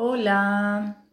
Hola, 0.00 1.04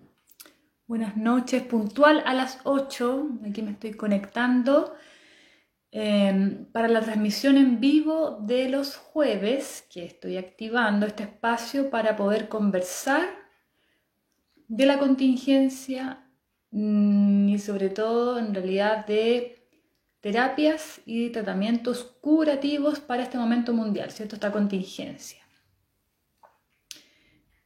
buenas 0.85 1.17
noches, 1.17 1.63
puntual 1.63 2.21
a 2.23 2.35
las 2.35 2.59
8, 2.65 3.39
aquí 3.43 3.63
me 3.63 3.71
estoy 3.71 3.95
conectando 3.95 4.93
em, 5.89 6.65
para 6.65 6.87
la 6.87 7.01
transmisión 7.01 7.57
en 7.57 7.79
vivo 7.79 8.37
de 8.41 8.69
los 8.69 8.95
jueves, 8.95 9.87
que 9.91 10.05
estoy 10.05 10.37
activando 10.37 11.07
este 11.07 11.23
espacio 11.23 11.89
para 11.89 12.15
poder 12.15 12.47
conversar 12.47 13.27
de 14.67 14.85
la 14.85 14.99
contingencia 14.99 16.29
mm, 16.69 17.49
y 17.49 17.57
sobre 17.57 17.89
todo 17.89 18.37
en 18.37 18.53
realidad 18.53 19.07
de 19.07 19.67
terapias 20.19 21.01
y 21.07 21.31
tratamientos 21.31 22.03
curativos 22.21 22.99
para 22.99 23.23
este 23.23 23.39
momento 23.39 23.73
mundial, 23.73 24.11
¿cierto? 24.11 24.35
Esta 24.35 24.51
contingencia. 24.51 25.41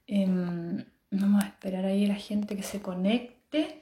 Em, 0.08 0.86
Vamos 1.12 1.44
a 1.44 1.48
esperar 1.48 1.86
ahí 1.86 2.06
a 2.06 2.10
la 2.10 2.16
gente 2.16 2.56
que 2.56 2.64
se 2.64 2.82
conecte. 2.82 3.82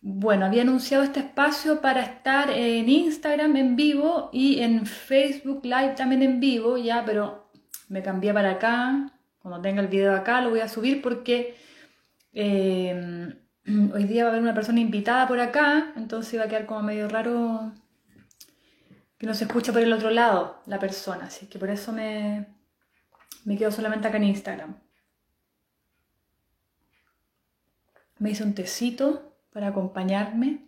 Bueno, 0.00 0.46
había 0.46 0.62
anunciado 0.62 1.04
este 1.04 1.20
espacio 1.20 1.80
para 1.80 2.02
estar 2.02 2.50
en 2.50 2.88
Instagram 2.88 3.56
en 3.56 3.76
vivo 3.76 4.30
y 4.32 4.60
en 4.60 4.86
Facebook 4.86 5.64
Live 5.64 5.94
también 5.96 6.22
en 6.22 6.40
vivo, 6.40 6.78
ya, 6.78 7.04
pero 7.04 7.50
me 7.88 8.02
cambié 8.02 8.32
para 8.32 8.52
acá. 8.52 9.12
Cuando 9.38 9.60
tenga 9.60 9.82
el 9.82 9.88
video 9.88 10.14
acá 10.14 10.40
lo 10.40 10.50
voy 10.50 10.60
a 10.60 10.68
subir 10.68 11.02
porque 11.02 11.56
eh, 12.32 13.34
hoy 13.94 14.04
día 14.04 14.24
va 14.24 14.30
a 14.30 14.32
haber 14.32 14.42
una 14.42 14.54
persona 14.54 14.80
invitada 14.80 15.28
por 15.28 15.40
acá, 15.40 15.92
entonces 15.96 16.38
va 16.40 16.44
a 16.44 16.48
quedar 16.48 16.66
como 16.66 16.82
medio 16.82 17.08
raro 17.08 17.72
que 19.18 19.26
no 19.26 19.34
se 19.34 19.44
escucha 19.44 19.72
por 19.72 19.82
el 19.82 19.92
otro 19.92 20.10
lado 20.10 20.62
la 20.66 20.78
persona, 20.78 21.26
así 21.26 21.46
que 21.46 21.58
por 21.58 21.70
eso 21.70 21.92
me, 21.92 22.46
me 23.44 23.56
quedo 23.56 23.70
solamente 23.70 24.08
acá 24.08 24.18
en 24.18 24.24
Instagram. 24.24 24.85
Me 28.18 28.30
hice 28.30 28.44
un 28.44 28.54
tecito 28.54 29.36
para 29.52 29.68
acompañarme. 29.68 30.60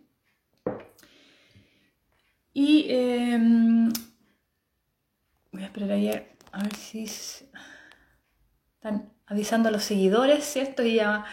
Y 2.53 2.87
em, 2.89 3.89
voy 5.51 5.63
a 5.63 5.65
esperar 5.65 5.91
ayer 5.91 6.35
a 6.51 6.63
ver 6.63 6.75
si 6.75 7.03
están 7.03 9.11
avisando 9.25 9.69
a 9.69 9.71
los 9.71 9.83
seguidores, 9.83 10.43
¿cierto? 10.43 10.83
Y 10.83 10.99
a, 10.99 11.25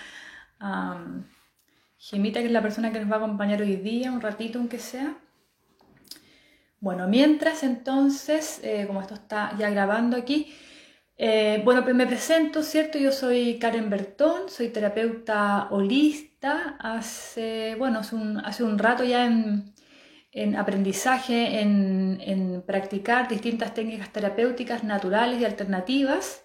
Gemita, 1.99 2.41
que 2.41 2.47
es 2.47 2.53
la 2.53 2.62
persona 2.62 2.93
que 2.93 3.01
nos 3.01 3.11
va 3.11 3.17
a 3.17 3.19
acompañar 3.19 3.61
hoy 3.61 3.77
día, 3.77 4.12
un 4.12 4.21
ratito 4.21 4.59
aunque 4.59 4.79
sea. 4.79 5.17
Bueno, 6.79 7.09
mientras 7.09 7.62
entonces, 7.62 8.61
eh, 8.62 8.85
como 8.87 9.01
esto 9.01 9.15
está 9.15 9.57
ya 9.59 9.71
grabando 9.71 10.17
aquí, 10.17 10.55
eh, 11.19 11.62
bueno, 11.64 11.83
pues 11.83 11.95
me 11.95 12.06
presento, 12.06 12.62
¿cierto? 12.62 12.98
Yo 12.98 13.11
soy 13.11 13.59
Karen 13.59 13.89
Bertón, 13.89 14.50
soy 14.50 14.69
terapeuta 14.69 15.69
holista. 15.70 16.77
Hace, 16.78 17.75
bueno, 17.78 18.00
hace 18.00 18.64
un, 18.64 18.78
rato 18.78 19.03
ya 19.03 19.25
en, 19.27 20.56
aprendizaje, 20.56 21.61
en, 21.61 22.62
practicar 22.67 23.28
distintas 23.28 23.72
técnicas 23.75 24.12
terapéuticas 24.12 24.84
naturales 24.84 25.41
y 25.41 25.44
alternativas. 25.47 26.42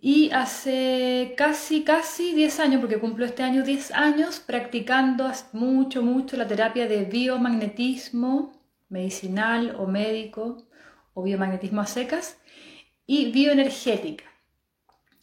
Y 0.00 0.30
hace 0.32 1.34
casi, 1.36 1.82
casi 1.82 2.34
10 2.34 2.60
años, 2.60 2.80
porque 2.80 2.98
cumplo 2.98 3.24
este 3.24 3.42
año 3.42 3.64
10 3.64 3.92
años, 3.92 4.40
practicando 4.40 5.30
mucho, 5.52 6.02
mucho 6.02 6.36
la 6.36 6.46
terapia 6.46 6.86
de 6.86 7.04
biomagnetismo 7.04 8.52
medicinal 8.90 9.74
o 9.78 9.86
médico 9.86 10.58
o 11.14 11.22
biomagnetismo 11.22 11.80
a 11.80 11.86
secas 11.86 12.38
y 13.06 13.30
bioenergética. 13.30 14.24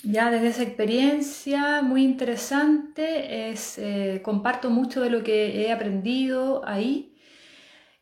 Ya 0.03 0.29
desde 0.31 0.47
esa 0.49 0.63
experiencia 0.63 1.81
muy 1.81 2.03
interesante, 2.03 3.49
es, 3.49 3.77
eh, 3.77 4.21
comparto 4.23 4.69
mucho 4.69 5.01
de 5.01 5.09
lo 5.09 5.23
que 5.23 5.61
he 5.61 5.71
aprendido 5.71 6.61
ahí 6.65 7.15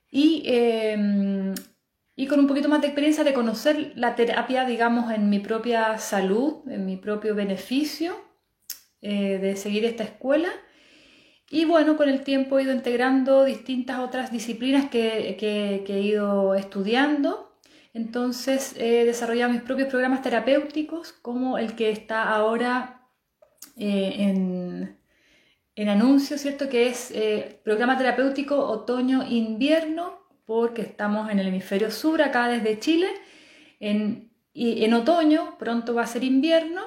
y, 0.09 0.43
em, 0.45 1.53
y 2.15 2.27
con 2.27 2.39
un 2.39 2.47
poquito 2.47 2.70
más 2.70 2.81
de 2.81 2.87
experiencia 2.87 3.23
de 3.23 3.33
conocer 3.33 3.93
la 3.95 4.15
terapia, 4.15 4.65
digamos, 4.65 5.11
en 5.11 5.30
mi 5.30 5.39
propia 5.39 5.97
salud, 5.99 6.67
en 6.70 6.86
mi 6.86 6.97
propio 6.97 7.36
beneficio, 7.36 8.15
eh, 9.02 9.37
de 9.39 9.55
seguir 9.55 9.86
esta 9.86 10.03
escuela. 10.03 10.49
Y 11.52 11.65
bueno, 11.65 11.97
con 11.97 12.09
el 12.09 12.23
tiempo 12.23 12.58
he 12.58 12.64
ido 12.64 12.73
integrando 12.73 13.45
distintas 13.45 13.99
otras 13.99 14.31
disciplinas 14.31 14.89
que, 14.89 15.36
que 15.37 15.93
he 15.95 16.02
ido 16.02 16.55
estudiando 16.55 17.51
entonces 17.93 18.75
he 18.77 19.05
desarrollado 19.05 19.52
mis 19.52 19.61
propios 19.61 19.89
programas 19.89 20.21
terapéuticos, 20.21 21.11
como 21.11 21.57
el 21.57 21.75
que 21.75 21.89
está 21.89 22.29
ahora 22.29 23.07
eh, 23.75 24.15
en, 24.17 24.97
en, 25.75 25.89
anuncio, 25.89 26.37
¿cierto? 26.37 26.69
Que 26.69 26.87
es 26.87 27.11
eh, 27.11 27.59
programa 27.63 27.97
terapéutico 27.97 28.57
otoño-invierno, 28.57 30.19
porque 30.45 30.83
estamos 30.83 31.29
en 31.29 31.39
el 31.39 31.47
hemisferio 31.47 31.91
sur, 31.91 32.21
acá 32.21 32.47
desde 32.47 32.79
Chile. 32.79 33.07
Y 34.53 34.85
en 34.85 34.93
otoño, 34.93 35.58
pronto 35.58 35.93
va 35.93 36.03
a 36.03 36.08
ser 36.08 36.23
invierno. 36.23 36.81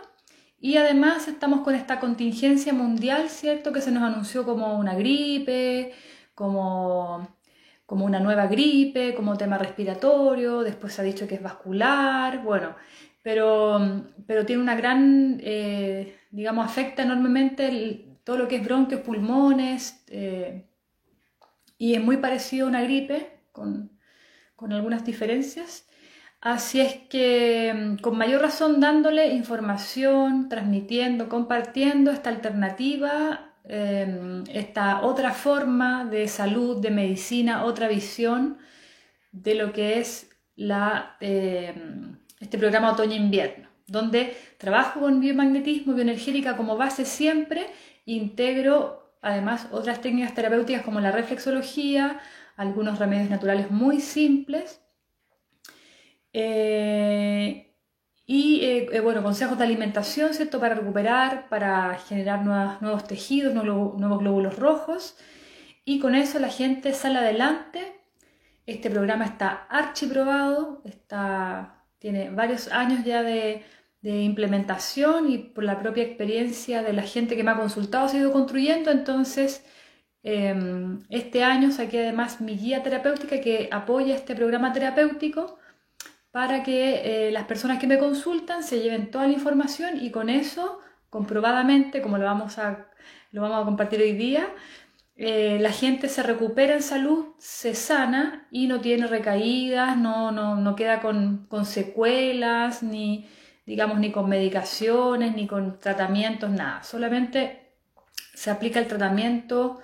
Y 0.58 0.76
además 0.76 1.28
estamos 1.28 1.60
con 1.60 1.74
esta 1.74 2.00
contingencia 2.00 2.72
mundial, 2.72 3.28
¿cierto? 3.28 3.72
Que 3.72 3.80
se 3.82 3.90
nos 3.90 4.02
anunció 4.02 4.44
como 4.44 4.78
una 4.78 4.94
gripe, 4.94 5.92
como 6.34 7.36
como 7.86 8.04
una 8.04 8.20
nueva 8.20 8.46
gripe, 8.46 9.14
como 9.14 9.36
tema 9.36 9.58
respiratorio, 9.58 10.62
después 10.62 10.92
se 10.94 11.02
ha 11.02 11.04
dicho 11.04 11.28
que 11.28 11.34
es 11.36 11.42
vascular, 11.42 12.42
bueno, 12.42 12.76
pero, 13.22 14.04
pero 14.26 14.46
tiene 14.46 14.62
una 14.62 14.74
gran, 14.74 15.40
eh, 15.42 16.16
digamos, 16.30 16.66
afecta 16.66 17.02
enormemente 17.02 18.18
todo 18.24 18.38
lo 18.38 18.48
que 18.48 18.56
es 18.56 18.64
bronquios, 18.64 19.02
pulmones, 19.02 20.04
eh, 20.08 20.66
y 21.76 21.94
es 21.94 22.02
muy 22.02 22.16
parecido 22.18 22.66
a 22.66 22.70
una 22.70 22.82
gripe, 22.82 23.40
con, 23.52 23.90
con 24.56 24.72
algunas 24.72 25.04
diferencias. 25.04 25.86
Así 26.40 26.80
es 26.80 26.94
que 27.08 27.72
mm, 27.74 28.02
con 28.02 28.18
mayor 28.18 28.42
razón 28.42 28.80
dándole 28.80 29.28
información, 29.34 30.48
transmitiendo, 30.48 31.28
compartiendo 31.28 32.10
esta 32.10 32.30
alternativa 32.30 33.53
Em, 33.64 34.44
esta 34.52 35.02
otra 35.02 35.32
forma 35.32 36.04
de 36.04 36.28
salud, 36.28 36.80
de 36.80 36.90
medicina, 36.90 37.64
otra 37.64 37.88
visión 37.88 38.58
de 39.32 39.54
lo 39.54 39.72
que 39.72 39.98
es 40.00 40.30
la, 40.54 41.16
em, 41.20 42.18
este 42.40 42.58
programa 42.58 42.92
otoño-invierno, 42.92 43.68
donde 43.86 44.36
trabajo 44.58 45.00
con 45.00 45.20
biomagnetismo, 45.20 45.94
bioenergética 45.94 46.56
como 46.56 46.76
base 46.76 47.04
siempre, 47.06 47.66
integro 48.04 49.04
además 49.22 49.68
otras 49.72 50.02
técnicas 50.02 50.34
terapéuticas 50.34 50.82
como 50.82 51.00
la 51.00 51.10
reflexología, 51.10 52.20
algunos 52.56 52.98
remedios 52.98 53.30
naturales 53.30 53.70
muy 53.70 54.00
simples. 54.00 54.82
Eh, 56.34 57.73
y 58.26 58.60
eh, 58.64 58.88
eh, 58.92 59.00
bueno, 59.00 59.22
consejos 59.22 59.58
de 59.58 59.64
alimentación, 59.64 60.32
¿cierto? 60.34 60.58
Para 60.60 60.74
recuperar, 60.74 61.48
para 61.48 61.94
generar 61.96 62.42
nuevos 62.44 63.06
tejidos, 63.06 63.54
nuevos, 63.54 64.18
glóbulos 64.20 64.58
rojos. 64.58 65.16
Y 65.84 66.00
con 66.00 66.14
eso 66.14 66.38
la 66.38 66.48
gente 66.48 66.94
sale 66.94 67.18
adelante. 67.18 68.00
Este 68.66 68.90
programa 68.90 69.26
está 69.26 69.66
archiprobado, 69.68 70.82
está, 70.86 71.84
tiene 71.98 72.30
varios 72.30 72.68
años 72.68 73.04
ya 73.04 73.22
de, 73.22 73.64
implementación 74.02 75.30
y 75.30 75.38
por 75.38 75.64
la 75.64 75.80
propia 75.80 76.04
experiencia 76.04 76.82
de 76.82 76.92
la 76.92 77.02
gente 77.02 77.36
que 77.36 77.42
me 77.42 77.52
ha 77.52 77.56
consultado 77.56 78.08
se 78.08 78.18
ha 78.18 78.20
ido 78.20 78.32
construyendo. 78.32 78.90
Entonces, 78.90 79.64
em, 80.22 81.02
este 81.10 81.42
año 81.44 81.70
saqué 81.72 82.00
además 82.00 82.40
mi 82.40 82.56
guía 82.56 82.82
terapéutica 82.82 83.40
que 83.40 83.68
apoya 83.72 84.14
este 84.14 84.34
programa 84.34 84.72
terapéutico 84.72 85.58
para 86.34 86.64
que 86.64 87.28
eh, 87.28 87.30
las 87.30 87.44
personas 87.44 87.78
que 87.78 87.86
me 87.86 87.96
consultan 87.96 88.64
se 88.64 88.80
lleven 88.80 89.12
toda 89.12 89.28
la 89.28 89.34
información 89.34 90.02
y 90.02 90.10
con 90.10 90.28
eso, 90.28 90.80
comprobadamente, 91.08 92.02
como 92.02 92.18
lo 92.18 92.24
vamos 92.24 92.58
a, 92.58 92.88
lo 93.30 93.42
vamos 93.42 93.62
a 93.62 93.64
compartir 93.64 94.00
hoy 94.00 94.14
día, 94.14 94.48
eh, 95.14 95.58
la 95.60 95.70
gente 95.70 96.08
se 96.08 96.24
recupera 96.24 96.74
en 96.74 96.82
salud, 96.82 97.26
se 97.38 97.76
sana 97.76 98.48
y 98.50 98.66
no 98.66 98.80
tiene 98.80 99.06
recaídas, 99.06 99.96
no, 99.96 100.32
no, 100.32 100.74
queda 100.74 101.00
con, 101.00 101.46
secuelas, 101.64 102.82
ni, 102.82 103.28
digamos, 103.64 104.00
ni 104.00 104.10
con 104.10 104.28
medicaciones, 104.28 105.36
ni 105.36 105.46
con 105.46 105.78
tratamientos, 105.78 106.50
nada. 106.50 106.82
Solamente 106.82 107.76
se 108.34 108.50
aplica 108.50 108.80
el 108.80 108.88
tratamiento, 108.88 109.82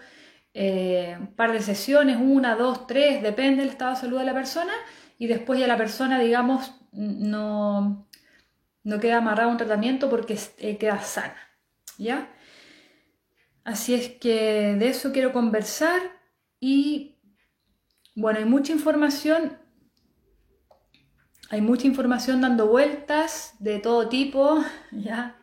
eh, 0.52 1.16
un 1.16 1.32
par 1.36 1.52
de 1.52 1.60
sesiones, 1.60 2.16
una, 2.20 2.56
dos, 2.56 2.88
tres, 2.88 3.22
depende 3.22 3.62
del 3.62 3.70
estado 3.70 3.92
de 3.92 4.00
salud 4.00 4.18
de 4.18 4.24
la 4.24 4.34
persona 4.34 4.72
y 5.20 5.26
después 5.26 5.60
ya 5.60 5.66
la 5.66 5.76
persona, 5.76 6.18
digamos, 6.18 6.72
no, 6.92 8.08
no 8.82 9.00
queda 9.00 9.18
amarrada 9.18 9.50
a 9.50 9.52
un 9.52 9.58
tratamiento 9.58 10.08
porque 10.08 10.38
eh, 10.56 10.78
queda 10.78 11.02
sana, 11.02 11.36
¿ya? 11.98 12.32
Así 13.62 13.92
es 13.92 14.08
que 14.08 14.76
de 14.78 14.88
eso 14.88 15.12
quiero 15.12 15.34
conversar 15.34 16.00
y 16.58 17.18
bueno, 18.16 18.38
hay 18.38 18.46
mucha 18.46 18.72
información 18.72 19.58
hay 21.50 21.60
mucha 21.60 21.86
información 21.86 22.40
dando 22.40 22.68
vueltas 22.68 23.56
de 23.58 23.78
todo 23.80 24.08
tipo, 24.08 24.64
¿ya? 24.92 25.36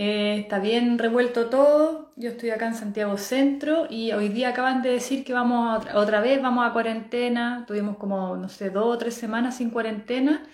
Eh, 0.00 0.38
está 0.38 0.60
bien 0.60 0.96
revuelto 0.96 1.50
todo. 1.50 2.12
Yo 2.14 2.30
estoy 2.30 2.50
acá 2.50 2.68
en 2.68 2.76
Santiago 2.76 3.18
Centro 3.18 3.88
y 3.90 4.12
hoy 4.12 4.28
día 4.28 4.50
acaban 4.50 4.80
de 4.80 4.90
decir 4.90 5.24
que 5.24 5.32
vamos 5.32 5.84
otra, 5.92 6.20
vez, 6.20 6.40
vamos 6.40 6.64
a 6.64 6.72
cuarentena. 6.72 7.64
Tuvimos 7.66 7.96
como, 7.96 8.36
no 8.36 8.48
sé, 8.48 8.70
dos 8.70 8.86
o 8.86 8.96
tres 8.98 9.14
semanas 9.14 9.56
sin 9.56 9.70
cuarentena 9.70 10.46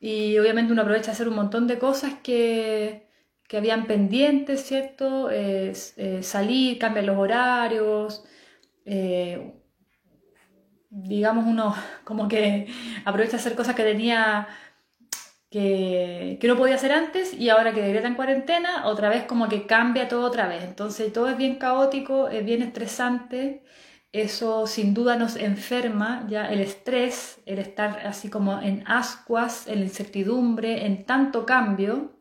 y 0.00 0.38
obviamente 0.38 0.72
uno 0.72 0.82
aprovecha 0.82 1.10
a 1.10 1.14
hacer 1.14 1.28
un 1.28 1.36
montón 1.36 1.66
de 1.66 1.78
cosas 1.78 2.14
que, 2.22 3.08
que 3.46 3.58
habían 3.58 3.86
pendientes, 3.86 4.62
¿cierto? 4.64 5.28
Eh, 5.30 5.74
salir, 6.22 6.78
cambiar 6.78 7.04
los 7.04 7.18
horarios. 7.18 8.24
Eh, 8.86 9.52
digamos, 10.90 11.44
uno 11.46 11.74
como 12.04 12.28
que 12.28 12.68
aprovecha 13.04 13.36
a 13.36 13.40
hacer 13.40 13.54
cosas 13.54 13.74
que 13.74 13.82
tenía 13.84 14.48
que, 15.52 16.38
no 16.42 16.56
podía 16.56 16.76
hacer 16.76 16.92
antes 16.92 17.34
y 17.34 17.50
ahora 17.50 17.72
que 17.74 17.86
en 17.96 18.14
cuarentena, 18.14 18.86
otra 18.86 19.10
vez 19.10 19.24
como 19.24 19.48
que 19.48 19.66
cambia 19.66 20.08
todo 20.08 20.26
otra 20.26 20.48
vez. 20.48 20.64
Entonces 20.64 21.12
todo 21.12 21.28
es 21.28 21.36
bien 21.36 21.56
caótico, 21.56 22.28
es 22.28 22.44
bien 22.44 22.62
estresante. 22.62 23.62
Eso 24.12 24.66
sin 24.66 24.94
duda 24.94 25.16
nos 25.16 25.36
enferma, 25.36 26.26
ya 26.28 26.50
el 26.50 26.60
estrés, 26.60 27.40
el 27.46 27.58
estar 27.58 28.06
así 28.06 28.28
como 28.28 28.60
en 28.60 28.84
ascuas, 28.86 29.66
en 29.68 29.80
la 29.80 29.84
incertidumbre, 29.86 30.86
en 30.86 31.04
tanto 31.06 31.46
cambio, 31.46 32.12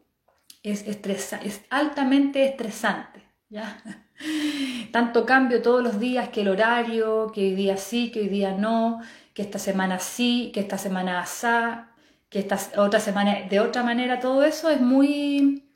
es, 0.64 0.88
estresa, 0.88 1.40
es 1.44 1.62
altamente 1.70 2.46
estresante. 2.46 3.24
¿ya? 3.50 3.82
Tanto 4.92 5.26
cambio 5.26 5.62
todos 5.62 5.84
los 5.84 6.00
días, 6.00 6.30
que 6.30 6.42
el 6.42 6.50
horario, 6.50 7.32
que 7.34 7.42
hoy 7.42 7.56
día 7.56 7.78
sí, 7.78 8.12
que 8.12 8.22
hoy 8.22 8.30
día 8.30 8.54
no, 8.54 9.02
que 9.34 9.42
esta 9.42 9.60
semana 9.60 10.00
sí, 10.00 10.52
que 10.54 10.60
esta 10.62 10.78
semana 10.78 11.20
asá, 11.20 11.91
que 12.32 12.40
esta 12.40 12.58
otra 12.78 13.02
semana 13.02 13.42
de 13.50 13.60
otra 13.60 13.84
manera, 13.84 14.22
todo 14.22 14.44
eso 14.44 14.70
es 14.70 14.80
muy, 14.80 15.70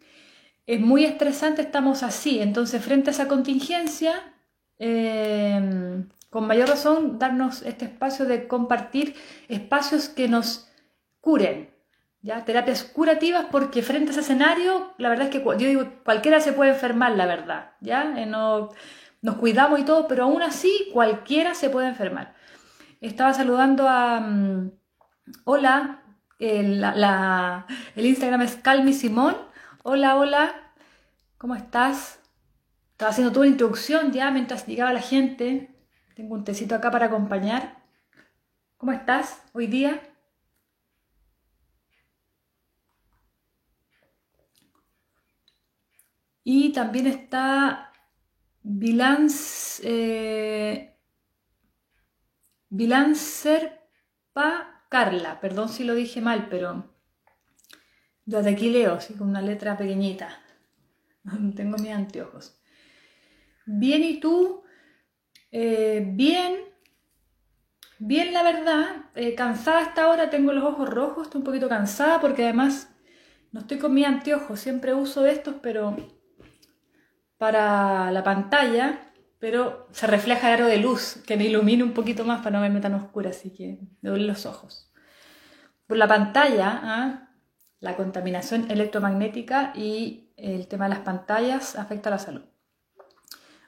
es 0.66 0.80
muy 0.80 1.04
estresante, 1.04 1.62
estamos 1.62 2.02
así. 2.02 2.40
Entonces, 2.40 2.84
frente 2.84 3.10
a 3.10 3.14
esa 3.14 3.28
contingencia, 3.28 4.14
em, 4.80 6.08
con 6.30 6.48
mayor 6.48 6.70
razón, 6.70 7.20
darnos 7.20 7.62
este 7.64 7.86
espacio 7.86 8.26
de 8.26 8.48
compartir 8.48 9.16
espacios 9.50 10.08
que 10.08 10.30
nos 10.30 10.70
curen, 11.20 11.72
¿ya? 12.22 12.46
Terapias 12.46 12.84
curativas 12.86 13.48
porque 13.52 13.82
frente 13.84 14.10
a 14.10 14.12
ese 14.12 14.22
escenario, 14.22 14.94
la 14.98 15.10
verdad 15.10 15.28
es 15.28 15.32
que 15.32 15.44
yo 15.44 15.68
digo, 15.68 15.84
cualquiera 16.06 16.40
se 16.40 16.54
puede 16.54 16.72
enfermar, 16.72 17.18
la 17.18 17.26
verdad, 17.26 17.72
¿ya? 17.82 18.14
Eh, 18.18 18.26
no, 18.26 18.70
nos 19.22 19.36
cuidamos 19.36 19.80
y 19.80 19.84
todo, 19.84 20.08
pero 20.08 20.24
aún 20.24 20.42
así 20.42 20.90
cualquiera 20.94 21.54
se 21.54 21.70
puede 21.70 21.90
enfermar. 21.90 22.34
Estaba 23.02 23.34
saludando 23.34 23.90
a... 23.90 24.22
Mm, 24.22 24.72
hola, 25.46 26.05
el, 26.40 26.84
el 27.96 28.06
Instagram 28.06 28.42
es 28.42 28.56
Calmi 28.58 28.94
Simón. 28.94 29.36
Hola, 29.84 30.18
hola, 30.18 30.74
¿cómo 31.38 31.56
estás? 31.56 32.20
Estaba 32.92 33.12
haciendo 33.12 33.32
toda 33.32 33.46
la 33.46 33.52
introducción 33.52 34.12
ya 34.12 34.32
mientras 34.32 34.66
llegaba 34.68 34.94
la 34.94 35.02
gente. 35.02 35.70
Tengo 36.16 36.36
un 36.36 36.44
tecito 36.44 36.76
acá 36.76 36.92
para 36.92 37.08
acompañar. 37.08 37.84
¿Cómo 38.78 38.92
estás 38.92 39.42
hoy 39.54 39.68
día? 39.68 40.02
Y 46.44 46.72
también 46.74 47.08
está 47.08 47.92
Bilance, 48.62 49.82
eh, 49.84 50.96
Pa 54.34 54.75
Carla. 54.96 55.42
Perdón 55.42 55.68
si 55.68 55.84
lo 55.84 55.94
dije 55.94 56.22
mal, 56.22 56.48
pero 56.50 56.86
yo 58.26 58.42
de 58.42 58.52
aquí 58.52 58.70
leo, 58.70 58.94
así 58.94 59.14
con 59.14 59.28
una 59.28 59.42
letra 59.42 59.76
pequeñita. 59.76 60.42
Tengo 61.58 61.78
mis 61.80 61.92
anteojos. 61.92 62.62
Bien, 63.66 64.02
¿y 64.06 64.22
tú? 64.22 64.64
Eh, 65.52 66.02
bien. 66.14 66.62
Bien, 68.00 68.32
la 68.32 68.42
verdad. 68.42 69.10
Eh, 69.16 69.36
cansada 69.36 69.82
hasta 69.82 70.06
ahora, 70.06 70.30
tengo 70.30 70.54
los 70.54 70.64
ojos 70.64 70.90
rojos, 70.90 71.24
estoy 71.24 71.40
un 71.40 71.46
poquito 71.46 71.68
cansada 71.68 72.22
porque 72.22 72.46
además 72.46 72.90
no 73.52 73.60
estoy 73.60 73.80
con 73.80 73.94
mis 73.94 74.06
anteojos. 74.06 74.62
Siempre 74.62 74.94
uso 74.94 75.26
estos, 75.26 75.56
pero 75.62 75.98
para 77.38 78.12
la 78.14 78.24
pantalla, 78.24 79.05
pero 79.46 79.88
se 79.92 80.08
refleja 80.08 80.48
el 80.48 80.56
aro 80.56 80.66
de 80.66 80.78
luz 80.78 81.22
que 81.28 81.38
me 81.38 81.44
ilumina 81.44 81.84
un 81.84 81.94
poquito 81.94 82.26
más 82.26 82.40
para 82.40 82.58
no 82.58 82.62
verme 82.64 82.82
tan 82.82 82.96
oscura, 82.96 83.30
así 83.30 83.52
que 83.52 83.78
me 84.02 84.10
los 84.10 84.48
ojos. 84.48 84.92
Por 85.86 85.98
la 85.98 86.08
pantalla, 86.08 86.80
¿ah? 86.82 87.30
la 87.80 87.96
contaminación 87.96 88.72
electromagnética 88.72 89.72
y 89.76 90.34
el 90.36 90.68
tema 90.68 90.86
de 90.86 90.96
las 90.96 91.04
pantallas 91.04 91.76
afecta 91.76 92.10
a 92.10 92.14
la 92.14 92.18
salud. 92.18 92.42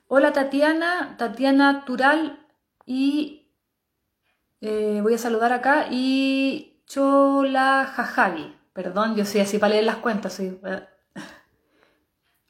Hola 0.07 0.33
Tatiana, 0.33 1.15
Tatiana 1.19 1.85
Tural 1.85 2.43
y 2.87 3.51
eh, 4.61 5.01
voy 5.03 5.13
a 5.13 5.19
saludar 5.19 5.53
acá 5.53 5.89
y 5.91 6.81
Chola 6.87 7.85
Jajagi. 7.95 8.57
Perdón, 8.73 9.15
yo 9.15 9.25
soy 9.25 9.41
así 9.41 9.59
para 9.59 9.73
leer 9.73 9.83
las 9.83 9.97
cuentas, 9.97 10.33
soy, 10.33 10.59
eh, 10.65 10.87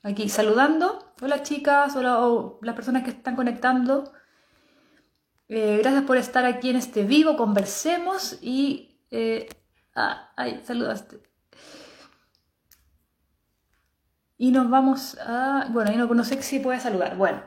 aquí 0.03 0.29
saludando. 0.29 1.13
Hola 1.21 1.43
chicas, 1.43 1.95
hola 1.95 2.19
las 2.61 2.75
personas 2.75 3.03
que 3.03 3.11
están 3.11 3.35
conectando. 3.35 4.11
Eh, 5.49 5.77
gracias 5.81 6.03
por 6.03 6.17
estar 6.17 6.45
aquí 6.45 6.69
en 6.69 6.75
este 6.75 7.03
vivo, 7.03 7.37
conversemos 7.37 8.37
y... 8.41 8.99
Eh, 9.11 9.47
ah, 9.95 10.31
ay, 10.35 10.61
saludaste. 10.63 11.21
Y 14.37 14.51
nos 14.51 14.69
vamos 14.69 15.17
a... 15.19 15.67
Bueno, 15.71 16.13
no 16.13 16.23
sé 16.23 16.41
si 16.41 16.59
puede 16.59 16.79
saludar. 16.79 17.15
Bueno. 17.17 17.43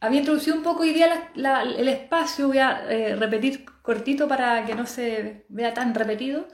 Había 0.00 0.20
introducido 0.20 0.56
un 0.56 0.62
poco 0.62 0.82
hoy 0.82 0.92
día 0.92 1.30
el 1.34 1.88
espacio, 1.88 2.48
voy 2.48 2.58
a 2.58 2.84
eh, 2.92 3.16
repetir 3.16 3.64
cortito 3.80 4.28
para 4.28 4.64
que 4.66 4.74
no 4.74 4.86
se 4.86 5.46
vea 5.48 5.72
tan 5.72 5.94
repetido. 5.94 6.46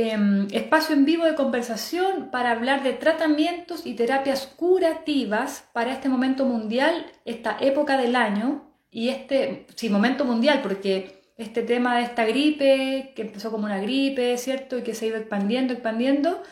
Em, 0.00 0.46
espacio 0.52 0.94
en 0.94 1.04
vivo 1.04 1.24
de 1.24 1.34
conversación 1.34 2.30
para 2.30 2.52
hablar 2.52 2.84
de 2.84 2.92
tratamientos 2.92 3.84
y 3.84 3.94
terapias 3.94 4.46
curativas 4.46 5.68
para 5.72 5.92
este 5.92 6.08
momento 6.08 6.44
mundial, 6.44 7.04
esta 7.24 7.56
época 7.60 7.96
del 7.96 8.14
año 8.14 8.72
y 8.92 9.08
este, 9.08 9.66
sí, 9.74 9.90
momento 9.90 10.24
mundial, 10.24 10.60
porque 10.62 11.24
este 11.36 11.62
tema 11.64 11.96
de 11.96 12.04
esta 12.04 12.24
gripe, 12.26 13.12
que 13.16 13.22
empezó 13.22 13.50
como 13.50 13.64
una 13.64 13.80
gripe, 13.80 14.38
¿cierto? 14.38 14.78
Y 14.78 14.82
que 14.82 14.94
se 14.94 15.06
ha 15.06 15.08
ido 15.08 15.16
expandiendo, 15.16 15.72
expandiendo, 15.72 16.44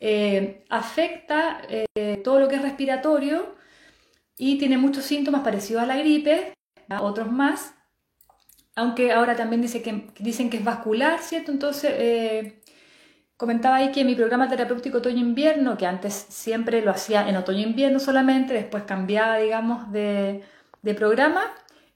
eh, 0.00 0.64
afecta 0.70 1.60
eh, 1.68 2.22
todo 2.24 2.40
lo 2.40 2.48
que 2.48 2.54
es 2.54 2.62
respiratorio 2.62 3.56
y 4.38 4.56
tiene 4.56 4.78
muchos 4.78 5.04
síntomas 5.04 5.42
parecidos 5.42 5.82
a 5.82 5.86
la 5.86 5.98
gripe, 5.98 6.54
a 6.88 7.02
otros 7.02 7.30
más, 7.30 7.74
aunque 8.74 9.12
ahora 9.12 9.36
también 9.36 9.60
dice 9.60 9.82
que, 9.82 10.06
dicen 10.18 10.48
que 10.48 10.56
es 10.56 10.64
vascular, 10.64 11.20
¿cierto? 11.20 11.52
Entonces, 11.52 11.92
eh, 11.94 12.62
Comentaba 13.36 13.76
ahí 13.76 13.92
que 13.92 14.02
mi 14.04 14.14
programa 14.14 14.48
terapéutico 14.48 14.98
otoño-invierno, 14.98 15.76
que 15.76 15.86
antes 15.86 16.14
siempre 16.30 16.80
lo 16.80 16.90
hacía 16.90 17.28
en 17.28 17.36
otoño-invierno 17.36 18.00
solamente, 18.00 18.54
después 18.54 18.84
cambiaba, 18.84 19.36
digamos, 19.36 19.92
de, 19.92 20.42
programa, 20.96 21.42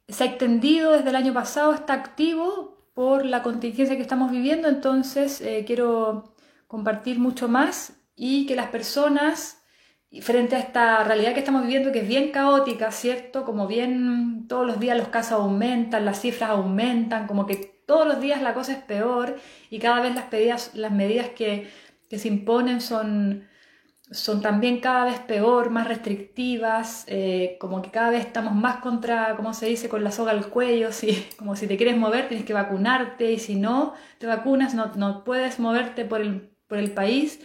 se 0.08 0.24
ha 0.24 0.26
extendido 0.26 0.92
desde 0.92 1.08
el 1.10 1.16
año 1.16 1.32
pasado, 1.32 1.72
está 1.72 1.94
activo 1.94 2.84
por 2.92 3.24
la 3.24 3.42
contingencia 3.42 3.96
que 3.96 4.02
estamos 4.02 4.30
viviendo, 4.32 4.68
entonces 4.68 5.40
eh, 5.40 5.64
quiero 5.66 6.34
compartir 6.66 7.18
mucho 7.18 7.48
más 7.48 7.94
y 8.16 8.46
que 8.46 8.56
las 8.56 8.68
personas, 8.68 9.62
frente 10.20 10.56
a 10.56 10.58
esta 10.58 11.04
realidad 11.04 11.32
que 11.32 11.38
estamos 11.38 11.62
viviendo, 11.62 11.92
que 11.92 12.00
es 12.00 12.08
bien 12.08 12.32
caótica, 12.32 12.90
¿cierto? 12.90 13.44
Como 13.44 13.66
bien 13.66 14.46
todos 14.48 14.66
los 14.66 14.80
días 14.80 14.98
los 14.98 15.08
casos 15.08 15.32
aumentan, 15.40 16.04
las 16.04 16.20
cifras 16.20 16.50
aumentan, 16.50 17.26
como 17.26 17.46
que 17.46 17.79
todos 17.90 18.06
los 18.06 18.20
días 18.20 18.40
la 18.40 18.54
cosa 18.54 18.70
es 18.70 18.78
peor 18.78 19.36
y 19.68 19.80
cada 19.80 20.00
vez 20.00 20.14
las, 20.14 20.30
medidas, 20.30 20.70
las 20.74 20.92
medidas 20.92 21.30
que, 21.30 21.68
se 22.08 22.28
imponen 22.28 22.80
son, 22.80 23.48
también 24.40 24.78
cada 24.78 25.06
vez 25.06 25.18
peor, 25.18 25.70
más 25.70 25.88
restrictivas, 25.88 27.02
eh, 27.08 27.56
como 27.58 27.82
que 27.82 27.90
cada 27.90 28.10
vez 28.10 28.24
estamos 28.24 28.54
más 28.54 28.76
contra, 28.76 29.34
como 29.34 29.54
se 29.54 29.66
dice, 29.66 29.88
con 29.88 30.04
la 30.04 30.12
soga 30.12 30.30
al 30.30 30.46
cuello, 30.50 30.90
como 31.36 31.56
si 31.56 31.66
te 31.66 31.76
quieres 31.76 31.96
mover 31.96 32.28
tienes 32.28 32.46
que 32.46 32.52
vacunarte 32.52 33.32
y 33.32 33.40
si 33.40 33.56
no 33.56 33.94
te 34.18 34.28
vacunas 34.28 34.72
no, 34.72 35.24
puedes 35.24 35.58
moverte 35.58 36.04
por 36.04 36.20
el, 36.20 36.48
por 36.68 36.78
el 36.78 36.92
país. 36.92 37.40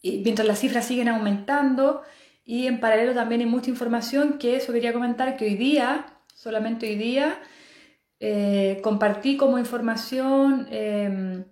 Y 0.00 0.18
mientras 0.18 0.46
las 0.46 0.60
cifras 0.60 0.86
siguen 0.86 1.08
aumentando 1.08 2.02
y 2.44 2.68
en 2.68 2.78
paralelo 2.78 3.14
también 3.14 3.40
hay 3.40 3.48
mucha 3.48 3.68
información 3.68 4.38
que 4.38 4.54
eso 4.54 4.72
quería 4.72 4.92
comentar 4.92 5.36
que 5.36 5.46
hoy 5.46 5.56
día, 5.56 6.06
solamente 6.36 6.86
hoy 6.86 6.94
día, 6.94 7.40
eh, 8.26 8.80
compartí 8.82 9.36
como 9.36 9.58
información, 9.58 10.66
eh, 10.70 11.44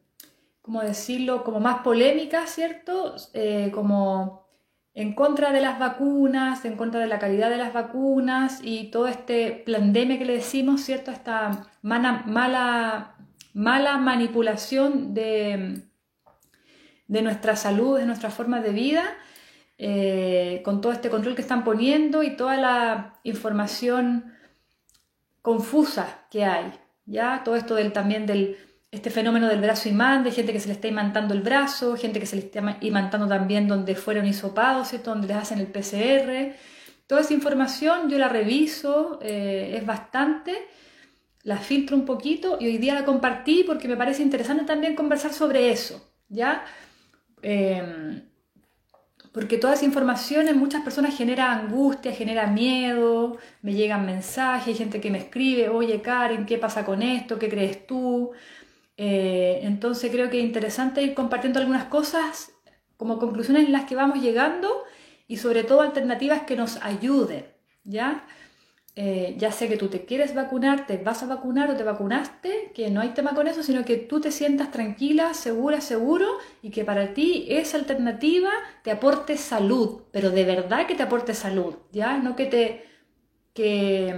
¿cómo 0.63 0.83
decirlo?, 0.83 1.45
como 1.45 1.61
más 1.61 1.81
polémica, 1.81 2.47
¿cierto? 2.47 3.17
Eh, 3.35 3.71
como 3.75 4.47
en 4.95 5.15
contra 5.15 5.53
de 5.53 5.61
las 5.61 5.79
vacunas, 5.79 6.65
en 6.65 6.77
contra 6.77 7.01
de 7.01 7.07
la 7.07 7.19
calidad 7.19 7.51
de 7.51 7.57
las 7.59 7.73
vacunas 7.73 8.61
y 8.63 8.91
todo 8.91 9.07
este 9.07 9.63
plandemia 9.67 10.19
que 10.19 10.25
le 10.25 10.35
decimos, 10.35 10.83
¿cierto? 10.83 11.11
Esta 11.11 11.67
mala, 11.83 12.25
mala 12.27 13.17
mala 13.53 13.99
manipulación 13.99 15.15
de, 15.15 15.83
de 17.07 17.23
nuestra 17.23 17.57
salud, 17.57 17.99
de 17.99 18.07
nuestra 18.07 18.31
forma 18.31 18.61
de 18.61 18.71
vida, 18.71 19.05
eh, 19.79 20.63
con 20.65 20.81
todo 20.81 20.93
este 20.93 21.11
control 21.11 21.35
que 21.35 21.43
están 21.43 21.65
poniendo 21.65 22.23
y 22.23 22.37
toda 22.37 22.57
la 22.57 23.21
información 23.25 24.33
confusa 25.43 26.27
que 26.31 26.45
hay, 26.45 26.73
¿ya? 27.05 27.43
Todo 27.45 27.57
esto 27.57 27.75
del, 27.75 27.93
también 27.93 28.27
del 28.27 28.57
este 28.93 29.11
fenómeno 29.11 29.49
del 29.49 29.61
brazo 29.61 29.89
imán, 29.89 30.23
de 30.23 30.31
gente 30.31 30.53
que 30.53 30.61
se 30.61 30.69
le 30.69 30.75
está 30.75 30.87
imantando 30.87 31.33
el 31.33 31.41
brazo, 31.41 31.97
gente 31.97 32.21
que 32.21 32.27
se 32.27 32.37
le 32.37 32.43
está 32.43 32.79
imantando 32.83 33.27
también 33.27 33.67
donde 33.67 33.95
fueron 33.95 34.27
hisopados, 34.27 34.93
donde 35.03 35.29
les 35.29 35.37
hacen 35.37 35.59
el 35.59 35.67
PCR. 35.67 36.55
Toda 37.07 37.23
esa 37.23 37.33
información 37.33 38.11
yo 38.11 38.19
la 38.19 38.29
reviso, 38.29 39.19
eh, 39.23 39.77
es 39.79 39.87
bastante, 39.87 40.69
la 41.43 41.57
filtro 41.57 41.97
un 41.97 42.05
poquito 42.05 42.59
y 42.61 42.67
hoy 42.67 42.79
día 42.79 42.95
la 42.95 43.05
compartí 43.05 43.65
porque 43.67 43.89
me 43.89 43.97
parece 43.97 44.23
interesante 44.23 44.65
también 44.65 44.95
conversar 44.95 45.33
sobre 45.33 45.71
eso, 45.73 46.15
¿ya? 46.29 46.63
Em, 47.41 48.23
porque 49.33 49.57
toda 49.59 49.75
esa 49.75 49.87
información 49.87 50.47
en 50.49 50.59
muchas 50.59 50.83
personas 50.83 51.17
genera 51.17 51.53
angustia, 51.53 52.13
genera 52.13 52.47
miedo, 52.47 53.39
me 53.63 53.73
llegan 53.73 54.05
mensajes, 54.05 54.69
hay 54.69 54.75
gente 54.75 55.01
que 55.01 55.11
me 55.11 55.19
escribe, 55.19 55.71
oye 55.71 56.03
Karen, 56.03 56.45
¿qué 56.45 56.59
pasa 56.59 56.85
con 56.85 57.03
esto? 57.03 57.39
¿Qué 57.39 57.49
crees 57.49 57.87
tú? 57.87 58.33
Eh, 58.99 59.61
entonces 59.63 60.11
creo 60.13 60.29
que 60.29 60.39
es 60.39 60.45
interesante 60.45 61.03
ir 61.03 61.15
compartiendo 61.15 61.59
algunas 61.59 61.85
cosas 61.87 62.53
como 62.99 63.19
conclusiones 63.19 63.65
en 63.67 63.73
las 63.73 63.85
que 63.85 63.97
vamos 63.97 64.21
llegando 64.21 64.85
y 65.27 65.39
sobre 65.39 65.65
todo 65.65 65.81
alternativas 65.81 66.43
que 66.43 66.57
nos 66.57 66.77
ayuden, 66.83 67.47
¿ya? 67.85 68.27
Eh, 68.95 69.37
ya 69.39 69.51
sé 69.53 69.69
que 69.69 69.79
tú 69.79 69.89
te 69.89 70.05
quieres 70.05 70.35
vacunar, 70.35 70.87
te 70.87 70.99
vas 70.99 71.23
a 71.23 71.27
vacunar 71.27 71.71
o 71.71 71.77
te 71.77 71.83
vacunaste, 71.83 72.73
que 72.75 72.91
no 72.91 73.01
hay 73.01 73.11
tema 73.11 73.35
con 73.35 73.47
eso, 73.49 73.63
sino 73.63 73.85
que 73.87 73.97
tú 73.97 74.21
te 74.21 74.31
sientas 74.31 74.71
tranquila, 74.71 75.33
segura, 75.33 75.81
seguro 75.81 76.27
y 76.61 76.71
que 76.71 76.85
para 76.85 77.15
ti 77.15 77.47
esa 77.49 77.79
alternativa 77.79 78.51
te 78.83 78.91
aporte 78.91 79.39
salud, 79.39 80.03
pero 80.13 80.31
de 80.31 80.45
verdad 80.45 80.87
que 80.87 80.95
te 80.95 81.03
aporte 81.05 81.33
salud, 81.35 81.77
¿ya? 81.91 82.19
No 82.19 82.37
que 82.37 82.47
te 82.47 82.85
que, 83.55 84.15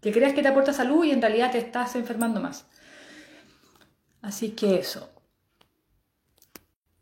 que 0.00 0.12
creas 0.12 0.34
que 0.34 0.42
te 0.42 0.48
aporta 0.48 0.72
salud 0.72 1.04
y 1.04 1.10
en 1.10 1.22
realidad 1.22 1.52
te 1.52 1.58
estás 1.58 1.96
enfermando 1.96 2.40
más. 2.40 2.66
Así 4.22 4.50
que 4.56 4.76
eso. 4.78 5.13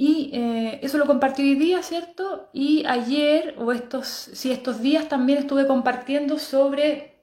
Y 0.05 0.31
eh, 0.33 0.81
eso 0.83 0.99
lo 0.99 1.07
compartí 1.07 1.43
hoy 1.43 1.55
día, 1.55 1.81
¿cierto? 1.81 2.49
Y 2.53 2.85
ayer, 2.87 3.55
o 3.57 3.71
estos, 3.71 4.27
estos 4.45 4.83
días 4.83 5.09
también 5.09 5.39
estuve 5.39 5.65
compartiendo 5.69 6.41
sobre, 6.41 7.21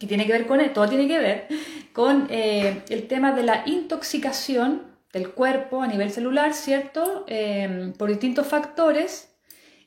que 0.00 0.06
tiene 0.06 0.26
que 0.26 0.32
ver 0.32 0.46
con 0.46 0.66
todo 0.72 0.88
tiene 0.88 1.08
que 1.08 1.18
ver, 1.18 1.46
con 1.92 2.26
eh, 2.30 2.82
el 2.88 3.06
tema 3.06 3.34
de 3.34 3.42
la 3.42 3.64
intoxicación 3.66 4.96
del 5.12 5.32
cuerpo 5.32 5.82
a 5.82 5.88
nivel 5.88 6.10
celular, 6.10 6.54
¿cierto? 6.54 7.26
Em, 7.26 7.92
por 7.92 8.08
distintos 8.08 8.46
factores 8.46 9.36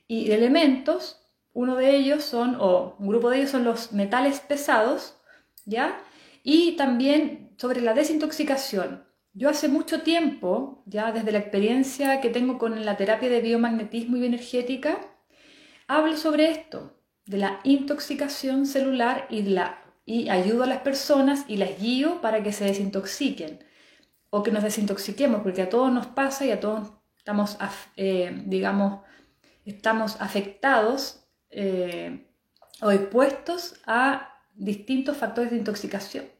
y 0.07 0.31
elementos. 0.31 1.25
Uno 1.53 1.77
de 1.77 1.95
ellos 1.95 2.23
son, 2.23 2.57
o 2.59 2.95
un 2.99 3.07
grupo 3.07 3.31
de 3.31 3.37
ellos 3.37 3.49
son 3.49 3.63
los 3.63 3.91
metales 3.91 4.39
pesados, 4.39 5.15
¿ya? 5.65 5.99
Y 6.43 6.73
también 6.73 7.55
sobre 7.57 7.81
la 7.81 7.95
desintoxicación. 7.95 9.08
Yo 9.33 9.49
hace 9.49 9.69
mucho 9.69 10.01
tiempo, 10.01 10.83
ya 10.85 11.11
desde 11.11 11.31
la 11.31 11.39
experiencia 11.39 12.19
que 12.19 12.29
tengo 12.29 12.57
con 12.57 12.83
la 12.83 12.97
terapia 12.97 13.29
de 13.29 13.41
biomagnetismo 13.41 14.17
y 14.17 14.21
bioenergética, 14.21 14.99
hablo 15.87 16.17
sobre 16.17 16.49
esto, 16.49 16.99
de 17.25 17.37
la 17.37 17.59
intoxicación 17.63 18.65
celular 18.65 19.27
y, 19.29 19.43
la, 19.43 19.83
y 20.03 20.29
ayudo 20.29 20.63
a 20.63 20.67
las 20.67 20.81
personas 20.81 21.45
y 21.47 21.57
las 21.57 21.79
guío 21.79 22.21
para 22.21 22.41
que 22.41 22.51
se 22.51 22.65
desintoxiquen 22.65 23.63
o 24.31 24.41
que 24.41 24.51
nos 24.51 24.63
desintoxiquemos, 24.63 25.41
porque 25.41 25.61
a 25.61 25.69
todos 25.69 25.91
nos 25.91 26.07
pasa 26.07 26.45
y 26.45 26.51
a 26.51 26.59
todos 26.59 26.91
estamos, 27.17 27.57
eh, 27.97 28.43
digamos, 28.45 29.01
estamos 29.63 30.19
afectados 30.19 31.27
eh, 31.51 32.27
o 32.81 32.89
expuestos 32.91 33.75
a 33.85 34.33
distintos 34.55 35.17
factores 35.17 35.51
de 35.51 35.57
intoxicación. 35.57 36.38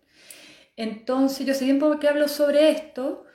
Entonces, 0.80 1.46
yo 1.46 1.52
hace 1.52 1.66
tiempo 1.66 2.00
que 2.00 2.08
hablo 2.08 2.30
sobre 2.30 2.72
esto. 2.72 3.26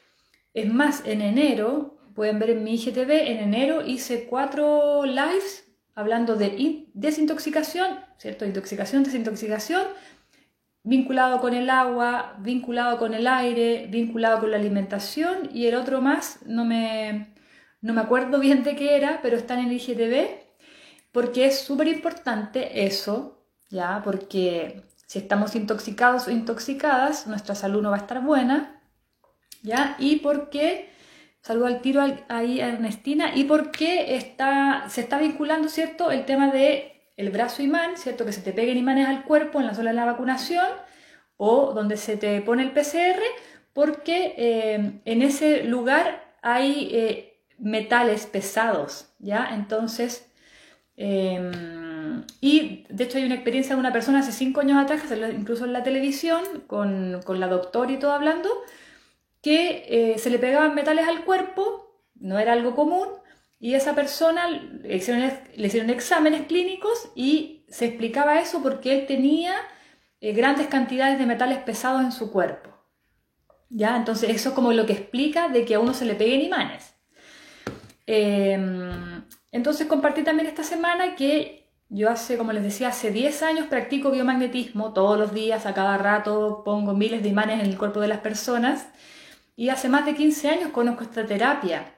Es 0.55 0.73
más, 0.73 1.03
en 1.05 1.21
enero, 1.21 1.99
pueden 2.15 2.39
ver 2.39 2.49
en 2.49 2.65
mi 2.65 2.77
IGTV, 2.77 3.11
en 3.11 3.39
enero 3.39 3.87
hice 3.87 4.25
cuatro 4.25 5.05
lives 5.05 5.71
hablando 5.95 6.37
de 6.37 6.87
desintoxicación, 6.95 7.99
¿cierto? 8.17 8.47
Intoxicación, 8.47 9.05
desintoxicación, 9.05 9.83
vinculado 10.85 11.39
con 11.43 11.53
el 11.53 11.69
agua, 11.69 12.35
vinculado 12.41 12.97
con 12.99 13.13
el 13.13 13.27
aire, 13.27 13.89
vinculado 13.91 14.41
con 14.41 14.51
la 14.51 14.57
alimentación 14.57 15.51
y 15.53 15.67
el 15.67 15.75
otro 15.75 16.01
más, 16.01 16.39
no 16.47 16.65
me, 16.65 17.35
no 17.83 17.93
me 17.93 18.01
acuerdo 18.01 18.41
bien 18.41 18.65
de 18.65 18.75
qué 18.75 18.97
era, 18.97 19.21
pero 19.21 19.37
está 19.37 19.53
en 19.61 19.67
el 19.67 19.73
IGTV, 19.73 20.31
porque 21.13 21.45
es 21.45 21.61
súper 21.61 21.89
importante 21.89 22.87
eso, 22.87 23.45
¿ya? 23.69 24.01
Porque 24.03 24.83
si 25.07 25.19
estamos 25.19 25.55
intoxicados 25.55 26.27
o 26.27 26.31
intoxicadas, 26.31 27.27
nuestra 27.27 27.55
salud 27.55 27.83
no 27.83 27.91
va 27.91 27.97
a 27.97 28.01
estar 28.01 28.23
buena, 28.23 28.81
¿ya? 29.63 29.97
Y 29.99 30.17
por 30.17 30.51
qué, 30.51 30.91
saludo 31.41 31.67
al 31.67 31.81
tiro 31.81 32.03
ahí 32.29 32.61
a 32.61 32.69
Ernestina, 32.69 33.33
y 33.35 33.45
por 33.45 33.71
qué 33.71 34.17
está, 34.17 34.87
se 34.89 35.03
está 35.03 35.19
vinculando, 35.19 35.69
¿cierto?, 35.69 36.11
el 36.11 36.25
tema 36.25 36.51
de 36.51 36.91
el 37.17 37.31
brazo 37.31 37.63
imán, 37.63 37.97
¿cierto?, 37.97 38.25
que 38.25 38.33
se 38.33 38.43
te 38.43 38.53
peguen 38.53 38.77
imanes 38.77 39.09
al 39.09 39.25
cuerpo 39.25 39.61
en 39.61 39.67
la 39.67 39.75
zona 39.75 39.91
de 39.91 39.97
la 39.97 40.05
vacunación 40.05 40.67
o 41.37 41.73
donde 41.73 41.97
se 41.97 42.17
te 42.17 42.41
pone 42.41 42.63
el 42.63 42.73
PCR, 42.73 43.21
porque 43.73 44.35
eh, 44.37 45.01
en 45.05 45.23
ese 45.23 45.65
lugar 45.65 46.37
hay 46.43 46.89
eh, 46.93 47.43
metales 47.59 48.27
pesados, 48.27 49.13
¿ya? 49.19 49.51
Entonces, 49.53 50.31
em, 50.97 51.84
y 52.41 52.87
de 52.89 53.05
hecho 53.05 53.19
hay 53.19 53.25
una 53.25 53.35
experiencia 53.35 53.75
de 53.75 53.81
una 53.81 53.93
persona 53.93 54.21
hace 54.21 54.33
cinco 54.33 54.61
años 54.61 54.83
atrás, 54.83 55.03
incluso 55.35 55.65
en 55.65 55.73
la 55.73 55.83
televisión, 55.83 56.43
con, 56.67 57.21
con 57.25 57.41
la 57.41 57.49
doctora 57.49 57.93
y 57.93 57.99
todo 57.99 58.13
hablando, 58.13 58.51
que 59.43 59.85
eh, 59.89 60.19
se 60.19 60.31
le 60.31 60.39
pegaban 60.39 60.75
metales 60.75 61.07
al 61.07 61.25
cuerpo, 61.25 62.03
no 62.15 62.39
era 62.39 62.53
algo 62.53 62.75
común, 62.75 63.09
y 63.61 63.75
esa 63.75 63.95
persona 63.95 64.49
le 64.49 64.97
hicieron, 64.97 65.31
le 65.57 65.67
hicieron 65.67 65.91
exámenes 65.91 66.47
clínicos 66.47 67.11
y 67.15 67.65
se 67.69 67.87
explicaba 67.87 68.41
eso 68.41 68.63
porque 68.63 68.99
él 68.99 69.07
tenía 69.07 69.55
eh, 70.21 70.33
grandes 70.33 70.67
cantidades 70.69 71.19
de 71.19 71.27
metales 71.27 71.59
pesados 71.59 72.03
en 72.03 72.13
su 72.13 72.31
cuerpo. 72.31 72.71
¿Ya? 73.69 73.97
Entonces 73.97 74.31
eso 74.31 74.51
es 74.51 74.55
como 74.55 74.73
lo 74.73 74.87
que 74.87 74.93
explica 74.93 75.49
de 75.49 75.65
que 75.65 75.75
a 75.75 75.81
uno 75.81 75.95
se 75.95 76.05
le 76.05 76.15
peguen 76.15 76.41
imanes. 76.43 76.95
Em, 78.07 79.25
entonces 79.51 79.87
compartí 79.87 80.23
también 80.23 80.49
esta 80.49 80.63
semana 80.63 81.17
que 81.17 81.64
yo 81.95 82.11
hace, 82.11 82.37
como 82.37 82.53
les 82.53 82.65
decía, 82.65 82.89
hace 82.89 83.13
10 83.13 83.43
años 83.45 83.67
practico 83.69 84.11
biomagnetismo, 84.11 84.93
todos 84.93 85.17
los 85.17 85.33
días, 85.33 85.65
a 85.65 85.75
cada 85.75 85.97
rato 85.97 86.63
pongo 86.65 86.93
miles 86.93 87.23
de 87.23 87.29
imanes 87.29 87.61
en 87.61 87.67
el 87.67 87.79
cuerpo 87.79 88.01
de 88.01 88.09
las 88.09 88.19
personas 88.19 88.89
y 89.55 89.69
hace 89.69 89.89
más 89.89 90.05
de 90.05 90.17
15 90.17 90.49
años 90.49 90.71
conozco 90.73 91.05
esta 91.05 91.25
terapia. 91.25 91.95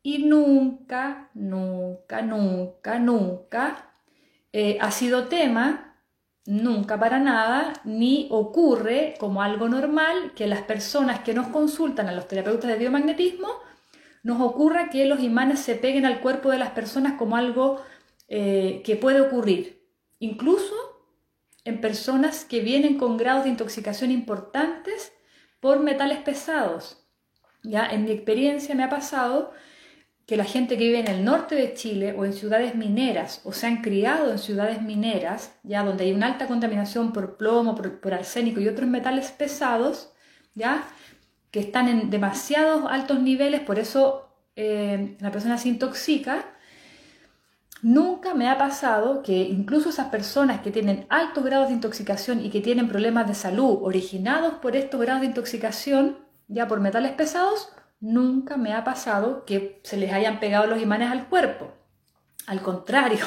Y 0.00 0.26
nunca, 0.26 1.28
nunca, 1.34 2.22
nunca, 2.22 3.00
nunca 3.00 3.90
eh, 4.52 4.78
ha 4.80 4.92
sido 4.92 5.24
tema, 5.26 5.96
nunca 6.46 7.00
para 7.00 7.18
nada, 7.18 7.72
ni 7.82 8.28
ocurre 8.30 9.14
como 9.18 9.42
algo 9.42 9.68
normal 9.68 10.34
que 10.36 10.46
las 10.46 10.62
personas 10.62 11.20
que 11.20 11.34
nos 11.34 11.48
consultan 11.48 12.08
a 12.08 12.12
los 12.12 12.28
terapeutas 12.28 12.70
de 12.70 12.78
biomagnetismo 12.78 13.48
nos 14.22 14.40
ocurra 14.40 14.88
que 14.88 15.04
los 15.04 15.18
imanes 15.18 15.58
se 15.58 15.74
peguen 15.74 16.06
al 16.06 16.20
cuerpo 16.20 16.50
de 16.50 16.58
las 16.58 16.70
personas 16.70 17.14
como 17.14 17.36
algo 17.36 17.82
eh, 18.34 18.80
que 18.82 18.96
puede 18.96 19.20
ocurrir, 19.20 19.84
incluso 20.18 20.74
en 21.66 21.82
personas 21.82 22.46
que 22.46 22.60
vienen 22.60 22.96
con 22.96 23.18
grados 23.18 23.44
de 23.44 23.50
intoxicación 23.50 24.10
importantes 24.10 25.12
por 25.60 25.80
metales 25.80 26.20
pesados. 26.20 27.06
Ya 27.62 27.84
en 27.84 28.04
mi 28.04 28.10
experiencia 28.10 28.74
me 28.74 28.84
ha 28.84 28.88
pasado 28.88 29.52
que 30.24 30.38
la 30.38 30.46
gente 30.46 30.78
que 30.78 30.84
vive 30.84 31.00
en 31.00 31.08
el 31.08 31.26
norte 31.26 31.56
de 31.56 31.74
Chile 31.74 32.14
o 32.16 32.24
en 32.24 32.32
ciudades 32.32 32.74
mineras 32.74 33.42
o 33.44 33.52
se 33.52 33.66
han 33.66 33.82
criado 33.82 34.32
en 34.32 34.38
ciudades 34.38 34.80
mineras, 34.80 35.52
ya 35.62 35.84
donde 35.84 36.04
hay 36.04 36.14
una 36.14 36.28
alta 36.28 36.46
contaminación 36.46 37.12
por 37.12 37.36
plomo, 37.36 37.74
por, 37.74 38.14
arsénico 38.14 38.60
y 38.62 38.68
otros 38.68 38.88
metales 38.88 39.30
pesados, 39.30 40.14
ya 40.54 40.88
que 41.50 41.60
están 41.60 41.86
en 41.86 42.08
demasiados 42.08 42.90
altos 42.90 43.20
niveles, 43.20 43.60
por 43.60 43.78
eso 43.78 44.30
eh, 44.56 45.18
la 45.20 45.30
persona 45.30 45.58
se 45.58 45.68
intoxica, 45.68 46.51
Nunca 47.82 48.32
me 48.32 48.48
ha 48.48 48.58
pasado 48.58 49.24
que 49.24 49.32
incluso 49.42 49.88
esas 49.88 50.06
personas 50.06 50.60
que 50.60 50.70
tienen 50.70 51.04
altos 51.08 51.42
grados 51.42 51.66
de 51.66 51.74
intoxicación 51.74 52.44
y 52.44 52.48
que 52.48 52.60
tienen 52.60 52.88
problemas 52.88 53.26
de 53.26 53.34
salud 53.34 53.78
originados 53.82 54.54
por 54.54 54.76
estos 54.76 55.00
grados 55.00 55.22
de 55.22 55.26
intoxicación, 55.26 56.18
ya 56.46 56.68
por 56.68 56.78
metales 56.78 57.10
pesados, 57.10 57.72
nunca 57.98 58.56
me 58.56 58.72
ha 58.72 58.84
pasado 58.84 59.44
que 59.44 59.80
se 59.82 59.96
les 59.96 60.12
hayan 60.12 60.38
pegado 60.38 60.68
los 60.68 60.80
imanes 60.80 61.10
al 61.10 61.28
cuerpo. 61.28 61.72
Al 62.46 62.62
contrario, 62.62 63.24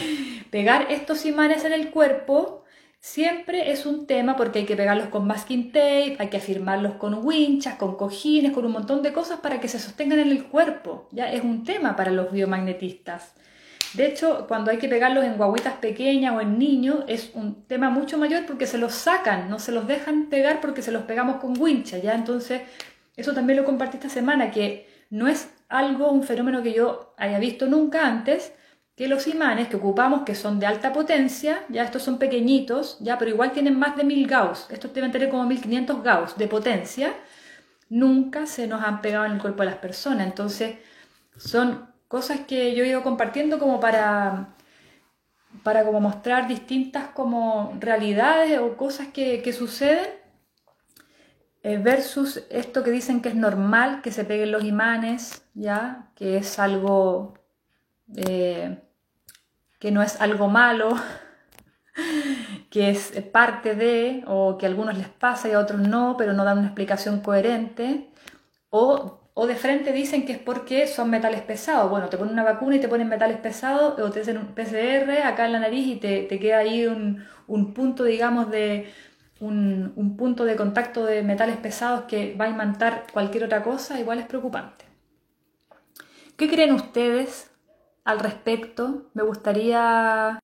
pegar 0.50 0.90
estos 0.90 1.24
imanes 1.24 1.64
en 1.64 1.72
el 1.72 1.90
cuerpo 1.90 2.64
siempre 2.98 3.70
es 3.70 3.86
un 3.86 4.08
tema 4.08 4.34
porque 4.34 4.60
hay 4.60 4.66
que 4.66 4.76
pegarlos 4.76 5.08
con 5.10 5.28
masking 5.28 5.70
tape, 5.70 6.16
hay 6.18 6.28
que 6.28 6.38
afirmarlos 6.38 6.94
con 6.94 7.24
winchas, 7.24 7.76
con 7.76 7.94
cojines, 7.94 8.50
con 8.50 8.64
un 8.64 8.72
montón 8.72 9.00
de 9.02 9.12
cosas 9.12 9.38
para 9.38 9.60
que 9.60 9.68
se 9.68 9.78
sostengan 9.78 10.18
en 10.18 10.30
el 10.30 10.46
cuerpo. 10.46 11.06
Ya 11.12 11.30
es 11.30 11.44
un 11.44 11.62
tema 11.62 11.94
para 11.94 12.10
los 12.10 12.32
biomagnetistas. 12.32 13.34
De 13.94 14.06
hecho, 14.06 14.46
cuando 14.48 14.70
hay 14.70 14.78
que 14.78 14.88
pegarlos 14.88 15.24
en 15.24 15.36
guaguitas 15.36 15.74
pequeñas 15.74 16.34
o 16.34 16.40
en 16.40 16.58
niños, 16.58 17.04
es 17.08 17.30
un 17.34 17.66
tema 17.66 17.90
mucho 17.90 18.16
mayor 18.16 18.46
porque 18.46 18.66
se 18.66 18.78
los 18.78 18.94
sacan, 18.94 19.50
no 19.50 19.58
se 19.58 19.72
los 19.72 19.86
dejan 19.86 20.26
pegar 20.30 20.60
porque 20.60 20.80
se 20.80 20.92
los 20.92 21.02
pegamos 21.02 21.36
con 21.36 21.60
winchas, 21.60 22.02
¿ya? 22.02 22.14
Entonces, 22.14 22.62
eso 23.16 23.34
también 23.34 23.58
lo 23.58 23.64
compartí 23.64 23.98
esta 23.98 24.08
semana, 24.08 24.50
que 24.50 24.88
no 25.10 25.28
es 25.28 25.50
algo, 25.68 26.10
un 26.10 26.22
fenómeno 26.22 26.62
que 26.62 26.72
yo 26.72 27.14
haya 27.18 27.38
visto 27.38 27.66
nunca 27.66 28.06
antes, 28.06 28.52
que 28.96 29.08
los 29.08 29.26
imanes 29.26 29.68
que 29.68 29.76
ocupamos, 29.76 30.22
que 30.22 30.34
son 30.34 30.58
de 30.58 30.66
alta 30.66 30.92
potencia, 30.92 31.64
ya 31.68 31.82
estos 31.82 32.02
son 32.02 32.18
pequeñitos, 32.18 32.98
ya, 33.00 33.18
pero 33.18 33.30
igual 33.30 33.52
tienen 33.52 33.78
más 33.78 33.96
de 33.96 34.04
1000 34.04 34.26
Gauss, 34.26 34.66
estos 34.70 34.92
deben 34.94 35.12
tener 35.12 35.28
como 35.28 35.44
1500 35.44 36.02
Gauss 36.02 36.38
de 36.38 36.46
potencia, 36.48 37.14
nunca 37.90 38.46
se 38.46 38.66
nos 38.66 38.82
han 38.82 39.02
pegado 39.02 39.26
en 39.26 39.32
el 39.32 39.38
cuerpo 39.40 39.62
de 39.62 39.70
las 39.70 39.78
personas. 39.78 40.26
Entonces, 40.26 40.76
son 41.36 41.91
cosas 42.12 42.40
que 42.40 42.74
yo 42.74 42.84
he 42.84 42.88
ido 42.88 43.02
compartiendo 43.02 43.58
como 43.58 43.80
para, 43.80 44.54
para 45.62 45.82
como 45.82 45.98
mostrar 45.98 46.46
distintas 46.46 47.06
como 47.14 47.74
realidades 47.80 48.58
o 48.58 48.76
cosas 48.76 49.08
que, 49.14 49.40
que 49.40 49.54
suceden 49.54 50.10
eh, 51.62 51.78
versus 51.78 52.44
esto 52.50 52.82
que 52.82 52.90
dicen 52.90 53.22
que 53.22 53.30
es 53.30 53.34
normal 53.34 54.02
que 54.02 54.12
se 54.12 54.26
peguen 54.26 54.52
los 54.52 54.62
imanes, 54.62 55.42
ya, 55.54 56.10
que 56.14 56.36
es 56.36 56.58
algo 56.58 57.32
eh, 58.14 58.82
que 59.78 59.90
no 59.90 60.02
es 60.02 60.20
algo 60.20 60.48
malo, 60.48 60.90
que 62.70 62.90
es 62.90 63.10
parte 63.32 63.74
de, 63.74 64.22
o 64.26 64.58
que 64.58 64.66
a 64.66 64.68
algunos 64.68 64.98
les 64.98 65.08
pasa 65.08 65.48
y 65.48 65.52
a 65.52 65.60
otros 65.60 65.80
no, 65.80 66.16
pero 66.18 66.34
no 66.34 66.44
dan 66.44 66.58
una 66.58 66.66
explicación 66.66 67.20
coherente, 67.20 68.10
o, 68.68 69.21
de 69.34 69.56
frente 69.56 69.92
dicen 69.92 70.26
que 70.26 70.32
es 70.32 70.38
porque 70.38 70.86
son 70.86 71.10
metales 71.10 71.42
pesados. 71.42 71.90
Bueno, 71.90 72.08
te 72.08 72.18
ponen 72.18 72.34
una 72.34 72.44
vacuna 72.44 72.76
y 72.76 72.80
te 72.80 72.88
ponen 72.88 73.08
metales 73.08 73.38
pesados, 73.38 73.98
o 73.98 74.10
te 74.10 74.20
hacen 74.20 74.38
un 74.38 74.54
PCR 74.54 75.22
acá 75.24 75.46
en 75.46 75.52
la 75.52 75.60
nariz 75.60 75.86
y 75.86 75.96
te, 75.96 76.26
queda 76.28 76.58
ahí 76.58 76.86
un, 76.86 77.74
punto, 77.74 78.04
digamos, 78.04 78.50
de, 78.50 78.92
un, 79.40 79.92
un, 79.96 80.16
punto 80.16 80.44
de 80.44 80.56
contacto 80.56 81.04
de 81.04 81.22
metales 81.22 81.56
pesados 81.56 82.02
que 82.02 82.34
va 82.34 82.46
a 82.46 82.50
imantar 82.50 83.06
cualquier 83.12 83.44
otra 83.44 83.62
cosa, 83.62 83.98
igual 83.98 84.18
es 84.18 84.26
preocupante. 84.26 84.84
¿Qué 86.36 86.48
creen 86.48 86.72
ustedes 86.72 87.52
al 88.04 88.20
respecto. 88.20 89.10
Me 89.14 89.22
gustaría 89.22 90.40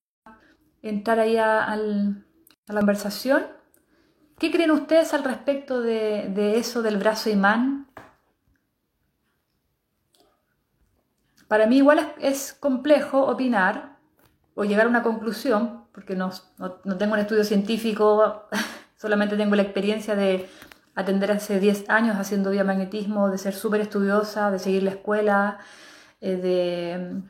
entrar 0.83 1.18
ahí 1.18 1.37
a, 1.37 1.76
la 1.76 2.80
conversación. 2.80 3.47
¿Qué 4.38 4.50
creen 4.50 4.71
ustedes 4.71 5.14
al 5.14 5.25
respecto 5.25 5.80
de, 5.80 6.59
eso 6.59 6.83
del 6.83 6.99
brazo 6.99 7.30
imán? 7.30 7.88
Para 11.49 11.67
mí 11.67 11.78
igual 11.78 12.12
es, 12.21 12.52
complejo 12.52 13.26
opinar 13.26 13.97
o 14.55 14.64
llegar 14.64 14.87
a 14.87 14.90
una 14.90 15.02
conclusión, 15.02 15.85
porque 15.93 16.14
no, 16.14 16.31
no, 16.59 16.97
tengo 16.97 17.14
un 17.14 17.21
estudio 17.21 17.45
científico, 17.45 18.49
solamente 18.97 19.37
tengo 19.37 19.57
la 19.57 19.62
experiencia 19.62 20.14
de 20.14 20.49
atender 20.95 21.33
hace 21.33 21.59
10 21.59 21.88
años 21.88 22.17
haciendo 22.17 22.50
biomagnetismo, 22.50 23.31
de 23.31 23.38
ser 23.38 23.55
súper 23.55 23.81
estudiosa, 23.81 24.50
de 24.50 24.59
seguir 24.59 24.83
la 24.83 24.90
escuela, 24.90 25.59
eh, 26.21 26.37
de 26.37 27.23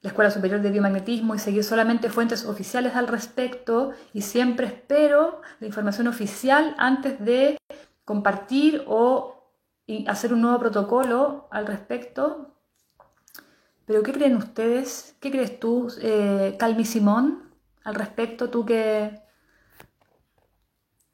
la 0.00 0.10
Escuela 0.10 0.30
Superior 0.30 0.60
de 0.60 0.70
Biomagnetismo 0.70 1.34
y 1.34 1.38
seguir 1.38 1.64
solamente 1.64 2.08
fuentes 2.08 2.44
oficiales 2.44 2.94
al 2.94 3.08
respecto 3.08 3.92
y 4.12 4.22
siempre 4.22 4.66
espero 4.66 5.40
la 5.58 5.66
información 5.66 6.06
oficial 6.06 6.74
antes 6.78 7.18
de 7.24 7.58
compartir 8.04 8.84
o 8.86 9.52
hacer 10.06 10.32
un 10.32 10.42
nuevo 10.42 10.58
protocolo 10.60 11.48
al 11.50 11.66
respecto. 11.66 12.57
Pero 13.88 14.02
¿qué 14.02 14.12
creen 14.12 14.36
ustedes? 14.36 15.16
¿Qué 15.18 15.30
crees 15.30 15.58
tú, 15.58 15.88
eh, 16.02 16.56
Calmi 16.58 16.84
Simón, 16.84 17.50
al 17.84 17.94
respecto? 17.94 18.50
Tú 18.50 18.66
que 18.66 19.22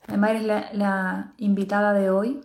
además 0.08 0.30
eres 0.30 0.42
la, 0.74 1.34
invitada 1.38 1.92
de 1.92 2.10
hoy. 2.10 2.40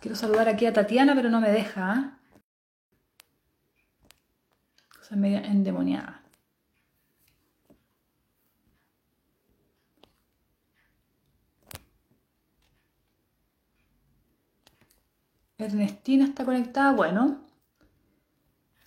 quiero 0.00 0.16
saludar 0.16 0.48
aquí 0.48 0.64
a 0.64 0.72
Tatiana, 0.72 1.14
pero 1.16 1.28
no 1.28 1.40
me 1.40 1.50
deja. 1.50 1.92
¿ah? 1.92 2.18
sea, 5.02 5.16
media 5.16 5.40
endemoniada. 5.40 6.22
Ernestina 15.58 16.24
está 16.26 16.44
conectada, 16.44 16.92
bueno. 16.92 17.40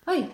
¡Ay! 0.06 0.32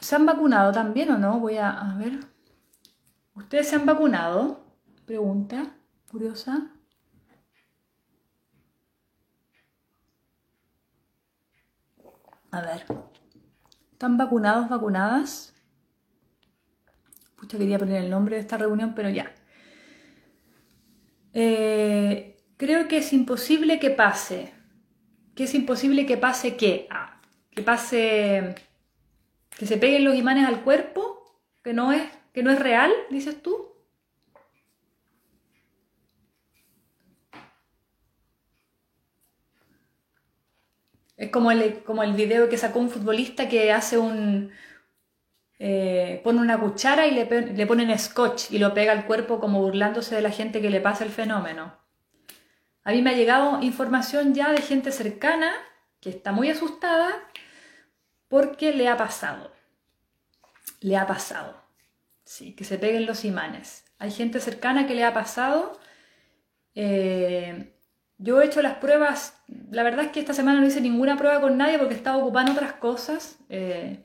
¿Se 0.00 0.14
han 0.16 0.26
vacunado 0.26 0.72
también 0.72 1.10
o 1.10 1.18
no? 1.18 1.40
Voy 1.40 1.56
a, 1.56 1.70
a 1.70 1.96
ver. 1.96 2.20
¿Ustedes 3.34 3.68
se 3.68 3.76
han 3.76 3.86
vacunado? 3.86 4.64
Pregunta 5.06 5.76
curiosa. 6.10 6.70
A 12.50 12.60
ver. 12.60 12.84
¿Están 13.92 14.16
vacunados, 14.16 14.68
vacunadas? 14.68 15.54
Pucha, 17.36 17.58
quería 17.58 17.78
poner 17.78 18.04
el 18.04 18.10
nombre 18.10 18.36
de 18.36 18.42
esta 18.42 18.56
reunión, 18.56 18.94
pero 18.94 19.08
ya. 19.10 19.34
Eh, 21.34 22.36
creo 22.56 22.88
que 22.88 22.98
es 22.98 23.12
imposible 23.12 23.78
que 23.80 23.90
pase. 23.90 24.54
Que 25.34 25.44
es 25.44 25.54
imposible 25.54 26.06
que 26.06 26.16
pase 26.16 26.56
qué? 26.56 26.86
Ah, 26.90 27.20
que 27.50 27.62
pase. 27.62 28.54
Que 29.58 29.66
se 29.66 29.76
peguen 29.76 30.04
los 30.04 30.14
imanes 30.16 30.46
al 30.46 30.62
cuerpo. 30.62 31.40
Que 31.62 31.72
no 31.72 31.92
es, 31.92 32.02
que 32.32 32.42
no 32.42 32.50
es 32.50 32.58
real, 32.58 32.92
dices 33.10 33.42
tú. 33.42 33.74
Es 41.16 41.30
como 41.30 41.50
el, 41.50 41.82
como 41.84 42.02
el 42.02 42.14
video 42.14 42.48
que 42.48 42.58
sacó 42.58 42.80
un 42.80 42.90
futbolista 42.90 43.48
que 43.48 43.72
hace 43.72 43.98
un... 43.98 44.50
Eh, 45.58 46.20
pone 46.24 46.40
una 46.40 46.58
cuchara 46.58 47.06
y 47.06 47.12
le, 47.12 47.26
le 47.26 47.66
ponen 47.66 47.96
scotch 47.98 48.50
y 48.50 48.58
lo 48.58 48.74
pega 48.74 48.92
al 48.92 49.06
cuerpo 49.06 49.38
como 49.40 49.62
burlándose 49.62 50.14
de 50.14 50.22
la 50.22 50.30
gente 50.30 50.60
que 50.60 50.70
le 50.70 50.80
pasa 50.80 51.04
el 51.04 51.10
fenómeno. 51.10 51.76
A 52.82 52.92
mí 52.92 53.00
me 53.00 53.10
ha 53.10 53.14
llegado 53.14 53.62
información 53.62 54.34
ya 54.34 54.52
de 54.52 54.60
gente 54.60 54.92
cercana 54.92 55.52
que 56.00 56.10
está 56.10 56.32
muy 56.32 56.50
asustada 56.50 57.10
porque 58.28 58.74
le 58.74 58.88
ha 58.88 58.96
pasado. 58.96 59.52
Le 60.80 60.96
ha 60.96 61.06
pasado. 61.06 61.62
Sí, 62.24 62.54
que 62.54 62.64
se 62.64 62.78
peguen 62.78 63.06
los 63.06 63.24
imanes. 63.24 63.84
Hay 63.98 64.10
gente 64.10 64.40
cercana 64.40 64.86
que 64.86 64.94
le 64.94 65.04
ha 65.04 65.14
pasado. 65.14 65.78
Eh, 66.74 67.74
yo 68.18 68.40
he 68.40 68.46
hecho 68.46 68.60
las 68.60 68.76
pruebas, 68.76 69.42
la 69.70 69.82
verdad 69.82 70.06
es 70.06 70.12
que 70.12 70.20
esta 70.20 70.34
semana 70.34 70.60
no 70.60 70.66
hice 70.66 70.80
ninguna 70.80 71.16
prueba 71.16 71.40
con 71.40 71.56
nadie 71.56 71.78
porque 71.78 71.94
estaba 71.94 72.18
ocupando 72.18 72.52
otras 72.52 72.74
cosas. 72.74 73.38
Eh, 73.48 74.03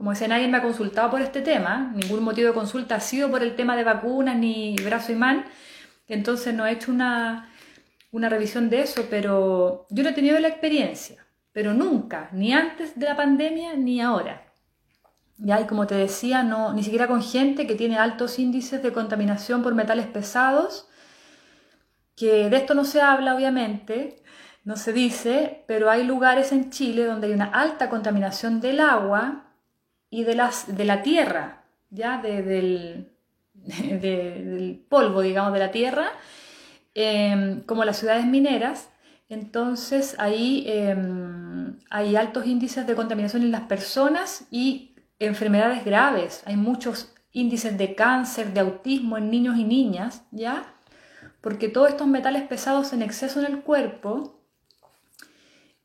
como 0.00 0.12
decía, 0.12 0.28
nadie 0.28 0.48
me 0.48 0.56
ha 0.56 0.62
consultado 0.62 1.10
por 1.10 1.20
este 1.20 1.42
tema, 1.42 1.92
ningún 1.94 2.24
motivo 2.24 2.48
de 2.48 2.54
consulta 2.54 2.94
ha 2.94 3.00
sido 3.00 3.30
por 3.30 3.42
el 3.42 3.54
tema 3.54 3.76
de 3.76 3.84
vacunas 3.84 4.34
ni 4.34 4.74
brazo 4.76 5.12
imán, 5.12 5.44
entonces 6.08 6.54
no 6.54 6.64
he 6.64 6.72
hecho 6.72 6.90
una, 6.90 7.52
una 8.10 8.30
revisión 8.30 8.70
de 8.70 8.80
eso, 8.80 9.08
pero 9.10 9.86
yo 9.90 10.02
no 10.02 10.08
he 10.08 10.14
tenido 10.14 10.40
la 10.40 10.48
experiencia, 10.48 11.26
pero 11.52 11.74
nunca, 11.74 12.30
ni 12.32 12.54
antes 12.54 12.98
de 12.98 13.04
la 13.04 13.14
pandemia 13.14 13.74
ni 13.74 14.00
ahora. 14.00 14.50
Ya, 15.36 15.60
y 15.60 15.66
como 15.66 15.86
te 15.86 15.96
decía, 15.96 16.44
no, 16.44 16.72
ni 16.72 16.82
siquiera 16.82 17.06
con 17.06 17.22
gente 17.22 17.66
que 17.66 17.74
tiene 17.74 17.98
altos 17.98 18.38
índices 18.38 18.82
de 18.82 18.94
contaminación 18.94 19.62
por 19.62 19.74
metales 19.74 20.06
pesados 20.06 20.88
que 22.16 22.48
de 22.48 22.56
esto 22.56 22.72
no 22.72 22.86
se 22.86 23.02
habla 23.02 23.34
obviamente, 23.34 24.22
no 24.64 24.76
se 24.76 24.94
dice, 24.94 25.62
pero 25.68 25.90
hay 25.90 26.04
lugares 26.04 26.52
en 26.52 26.70
Chile 26.70 27.04
donde 27.04 27.26
hay 27.26 27.34
una 27.34 27.50
alta 27.52 27.90
contaminación 27.90 28.62
del 28.62 28.80
agua 28.80 29.48
y 30.10 30.24
de, 30.24 30.34
las, 30.34 30.76
de 30.76 30.84
la 30.84 31.02
tierra, 31.02 31.64
ya 31.90 32.20
del, 32.20 33.12
del, 33.54 34.84
polvo, 34.88 35.22
digamos, 35.22 35.52
de 35.52 35.58
la 35.58 35.70
tierra, 35.70 36.10
em, 36.94 37.62
como 37.62 37.84
las 37.84 37.98
ciudades 37.98 38.26
mineras. 38.26 38.90
Entonces 39.28 40.16
ahí 40.18 40.64
em, 40.66 41.78
hay 41.88 42.16
altos 42.16 42.46
índices 42.46 42.86
de 42.86 42.96
contaminación 42.96 43.42
en 43.42 43.52
las 43.52 43.62
personas 43.62 44.46
y 44.50 44.96
enfermedades 45.20 45.84
graves. 45.84 46.42
Hay 46.46 46.56
muchos 46.56 47.14
índices 47.32 47.78
de 47.78 47.94
cáncer, 47.94 48.52
de 48.52 48.60
autismo 48.60 49.16
en 49.18 49.30
niños 49.30 49.56
y 49.56 49.64
niñas, 49.64 50.24
¿ya? 50.32 50.74
porque 51.40 51.68
todos 51.68 51.90
estos 51.90 52.06
metales 52.06 52.42
pesados 52.42 52.92
en 52.92 53.02
exceso 53.02 53.40
en 53.40 53.46
el 53.46 53.60
cuerpo 53.60 54.39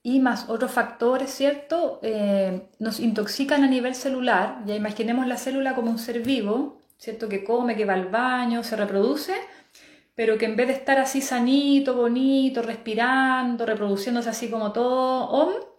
y 0.05 0.19
más 0.19 0.49
otros 0.49 0.71
factores, 0.71 1.31
¿cierto? 1.31 1.99
Eh, 2.03 2.69
nos 2.77 2.99
intoxican 2.99 3.63
a 3.63 3.67
nivel 3.67 3.95
celular. 3.95 4.59
Ya 4.67 4.75
imaginemos 4.75 5.25
la 5.25 5.35
célula 5.35 5.73
como 5.73 5.89
un 5.89 5.97
ser 5.97 6.19
vivo, 6.19 6.77
¿cierto? 6.95 7.27
Que 7.27 7.43
come, 7.43 7.75
que 7.75 7.85
va 7.85 7.95
al 7.95 8.09
baño, 8.09 8.63
se 8.63 8.75
reproduce, 8.75 9.33
pero 10.13 10.37
que 10.37 10.45
en 10.45 10.55
vez 10.55 10.67
de 10.67 10.73
estar 10.73 10.99
así 10.99 11.21
sanito, 11.21 11.95
bonito, 11.95 12.61
respirando, 12.61 13.65
reproduciéndose 13.65 14.29
así 14.29 14.47
como 14.47 14.71
todo 14.71 15.73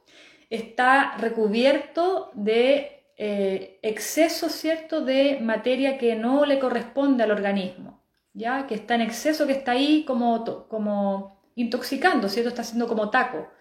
está 0.51 1.17
recubierto 1.19 2.33
de 2.35 3.05
eh, 3.17 3.79
exceso, 3.83 4.49
¿cierto?, 4.49 5.03
de 5.03 5.39
materia 5.41 5.99
que 5.99 6.17
no 6.17 6.47
le 6.47 6.59
corresponde 6.59 7.23
al 7.23 7.31
organismo, 7.31 8.03
¿ya? 8.33 8.67
Que 8.67 8.75
está 8.75 8.97
en 8.97 9.03
exceso, 9.03 9.47
que 9.47 9.53
está 9.53 9.71
ahí 9.71 10.05
como, 10.05 10.67
como 10.67 11.43
intoxicando, 11.55 12.29
¿cierto? 12.29 12.49
Está 12.49 12.62
haciendo 12.62 12.89
como 12.89 13.11
taco. 13.11 13.55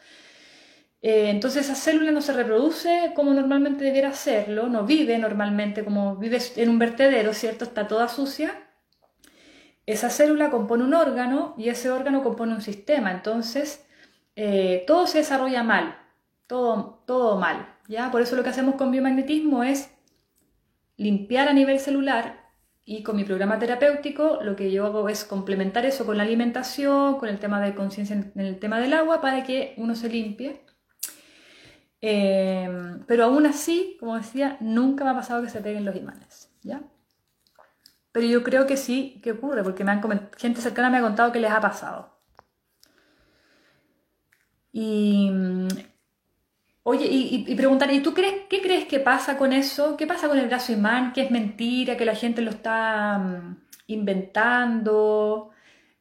Eh, 1.07 1.29
entonces 1.29 1.65
esa 1.65 1.75
célula 1.75 2.09
no 2.09 2.19
se 2.19 2.33
reproduce 2.33 3.11
como 3.15 3.31
normalmente 3.35 3.83
debiera 3.83 4.09
hacerlo, 4.09 4.69
no 4.69 4.87
vive 4.87 5.19
normalmente 5.19 5.85
como 5.85 6.15
vive 6.15 6.39
en 6.55 6.67
un 6.67 6.79
vertedero, 6.79 7.31
¿cierto? 7.35 7.63
Está 7.63 7.87
toda 7.87 8.07
sucia. 8.07 8.55
Esa 9.85 10.09
célula 10.09 10.49
compone 10.49 10.83
un 10.83 10.95
órgano 10.95 11.53
y 11.59 11.69
ese 11.69 11.91
órgano 11.91 12.23
compone 12.23 12.55
un 12.55 12.61
sistema. 12.63 13.11
Entonces 13.11 13.85
eh, 14.35 14.83
todo 14.87 15.05
se 15.05 15.19
desarrolla 15.19 15.61
mal, 15.61 15.95
todo, 16.47 17.03
todo 17.05 17.37
mal. 17.37 17.67
¿ya? 17.87 18.09
Por 18.09 18.23
eso 18.23 18.35
lo 18.35 18.41
que 18.41 18.49
hacemos 18.49 18.73
con 18.73 18.89
biomagnetismo 18.89 19.63
es 19.63 19.91
limpiar 20.97 21.47
a 21.47 21.53
nivel 21.53 21.79
celular 21.79 22.49
y 22.83 23.03
con 23.03 23.15
mi 23.15 23.25
programa 23.25 23.59
terapéutico 23.59 24.39
lo 24.41 24.55
que 24.55 24.71
yo 24.71 24.87
hago 24.87 25.07
es 25.07 25.23
complementar 25.23 25.85
eso 25.85 26.03
con 26.03 26.17
la 26.17 26.23
alimentación, 26.23 27.19
con 27.19 27.29
el 27.29 27.37
tema 27.37 27.61
de 27.61 27.75
conciencia 27.75 28.15
en 28.15 28.31
el 28.41 28.57
tema 28.57 28.79
del 28.79 28.93
agua 28.93 29.21
para 29.21 29.43
que 29.43 29.75
uno 29.77 29.93
se 29.93 30.09
limpie 30.09 30.64
eh, 32.07 32.69
pero 33.07 33.23
aún 33.23 33.47
así, 33.47 33.97
como 33.99 34.15
decía, 34.15 34.57
nunca 34.59 35.03
me 35.03 35.09
ha 35.09 35.15
pasado 35.15 35.41
que 35.41 35.49
se 35.49 35.59
peguen 35.61 35.85
los 35.85 35.95
imanes, 35.95 36.51
¿ya? 36.61 36.83
Pero 38.11 38.27
yo 38.27 38.43
creo 38.43 38.67
que 38.67 38.77
sí 38.77 39.19
que 39.23 39.31
ocurre, 39.31 39.63
porque 39.63 39.83
me 39.83 39.91
han 39.91 40.29
gente 40.37 40.61
cercana 40.61 40.91
me 40.91 40.97
ha 40.97 41.01
contado 41.01 41.31
que 41.31 41.39
les 41.39 41.51
ha 41.51 41.59
pasado. 41.61 42.15
Y, 44.71 45.31
oye, 46.83 47.07
y, 47.09 47.55
preguntar, 47.55 47.91
¿y 47.91 48.01
tú 48.01 48.13
crees, 48.13 48.43
qué 48.49 48.61
crees 48.61 48.85
que 48.85 48.99
pasa 48.99 49.35
con 49.37 49.51
eso? 49.51 49.97
¿Qué 49.97 50.05
pasa 50.05 50.27
con 50.27 50.37
el 50.37 50.47
brazo 50.47 50.73
imán? 50.73 51.11
¿Que 51.11 51.23
es 51.23 51.31
mentira? 51.31 51.97
¿Que 51.97 52.05
la 52.05 52.15
gente 52.15 52.43
lo 52.43 52.51
está 52.51 53.17
mm, 53.17 53.57
inventando? 53.87 55.49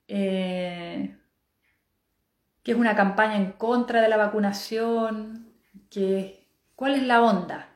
Eh, 0.06 1.16
¿Que 2.62 2.72
es 2.72 2.76
una 2.76 2.94
campaña 2.94 3.36
en 3.36 3.52
contra 3.52 4.02
de 4.02 4.08
la 4.08 4.18
vacunación? 4.18 5.43
¿Cuál 6.74 6.94
es 6.94 7.02
la 7.02 7.22
onda 7.22 7.68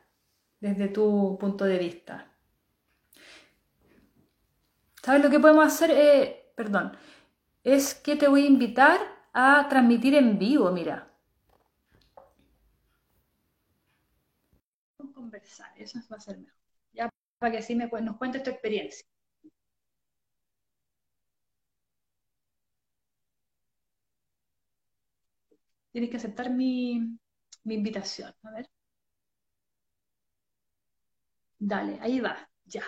desde 0.60 0.88
tu 0.88 1.36
punto 1.40 1.64
de 1.64 1.78
vista? 1.78 2.32
¿Sabes 5.02 5.22
lo 5.22 5.30
que 5.30 5.40
podemos 5.40 5.66
hacer? 5.66 5.90
Eh, 5.92 6.52
perdón, 6.54 6.92
es 7.64 7.94
que 7.94 8.16
te 8.16 8.28
voy 8.28 8.42
a 8.44 8.46
invitar 8.46 9.00
a 9.32 9.66
transmitir 9.68 10.14
en 10.14 10.38
vivo, 10.38 10.70
mira. 10.72 11.10
Conversar, 15.14 15.72
eso 15.76 15.98
va 16.10 16.16
a 16.16 16.20
ser 16.20 16.38
mejor. 16.38 16.54
Ya 16.92 17.10
para 17.38 17.52
que 17.52 17.58
así 17.58 17.74
me, 17.74 17.86
nos 17.88 18.16
cuentes 18.16 18.42
tu 18.42 18.50
experiencia. 18.50 19.06
Tienes 25.92 26.10
que 26.10 26.16
aceptar 26.16 26.50
mi, 26.50 27.18
mi 27.68 27.74
invitación. 27.76 28.34
A 28.42 28.50
ver. 28.52 28.68
Dale, 31.60 31.98
ahí 32.02 32.20
va, 32.20 32.36
ya. 32.64 32.82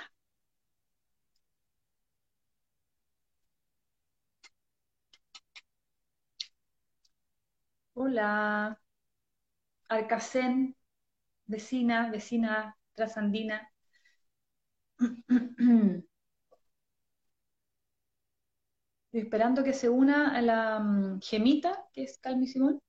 Hola, 7.94 8.80
Arcacén, 9.96 10.74
vecina, 11.46 12.10
vecina 12.10 12.76
trasandina. 12.94 13.70
Estoy 15.12 16.04
esperando 19.12 19.62
que 19.64 19.72
se 19.72 19.88
una 19.88 20.34
a 20.36 20.42
la 20.42 20.78
mm, 20.80 21.20
gemita, 21.20 21.86
que 21.92 22.02
es 22.04 22.18
Calmi 22.18 22.46
Simón 22.46 22.80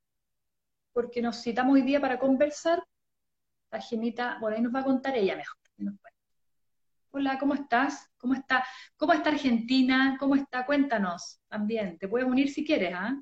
porque 0.94 1.22
nos 1.22 1.42
citamos 1.42 1.74
hoy 1.74 1.82
día 1.82 2.02
para 2.02 2.20
conversar. 2.20 2.84
La 3.72 3.82
gemita, 3.82 4.38
bueno, 4.40 4.58
ahí 4.58 4.64
nos 4.64 4.74
va 4.74 4.80
a 4.82 4.84
contar 4.84 5.16
ella 5.16 5.36
mejor. 5.36 5.58
Hola, 7.12 7.38
¿cómo 7.40 7.54
estás? 7.54 8.10
¿Cómo 8.18 8.34
está? 8.34 8.66
¿Cómo 8.96 9.14
está 9.14 9.30
Argentina? 9.30 10.16
¿Cómo 10.20 10.36
está? 10.36 10.66
Cuéntanos 10.66 11.40
también. 11.48 11.98
Te 11.98 12.08
puedes 12.08 12.28
unir 12.28 12.50
si 12.50 12.66
quieres, 12.66 12.94
¿ah? 12.96 13.22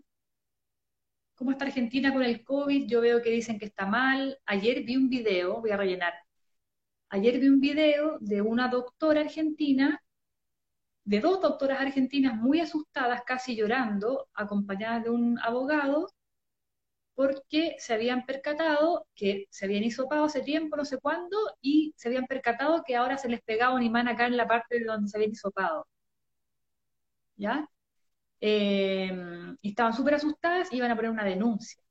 ¿Cómo 1.36 1.52
está 1.52 1.66
Argentina 1.66 2.14
con 2.14 2.24
el 2.24 2.44
COVID? 2.44 2.88
Yo 2.88 3.02
veo 3.02 3.22
que 3.22 3.32
dicen 3.32 3.58
que 3.58 3.66
está 3.66 3.86
mal. 3.86 4.38
Ayer 4.46 4.84
vi 4.84 4.98
un 4.98 5.10
video, 5.10 5.62
voy 5.62 5.72
a 5.72 5.78
rellenar. 5.78 6.14
Ayer 7.10 7.40
vi 7.40 7.48
un 7.48 7.60
video 7.60 8.18
de 8.20 8.42
una 8.42 8.68
doctora 8.68 9.22
argentina, 9.22 10.04
de 11.04 11.20
dos 11.20 11.42
doctoras 11.42 11.80
argentinas 11.82 12.36
muy 12.36 12.60
asustadas, 12.60 13.24
casi 13.26 13.56
llorando, 13.56 14.28
acompañadas 14.34 15.06
de 15.06 15.10
un 15.10 15.40
abogado, 15.40 16.10
porque 17.20 17.76
se 17.80 17.94
habían 17.94 18.26
percatado 18.26 19.06
que 19.14 19.48
se 19.50 19.66
habían 19.66 19.84
hisopado 19.84 20.24
hace 20.24 20.40
tiempo, 20.42 20.78
no 20.78 20.86
sé 20.86 21.00
cuándo, 21.00 21.38
y 21.62 21.94
se 21.98 22.08
habían 22.08 22.28
percatado 22.28 22.82
que 22.88 22.96
ahora 22.96 23.18
se 23.18 23.28
les 23.28 23.42
pegaba 23.42 23.76
un 23.76 23.84
imán 23.84 24.08
acá 24.08 24.26
en 24.28 24.38
la 24.38 24.48
parte 24.48 24.80
de 24.80 24.86
donde 24.86 25.10
se 25.10 25.18
habían 25.18 25.32
hisopado. 25.34 25.86
¿Ya? 27.36 27.68
Eh, 28.42 29.12
y 29.62 29.70
estaban 29.70 29.94
súper 29.94 30.16
asustadas 30.16 30.72
y 30.72 30.78
iban 30.78 30.92
a 30.92 30.96
poner 30.96 31.12
una 31.12 31.26
denuncia, 31.26 31.82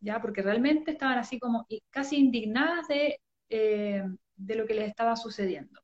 ¿ya? 0.00 0.20
Porque 0.20 0.42
realmente 0.42 0.92
estaban 0.92 1.18
así 1.18 1.38
como 1.38 1.66
casi 1.90 2.16
indignadas 2.18 2.88
de, 2.88 3.20
eh, 3.50 4.04
de 4.36 4.54
lo 4.56 4.66
que 4.66 4.74
les 4.74 4.88
estaba 4.88 5.16
sucediendo. 5.16 5.80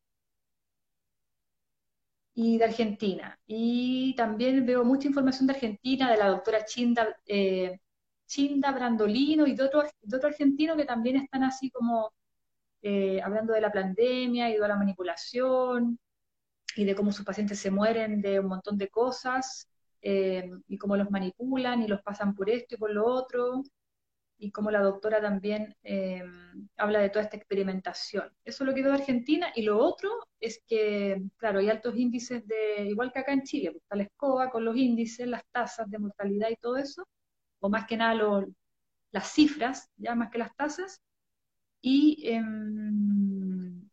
Y 2.35 2.59
de 2.59 2.65
Argentina. 2.65 3.39
Y 3.47 4.15
también 4.17 4.67
veo 4.67 4.85
mucha 4.85 5.09
información 5.09 5.47
de 5.47 5.55
Argentina, 5.55 6.11
de 6.11 6.19
la 6.19 6.29
doctora 6.29 6.65
Chinda, 6.65 7.17
eh, 7.27 7.79
Chinda, 8.31 8.71
Brandolino 8.71 9.45
y 9.47 9.55
de 9.57 9.64
otros 9.64 9.90
otro 10.07 10.29
argentinos 10.29 10.77
que 10.77 10.85
también 10.85 11.16
están 11.16 11.43
así 11.43 11.69
como 11.71 12.12
eh, 12.83 13.21
hablando 13.23 13.53
de 13.53 13.61
la 13.61 13.73
pandemia 13.73 14.49
y 14.51 14.53
de 14.57 14.69
la 14.69 14.77
manipulación 14.77 15.99
y 16.77 16.85
de 16.85 16.95
cómo 16.95 17.11
sus 17.12 17.27
pacientes 17.27 17.59
se 17.59 17.73
mueren 17.73 18.23
de 18.23 18.38
un 18.38 18.47
montón 18.47 18.79
de 18.79 18.88
cosas 18.88 19.69
eh, 20.03 20.49
y 20.69 20.79
cómo 20.79 20.97
los 20.97 21.11
manipulan 21.11 21.83
y 21.83 21.88
los 21.88 22.03
pasan 22.03 22.35
por 22.37 22.49
esto 22.49 22.77
y 22.77 22.79
por 22.79 22.93
lo 22.93 23.05
otro 23.05 23.64
y 24.38 24.53
cómo 24.53 24.71
la 24.71 24.81
doctora 24.81 25.21
también 25.21 25.75
eh, 25.83 26.23
habla 26.77 27.01
de 27.01 27.11
toda 27.11 27.25
esta 27.25 27.37
experimentación. 27.37 28.33
Eso 28.45 28.64
es 28.64 28.69
lo 28.69 28.75
que 28.75 28.83
veo 28.83 28.93
de 28.93 28.99
Argentina 28.99 29.49
y 29.57 29.62
lo 29.62 29.79
otro 29.79 30.11
es 30.38 30.62
que, 30.69 31.21
claro, 31.37 31.59
hay 31.59 31.69
altos 31.69 31.97
índices 31.97 32.47
de, 32.47 32.85
igual 32.87 33.12
que 33.12 33.19
acá 33.19 33.33
en 33.33 33.43
Chile, 33.43 33.73
pues, 33.73 33.83
está 33.83 33.97
la 33.97 34.05
escoba 34.05 34.51
con 34.51 34.64
los 34.64 34.77
índices, 34.77 35.27
las 35.27 35.43
tasas 35.53 35.90
de 35.90 35.99
mortalidad 35.99 36.49
y 36.51 36.57
todo 36.57 36.77
eso, 36.79 37.07
o 37.61 37.68
más 37.68 37.87
que 37.87 37.96
nada 37.96 38.14
las 39.12 39.33
cifras, 39.33 39.90
ya 39.96 40.14
más 40.14 40.31
que 40.31 40.38
las 40.38 40.55
tasas, 40.57 41.03
y, 41.81 42.29
em, 42.29 43.88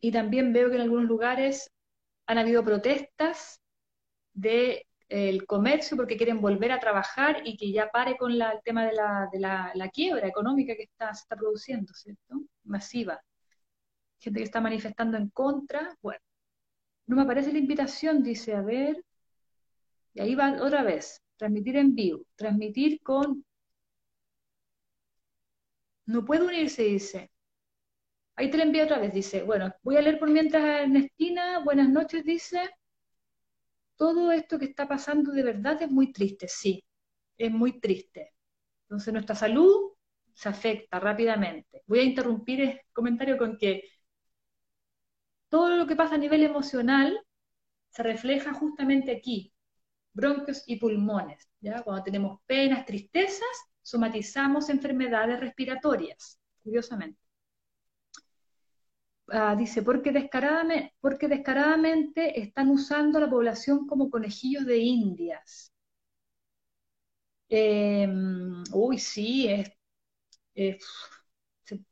y 0.00 0.12
también 0.12 0.52
veo 0.52 0.70
que 0.70 0.76
en 0.76 0.82
algunos 0.82 1.06
lugares 1.06 1.70
han 2.26 2.38
habido 2.38 2.64
protestas 2.64 3.60
del 4.32 4.82
el 5.08 5.46
comercio 5.46 5.96
porque 5.96 6.16
quieren 6.16 6.40
volver 6.40 6.72
a 6.72 6.78
trabajar 6.80 7.42
y 7.44 7.56
que 7.56 7.72
ya 7.72 7.90
pare 7.90 8.16
con 8.16 8.32
el 8.32 8.42
tema 8.64 8.86
de, 8.86 8.92
la, 8.92 9.28
de 9.32 9.40
la, 9.40 9.90
quiebra 9.92 10.26
económica 10.28 10.76
que 10.76 10.84
está, 10.84 11.12
se 11.14 11.22
está 11.22 11.36
produciendo, 11.36 11.92
¿cierto? 11.94 12.42
Masiva. 12.64 13.20
Gente 14.20 14.38
que 14.40 14.44
está 14.44 14.60
manifestando 14.60 15.16
en 15.16 15.30
contra. 15.30 15.96
Bueno, 16.00 16.20
no 17.06 17.16
me 17.16 17.22
aparece 17.22 17.52
la 17.52 17.58
invitación, 17.58 18.22
dice, 18.22 18.54
a 18.54 18.62
ver. 18.62 19.04
Y 20.14 20.20
ahí 20.20 20.34
va 20.36 20.62
otra 20.62 20.84
vez 20.84 21.20
transmitir 21.40 21.76
en 21.78 21.94
vivo, 21.94 22.26
transmitir 22.36 23.00
con... 23.02 23.44
No 26.06 26.22
puede 26.24 26.44
unirse, 26.44 26.82
dice. 26.82 27.30
Ahí 28.36 28.50
te 28.50 28.58
lo 28.58 28.64
envío 28.64 28.84
otra 28.84 28.98
vez, 28.98 29.14
dice. 29.14 29.42
Bueno, 29.42 29.72
voy 29.82 29.96
a 29.96 30.02
leer 30.02 30.18
por 30.18 30.28
mientras 30.28 30.82
Ernestina, 30.82 31.60
buenas 31.60 31.88
noches, 31.88 32.24
dice. 32.24 32.68
Todo 33.96 34.32
esto 34.32 34.58
que 34.58 34.66
está 34.66 34.86
pasando 34.86 35.32
de 35.32 35.42
verdad 35.42 35.80
es 35.82 35.90
muy 35.90 36.12
triste, 36.12 36.46
sí, 36.46 36.84
es 37.38 37.50
muy 37.50 37.80
triste. 37.80 38.34
Entonces 38.84 39.12
nuestra 39.12 39.34
salud 39.34 39.92
se 40.34 40.48
afecta 40.50 41.00
rápidamente. 41.00 41.82
Voy 41.86 42.00
a 42.00 42.04
interrumpir 42.04 42.60
el 42.60 42.80
comentario 42.92 43.38
con 43.38 43.56
que 43.56 43.84
todo 45.48 45.76
lo 45.76 45.86
que 45.86 45.96
pasa 45.96 46.16
a 46.16 46.18
nivel 46.18 46.42
emocional 46.42 47.18
se 47.90 48.02
refleja 48.02 48.52
justamente 48.52 49.16
aquí, 49.16 49.52
bronquios 50.12 50.62
y 50.66 50.76
pulmones. 50.76 51.48
¿ya? 51.60 51.82
Cuando 51.82 52.02
tenemos 52.04 52.40
penas, 52.46 52.86
tristezas, 52.86 53.48
somatizamos 53.82 54.68
enfermedades 54.68 55.40
respiratorias, 55.40 56.38
curiosamente. 56.62 57.18
Ah, 59.32 59.54
dice, 59.56 59.82
porque 59.82 60.10
descaradamente, 60.12 60.92
descaradamente 61.28 62.40
están 62.40 62.68
usando 62.70 63.18
a 63.18 63.20
la 63.22 63.30
población 63.30 63.86
como 63.86 64.10
conejillos 64.10 64.66
de 64.66 64.78
indias. 64.78 65.72
Em, 67.48 68.62
uy, 68.72 68.98
sí, 68.98 69.48
es, 70.54 70.80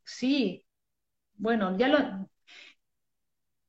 sí. 0.04 0.64
Bueno, 1.37 1.76
ya 1.78 1.88
lo... 1.88 2.28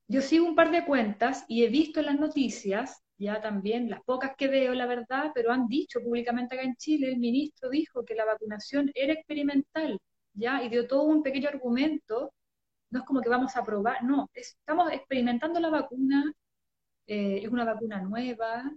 Yo 0.08 0.22
sigo 0.22 0.46
un 0.48 0.56
par 0.56 0.72
de 0.72 0.86
cuentas 0.86 1.46
y 1.48 1.64
he 1.64 1.70
visto 1.70 2.00
en 2.00 2.08
las 2.08 2.20
noticias, 2.20 3.02
ya 3.20 3.42
también, 3.42 3.90
las 3.90 4.02
pocas 4.04 4.36
que 4.38 4.48
veo, 4.48 4.74
la 4.74 4.88
verdad, 4.88 5.32
pero 5.36 5.52
han 5.52 5.68
dicho 5.68 6.00
públicamente 6.02 6.56
acá 6.56 6.64
en 6.64 6.76
Chile, 6.78 7.10
el 7.10 7.20
ministro 7.20 7.70
dijo 7.70 8.06
que 8.06 8.16
la 8.16 8.26
vacunación 8.26 8.92
era 8.96 9.14
experimental, 9.14 10.00
ya, 10.34 10.64
y 10.64 10.70
dio 10.70 10.88
todo 10.88 11.04
un 11.04 11.24
pequeño 11.24 11.50
argumento 11.50 12.34
no 12.92 13.00
es 13.00 13.06
como 13.06 13.22
que 13.22 13.30
vamos 13.30 13.56
a 13.56 13.64
probar, 13.64 14.04
no, 14.04 14.30
estamos 14.34 14.92
experimentando 14.92 15.60
la 15.60 15.70
vacuna, 15.70 16.34
eh, 17.08 17.42
es 17.44 17.50
una 17.50 17.66
vacuna 17.66 18.02
nueva, 18.02 18.72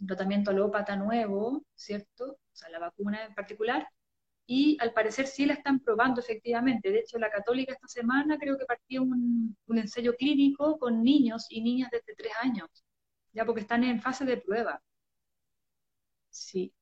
un 0.00 0.06
tratamiento 0.06 0.50
alópata 0.50 0.96
nuevo, 0.96 1.64
¿cierto? 1.74 2.32
O 2.32 2.56
sea, 2.56 2.68
la 2.70 2.78
vacuna 2.78 3.24
en 3.24 3.34
particular, 3.34 3.88
y 4.46 4.78
al 4.80 4.92
parecer 4.92 5.26
sí 5.26 5.46
la 5.46 5.54
están 5.54 5.80
probando 5.80 6.20
efectivamente. 6.20 6.90
De 6.90 7.00
hecho, 7.00 7.18
la 7.18 7.30
católica 7.30 7.72
esta 7.72 7.88
semana 7.88 8.38
creo 8.38 8.56
que 8.58 8.64
partió 8.64 9.02
un, 9.02 9.56
un 9.66 9.78
ensayo 9.78 10.14
clínico 10.16 10.78
con 10.78 11.02
niños 11.02 11.46
y 11.50 11.62
niñas 11.62 11.90
desde 11.90 12.14
tres 12.16 12.32
años, 12.42 12.68
ya 13.32 13.44
porque 13.44 13.62
están 13.62 13.84
en 13.84 14.00
fase 14.00 14.24
de 14.24 14.36
prueba. 14.38 14.82
Sí. 16.30 16.72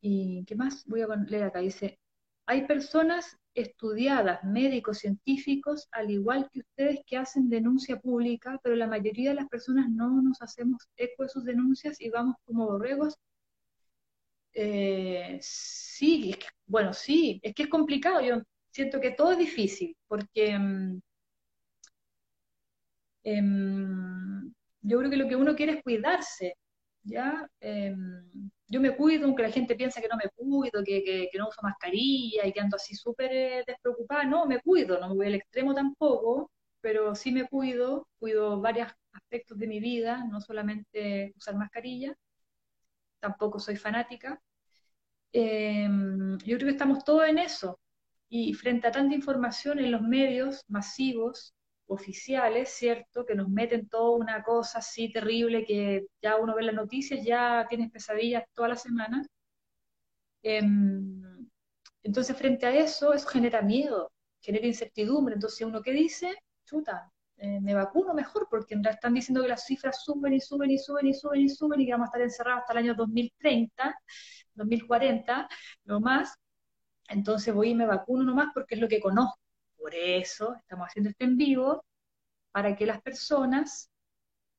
¿Y 0.00 0.44
qué 0.46 0.56
más? 0.56 0.84
Voy 0.86 1.02
a 1.02 1.08
leer 1.08 1.44
acá. 1.44 1.60
Dice, 1.60 1.98
hay 2.46 2.66
personas 2.66 3.38
estudiadas, 3.54 4.44
médicos, 4.44 4.98
científicos, 4.98 5.88
al 5.92 6.10
igual 6.10 6.48
que 6.52 6.60
ustedes 6.60 7.00
que 7.06 7.16
hacen 7.16 7.48
denuncia 7.50 8.00
pública, 8.00 8.60
pero 8.62 8.76
la 8.76 8.86
mayoría 8.86 9.30
de 9.30 9.36
las 9.36 9.48
personas 9.48 9.88
no 9.90 10.22
nos 10.22 10.42
hacemos 10.42 10.88
eco 10.96 11.24
de 11.24 11.28
sus 11.30 11.44
denuncias 11.44 12.00
y 12.00 12.10
vamos 12.10 12.36
como 12.44 12.66
borregos. 12.66 13.16
Eh, 14.54 15.38
sí, 15.42 16.34
bueno, 16.66 16.92
sí, 16.92 17.40
es 17.42 17.54
que 17.54 17.64
es 17.64 17.68
complicado. 17.68 18.20
Yo 18.22 18.42
siento 18.70 19.00
que 19.00 19.10
todo 19.12 19.32
es 19.32 19.38
difícil, 19.38 19.96
porque 20.08 20.58
mm, 20.58 21.00
em, 23.24 24.52
yo 24.86 24.98
creo 24.98 25.10
que 25.10 25.16
lo 25.16 25.28
que 25.28 25.36
uno 25.36 25.56
quiere 25.56 25.72
es 25.74 25.82
cuidarse, 25.82 26.56
¿ya? 27.02 27.48
Em, 27.60 28.50
yo 28.68 28.80
me 28.80 28.96
cuido, 28.96 29.26
aunque 29.26 29.42
la 29.42 29.50
gente 29.50 29.76
piensa 29.76 30.00
que 30.00 30.08
no 30.08 30.16
me 30.16 30.28
cuido, 30.34 30.82
que, 30.84 31.30
no 31.38 31.48
uso 31.48 31.60
mascarilla 31.62 32.46
y 32.46 32.52
que 32.52 32.60
ando 32.60 32.76
así 32.76 32.94
súper 32.94 33.32
eh, 33.32 33.64
despreocupada, 33.66 34.24
no, 34.24 34.46
me 34.46 34.60
cuido, 34.60 34.98
no 35.00 35.08
me 35.10 35.14
voy 35.16 35.26
al 35.26 35.34
extremo 35.36 35.74
tampoco, 35.74 36.50
pero 36.80 37.14
sí 37.14 37.32
me 37.32 37.48
cuido, 37.48 38.08
cuido 38.18 38.60
varios 38.60 38.88
aspectos 39.12 39.58
de 39.58 39.66
mi 39.66 39.80
vida, 39.80 40.24
no 40.30 40.40
solamente 40.40 41.32
usar 41.36 41.56
mascarilla, 41.56 42.14
tampoco 43.20 43.58
soy 43.58 43.76
fanática. 43.76 44.40
Em, 45.32 46.38
yo 46.38 46.56
creo 46.56 46.66
que 46.68 46.70
estamos 46.70 47.04
todos 47.04 47.28
en 47.28 47.38
eso, 47.38 47.78
y 48.28 48.54
frente 48.54 48.88
a 48.88 48.92
tanta 48.92 49.14
información 49.14 49.78
en 49.78 49.92
los 49.92 50.02
medios 50.02 50.64
masivos, 50.68 51.54
oficiales, 51.86 52.70
¿cierto? 52.70 53.24
Que 53.26 53.34
nos 53.34 53.48
meten 53.48 53.88
toda 53.88 54.16
una 54.18 54.42
cosa 54.42 54.78
así 54.78 55.12
terrible 55.12 55.64
que 55.64 56.06
ya 56.22 56.36
uno 56.36 56.54
ve 56.54 56.62
las 56.64 56.74
noticias, 56.74 57.24
ya 57.24 57.66
tienes 57.68 57.90
pesadillas 57.90 58.44
toda 58.54 58.68
la 58.68 58.76
semana. 58.76 59.24
Em, 60.42 61.48
entonces, 62.02 62.36
frente 62.36 62.66
a 62.66 62.74
eso, 62.74 63.12
eso 63.12 63.28
genera 63.28 63.62
miedo, 63.62 64.12
genera 64.40 64.66
incertidumbre. 64.66 65.34
Entonces, 65.34 65.66
uno 65.66 65.82
que 65.82 65.92
dice, 65.92 66.34
chuta, 66.64 67.12
eh, 67.36 67.60
me 67.60 67.74
vacuno 67.74 68.14
mejor, 68.14 68.46
porque 68.50 68.74
en 68.74 68.86
están 68.86 69.14
diciendo 69.14 69.42
que 69.42 69.48
las 69.48 69.64
cifras 69.66 70.02
suben 70.04 70.32
y 70.34 70.40
suben 70.40 70.70
y 70.70 70.78
suben 70.78 71.06
y 71.08 71.14
suben 71.14 71.40
y 71.42 71.48
suben 71.48 71.80
y 71.80 71.86
que 71.86 71.92
vamos 71.92 72.06
a 72.06 72.10
estar 72.10 72.22
encerrados 72.22 72.60
hasta 72.62 72.72
el 72.74 72.78
año 72.78 72.94
2030, 72.94 73.96
2040, 74.54 75.48
no 75.84 76.00
más. 76.00 76.34
Entonces 77.08 77.54
voy 77.54 77.70
y 77.70 77.74
me 77.74 77.86
vacuno 77.86 78.24
nomás 78.24 78.48
porque 78.54 78.76
es 78.76 78.80
lo 78.80 78.88
que 78.88 79.00
conozco. 79.00 79.40
Por 79.86 79.94
eso 79.94 80.56
estamos 80.56 80.88
haciendo 80.88 81.10
esto 81.10 81.24
en 81.24 81.36
vivo, 81.36 81.84
para 82.50 82.74
que 82.74 82.86
las 82.86 83.00
personas 83.02 83.88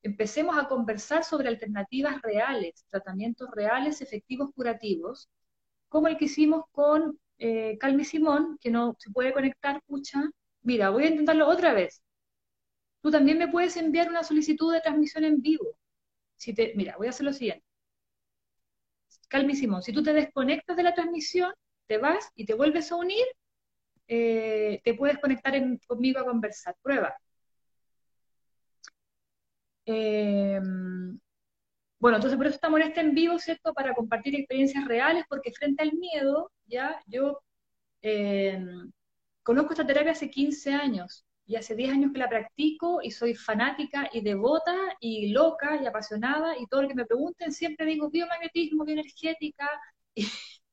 empecemos 0.02 0.58
a 0.58 0.70
conversar 0.70 1.26
sobre 1.26 1.50
alternativas 1.50 2.22
reales, 2.22 2.86
tratamientos 2.90 3.50
reales, 3.52 4.00
efectivos, 4.00 4.52
curativos, 4.56 5.28
como 5.90 6.08
el 6.08 6.18
que 6.18 6.26
hicimos 6.26 6.63
con 6.72 7.20
eh, 7.40 7.78
Calmi 7.78 8.06
Simón, 8.06 8.58
que 8.62 8.72
no 8.72 8.96
se 9.00 9.12
puede 9.12 9.34
conectar, 9.34 9.82
pucha. 9.86 10.24
Mira, 10.62 10.92
voy 10.92 11.04
a 11.04 11.10
intentarlo 11.10 11.50
otra 11.50 11.74
vez. 11.74 12.02
Tú 13.02 13.12
también 13.12 13.38
me 13.38 13.50
puedes 13.50 13.76
enviar 13.76 14.08
una 14.08 14.24
solicitud 14.24 14.72
de 14.72 14.80
transmisión 14.80 15.26
en 15.26 15.42
vivo. 15.42 15.78
Si 16.38 16.54
te, 16.54 16.72
mira, 16.78 16.96
voy 16.96 17.08
a 17.08 17.10
hacer 17.10 17.26
lo 17.26 17.34
siguiente. 17.34 17.66
Calmi 19.28 19.58
Simón, 19.58 19.84
si 19.84 19.92
tú 19.92 20.04
te 20.04 20.13
desconectas 20.13 20.78
de 20.78 20.84
la 20.84 20.94
transmisión, 20.94 21.54
te 21.88 21.98
vas 21.98 22.32
y 22.34 22.46
te 22.46 22.54
vuelves 22.54 22.94
a 22.94 22.96
unir 22.96 23.26
eh, 24.08 24.82
te 24.84 24.93
puedes 24.93 25.17
conectar 25.20 25.54
conmigo 25.88 26.20
a 26.20 26.26
conversar. 26.26 26.76
Prueba. 26.82 27.15
Eh, 29.86 30.60
bueno, 32.00 32.17
entonces 32.17 32.38
por 32.38 32.46
eso 32.46 32.56
estamos 32.56 32.80
en 32.80 32.88
este 32.88 33.00
en 33.02 33.15
vivo, 33.15 33.39
¿cierto? 33.39 33.74
Para 33.74 33.93
compartir 33.96 34.36
experiencias 34.36 34.86
reales, 34.86 35.26
porque 35.30 35.52
frente 35.52 35.82
al 35.84 35.93
miedo, 35.93 36.52
ya 36.65 37.02
yo 37.08 37.39
eh, 38.02 38.63
conozco 39.43 39.74
esta 39.74 39.88
terapia 39.88 40.12
hace 40.12 40.30
15 40.30 40.74
años 40.74 41.26
y 41.46 41.56
hace 41.56 41.76
10 41.76 41.91
años 41.93 42.12
que 42.13 42.20
la 42.20 42.30
practico 42.30 43.00
y 43.02 43.12
soy 43.12 43.34
fanática 43.36 44.10
y 44.13 44.22
devota 44.22 44.76
y 45.00 45.32
loca 45.32 45.82
y 45.82 45.88
apasionada 45.88 46.58
y 46.60 46.67
todo 46.67 46.84
lo 46.84 46.88
que 46.89 46.96
me 46.96 47.06
pregunten 47.06 47.52
siempre 47.52 47.86
digo 47.86 48.10
biomagnetismo, 48.10 48.86
bioenergética 48.86 49.70
y 50.15 50.26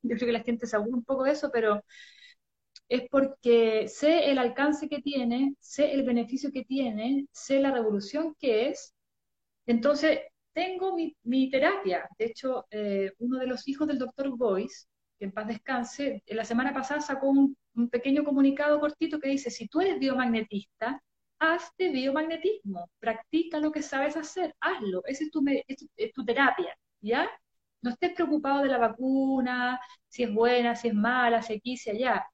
yo 0.02 0.16
creo 0.16 0.26
que 0.26 0.32
la 0.32 0.42
gente 0.42 0.66
se 0.66 0.76
aburre 0.76 0.94
un 0.98 1.04
poco 1.04 1.24
de 1.24 1.32
eso, 1.32 1.50
pero 1.52 1.82
es 2.88 3.02
porque 3.10 3.88
sé 3.88 4.30
el 4.30 4.38
alcance 4.38 4.88
que 4.88 5.00
tiene, 5.00 5.54
sé 5.60 5.92
el 5.92 6.04
beneficio 6.04 6.50
que 6.52 6.64
tiene, 6.64 7.26
sé 7.32 7.60
la 7.60 7.72
revolución 7.72 8.34
que 8.38 8.68
es. 8.68 8.94
Entonces, 9.66 10.20
tengo 10.52 10.96
mi, 10.96 11.50
terapia. 11.50 12.08
De 12.18 12.26
hecho, 12.26 12.66
eh, 12.70 13.12
uno 13.18 13.38
de 13.38 13.46
los 13.46 13.66
hijos 13.68 13.88
del 13.88 13.98
doctor 13.98 14.36
Boyce, 14.36 14.86
que 15.18 15.26
en 15.26 15.32
paz 15.32 15.48
descanse, 15.48 16.22
la 16.26 16.44
semana 16.44 16.72
pasada 16.74 17.00
sacó 17.00 17.28
un, 17.28 17.56
pequeño 17.90 18.24
comunicado 18.24 18.78
cortito 18.80 19.18
que 19.20 19.30
dice, 19.30 19.50
si 19.50 19.66
tú 19.68 19.80
eres 19.80 19.98
biomagnetista, 19.98 21.02
hazte 21.40 21.90
biomagnetismo, 21.90 22.88
practica 23.00 23.58
lo 23.58 23.72
que 23.72 23.82
sabes 23.82 24.16
hacer, 24.16 24.54
hazlo, 24.60 25.02
esa 25.06 25.24
es 25.24 25.30
tu, 25.30 25.42
es 25.96 26.12
tu 26.12 26.24
terapia, 26.24 26.76
¿ya? 27.00 27.28
No 27.82 27.90
estés 27.90 28.12
preocupado 28.14 28.62
de 28.62 28.68
la 28.68 28.78
vacuna, 28.78 29.80
si 30.08 30.22
es 30.22 30.32
buena, 30.32 30.76
si 30.76 30.88
es 30.88 30.94
mala, 30.94 31.42
si 31.42 31.54
aquí, 31.54 31.76
si 31.76 31.90
allá 31.90 32.24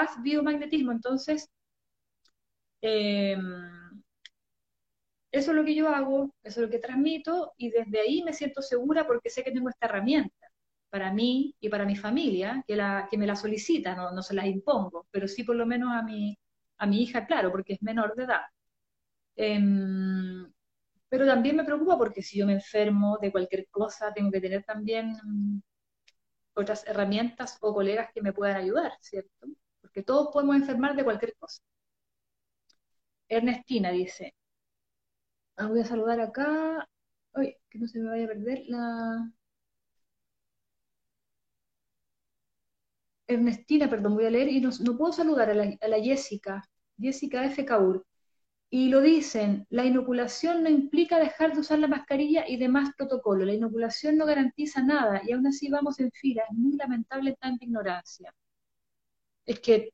haz 0.00 0.22
biomagnetismo. 0.22 0.92
Entonces, 0.92 1.48
em, 2.82 3.40
eso 5.32 5.50
es 5.50 5.56
lo 5.56 5.64
que 5.64 5.74
yo 5.74 5.88
hago, 5.88 6.34
eso 6.42 6.60
es 6.60 6.66
lo 6.66 6.70
que 6.70 6.78
transmito 6.78 7.54
y 7.58 7.70
desde 7.70 8.00
ahí 8.00 8.22
me 8.22 8.32
siento 8.32 8.62
segura 8.62 9.06
porque 9.06 9.30
sé 9.30 9.42
que 9.42 9.50
tengo 9.52 9.68
esta 9.68 9.86
herramienta 9.86 10.46
para 10.90 11.12
mí 11.12 11.54
y 11.60 11.68
para 11.68 11.84
mi 11.84 11.96
familia, 11.96 12.62
que, 12.66 12.76
la, 12.76 13.08
que 13.10 13.18
me 13.18 13.26
la 13.26 13.34
solicita, 13.36 13.96
no, 13.96 14.22
se 14.22 14.34
la 14.34 14.46
impongo, 14.46 15.06
pero 15.10 15.26
sí 15.26 15.42
por 15.44 15.56
lo 15.56 15.66
menos 15.66 15.90
a 15.92 16.02
mi, 16.02 16.38
a 16.78 16.86
mi 16.86 17.02
hija, 17.02 17.26
claro, 17.26 17.50
porque 17.50 17.72
es 17.74 17.82
menor 17.82 18.14
de 18.14 18.24
edad. 18.24 18.42
Em, 19.36 20.52
pero 21.08 21.26
también 21.26 21.56
me 21.56 21.64
preocupa 21.64 21.98
porque 21.98 22.22
si 22.22 22.38
yo 22.38 22.46
me 22.46 22.54
enfermo 22.54 23.18
de 23.20 23.32
cualquier 23.32 23.66
cosa, 23.70 24.12
tengo 24.14 24.30
que 24.32 24.40
tener 24.40 24.64
también 24.64 25.14
otras 26.54 26.84
herramientas 26.88 27.58
o 27.60 27.72
colegas 27.74 28.10
que 28.12 28.22
me 28.22 28.32
puedan 28.32 28.56
ayudar, 28.56 28.92
¿cierto? 29.00 29.46
Que 29.94 30.02
todos 30.02 30.28
podemos 30.32 30.56
enfermar 30.56 30.96
de 30.96 31.04
cualquier 31.04 31.34
cosa. 31.38 31.62
Ernestina 33.28 33.90
dice, 33.90 34.34
ah, 35.56 35.66
voy 35.68 35.80
a 35.80 35.84
saludar 35.84 36.20
acá, 36.20 36.88
Uy, 37.34 37.56
que 37.70 37.78
no 37.78 37.88
se 37.88 37.98
me 38.00 38.08
vaya 38.10 38.24
a 38.24 38.28
perder 38.28 38.62
la... 38.68 39.32
Ernestina, 43.26 43.88
perdón, 43.90 44.14
voy 44.14 44.24
a 44.26 44.30
leer 44.30 44.48
y 44.48 44.60
no, 44.60 44.70
puedo 44.96 45.12
saludar 45.12 45.50
a 45.50 45.54
la, 45.54 46.00
Jessica, 46.02 46.62
Jessica 46.98 47.44
F. 47.44 47.64
Kaur. 47.64 48.04
Y 48.70 48.88
lo 48.90 49.00
dicen, 49.00 49.66
la 49.70 49.84
inoculación 49.86 50.62
no 50.62 50.70
implica 50.70 51.18
dejar 51.18 51.54
de 51.54 51.60
usar 51.60 51.78
la 51.80 51.88
mascarilla 51.88 52.48
y 52.48 52.56
demás 52.58 52.90
protocolos. 52.96 53.46
La 53.46 53.54
inoculación 53.54 54.16
no 54.18 54.26
garantiza 54.26 54.82
nada 54.82 55.22
y 55.26 55.32
aún 55.32 55.46
así 55.46 55.68
vamos 55.70 56.00
en 56.00 56.10
fila. 56.12 56.44
Es 56.50 56.56
muy 56.56 56.76
lamentable 56.76 57.36
tanta 57.40 57.64
ignorancia 57.64 58.34
es 59.46 59.60
que 59.60 59.90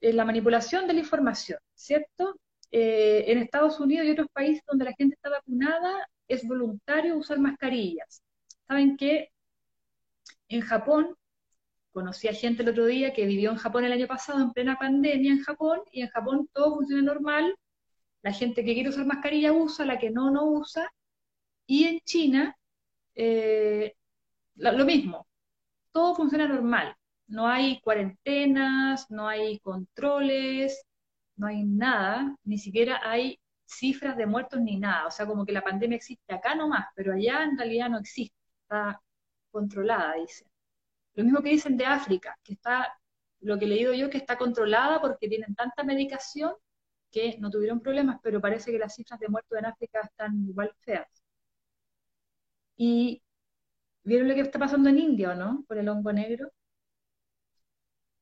la 0.00 0.24
manipulación 0.24 0.86
de 0.86 0.94
la 0.94 1.00
información, 1.00 1.58
¿cierto? 1.74 2.36
eh, 2.70 3.24
en 3.28 3.38
Estados 3.38 3.80
Unidos 3.80 4.06
y 4.06 4.10
otros 4.10 4.28
países 4.32 4.62
donde 4.66 4.84
la 4.84 4.92
gente 4.92 5.14
está 5.14 5.30
vacunada, 5.30 6.08
es 6.26 6.46
voluntario 6.46 7.16
usar 7.16 7.38
mascarillas. 7.38 8.22
Saben 8.66 8.96
que 8.96 9.30
en 10.48 10.60
Japón, 10.62 11.16
conocí 11.92 12.28
a 12.28 12.34
gente 12.34 12.62
el 12.62 12.70
otro 12.70 12.86
día 12.86 13.12
que 13.12 13.26
vivió 13.26 13.50
en 13.50 13.56
Japón 13.56 13.84
el 13.84 13.92
año 13.92 14.06
pasado 14.06 14.40
en 14.42 14.52
plena 14.52 14.78
pandemia 14.78 15.32
en 15.32 15.42
Japón, 15.42 15.80
y 15.92 16.02
en 16.02 16.08
Japón 16.08 16.48
todo 16.52 16.76
funciona 16.76 17.02
normal, 17.02 17.54
la 18.22 18.32
gente 18.32 18.64
que 18.64 18.74
quiere 18.74 18.90
usar 18.90 19.06
mascarilla 19.06 19.52
usa, 19.52 19.86
la 19.86 19.98
que 19.98 20.10
no, 20.10 20.30
no 20.30 20.46
usa, 20.46 20.90
y 21.66 21.84
en 21.84 22.00
China 22.00 22.56
eh, 23.14 23.94
lo 24.56 24.84
mismo, 24.84 25.26
todo 25.92 26.14
funciona 26.14 26.46
normal, 26.48 26.94
no 27.28 27.46
hay 27.48 27.80
cuarentenas, 27.80 29.10
no 29.10 29.28
hay 29.28 29.58
controles, 29.60 30.84
no 31.36 31.46
hay 31.46 31.64
nada, 31.64 32.36
ni 32.44 32.58
siquiera 32.58 33.00
hay 33.04 33.40
cifras 33.66 34.16
de 34.16 34.26
muertos 34.26 34.60
ni 34.60 34.78
nada. 34.78 35.06
O 35.06 35.10
sea, 35.10 35.26
como 35.26 35.44
que 35.46 35.52
la 35.52 35.62
pandemia 35.62 35.96
existe 35.96 36.34
acá 36.34 36.54
nomás, 36.54 36.86
pero 36.96 37.12
allá 37.14 37.44
en 37.44 37.56
realidad 37.58 37.90
no 37.90 37.98
existe, 37.98 38.36
está 38.62 39.00
controlada, 39.50 40.14
dicen. 40.14 40.48
Lo 41.14 41.24
mismo 41.24 41.42
que 41.42 41.50
dicen 41.50 41.76
de 41.76 41.86
África, 41.86 42.38
que 42.44 42.54
está, 42.54 42.98
lo 43.40 43.58
que 43.58 43.66
he 43.66 43.68
leído 43.68 43.92
yo, 43.94 44.10
que 44.10 44.18
está 44.18 44.38
controlada 44.38 45.00
porque 45.00 45.28
tienen 45.28 45.54
tanta 45.54 45.84
medicación 45.84 46.54
que 47.10 47.38
no 47.38 47.50
tuvieron 47.50 47.80
problemas, 47.80 48.18
pero 48.22 48.40
parece 48.40 48.72
que 48.72 48.78
las 48.78 48.94
cifras 48.94 49.20
de 49.20 49.28
muertos 49.28 49.58
en 49.58 49.66
África 49.66 50.00
están 50.02 50.44
igual 50.48 50.72
feas. 50.80 51.08
Y 52.76 53.22
vieron 54.04 54.28
lo 54.28 54.34
que 54.34 54.40
está 54.42 54.58
pasando 54.58 54.88
en 54.90 54.98
India, 54.98 55.30
¿o 55.32 55.34
no? 55.34 55.64
Por 55.68 55.78
el 55.78 55.88
hongo 55.88 56.12
negro. 56.12 56.50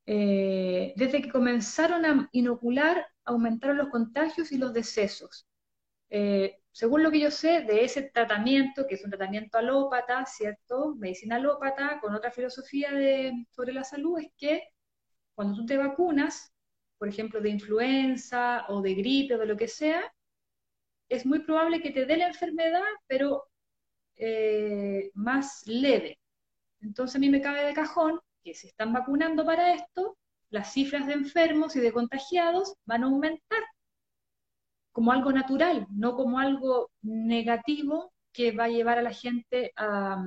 Eh, 0.06 0.92
desde 0.96 1.20
que 1.22 1.30
comenzaron 1.30 2.04
a 2.06 2.28
inocular, 2.32 3.06
aumentaron 3.24 3.76
los 3.78 3.88
contagios 3.88 4.52
y 4.52 4.58
los 4.58 4.72
decesos. 4.72 5.46
Eh, 6.10 6.58
según 6.72 7.02
lo 7.02 7.10
que 7.10 7.20
yo 7.20 7.30
sé 7.30 7.62
de 7.62 7.84
ese 7.84 8.02
tratamiento, 8.02 8.86
que 8.86 8.94
es 8.96 9.04
un 9.04 9.10
tratamiento 9.10 9.58
alópata, 9.58 10.24
¿cierto? 10.26 10.94
Medicina 10.96 11.36
alópata, 11.36 11.98
con 12.00 12.14
otra 12.14 12.30
filosofía 12.30 12.90
sobre 13.50 13.72
la 13.72 13.84
salud, 13.84 14.18
es 14.20 14.30
que 14.36 14.68
cuando 15.34 15.56
tú 15.56 15.66
te 15.66 15.78
vacunas, 15.78 16.52
por 16.98 17.08
ejemplo, 17.08 17.40
de 17.40 17.50
influenza 17.50 18.66
o 18.68 18.82
de 18.82 18.94
gripe 18.94 19.34
o 19.34 19.38
de 19.38 19.46
lo 19.46 19.56
que 19.56 19.68
sea, 19.68 20.02
es 21.08 21.26
muy 21.26 21.40
probable 21.40 21.80
que 21.82 21.90
te 21.90 22.06
dé 22.06 22.16
la 22.16 22.28
enfermedad, 22.28 22.82
pero 23.06 23.44
eh, 24.16 25.10
más 25.14 25.62
leve. 25.66 26.18
Entonces 26.80 27.16
a 27.16 27.18
mí 27.20 27.30
me 27.30 27.40
cabe 27.42 27.64
de 27.64 27.74
cajón 27.74 28.20
que 28.46 28.54
se 28.54 28.68
están 28.68 28.92
vacunando 28.92 29.44
para 29.44 29.74
esto, 29.74 30.16
las 30.50 30.72
cifras 30.72 31.04
de 31.08 31.14
enfermos 31.14 31.74
y 31.74 31.80
de 31.80 31.92
contagiados 31.92 32.74
van 32.84 33.02
a 33.02 33.06
aumentar 33.06 33.64
como 34.92 35.10
algo 35.10 35.32
natural, 35.32 35.84
no 35.90 36.14
como 36.14 36.38
algo 36.38 36.90
negativo 37.02 38.12
que 38.32 38.52
va 38.52 38.64
a 38.64 38.68
llevar 38.68 38.98
a 38.98 39.02
la 39.02 39.12
gente 39.12 39.72
a, 39.76 40.24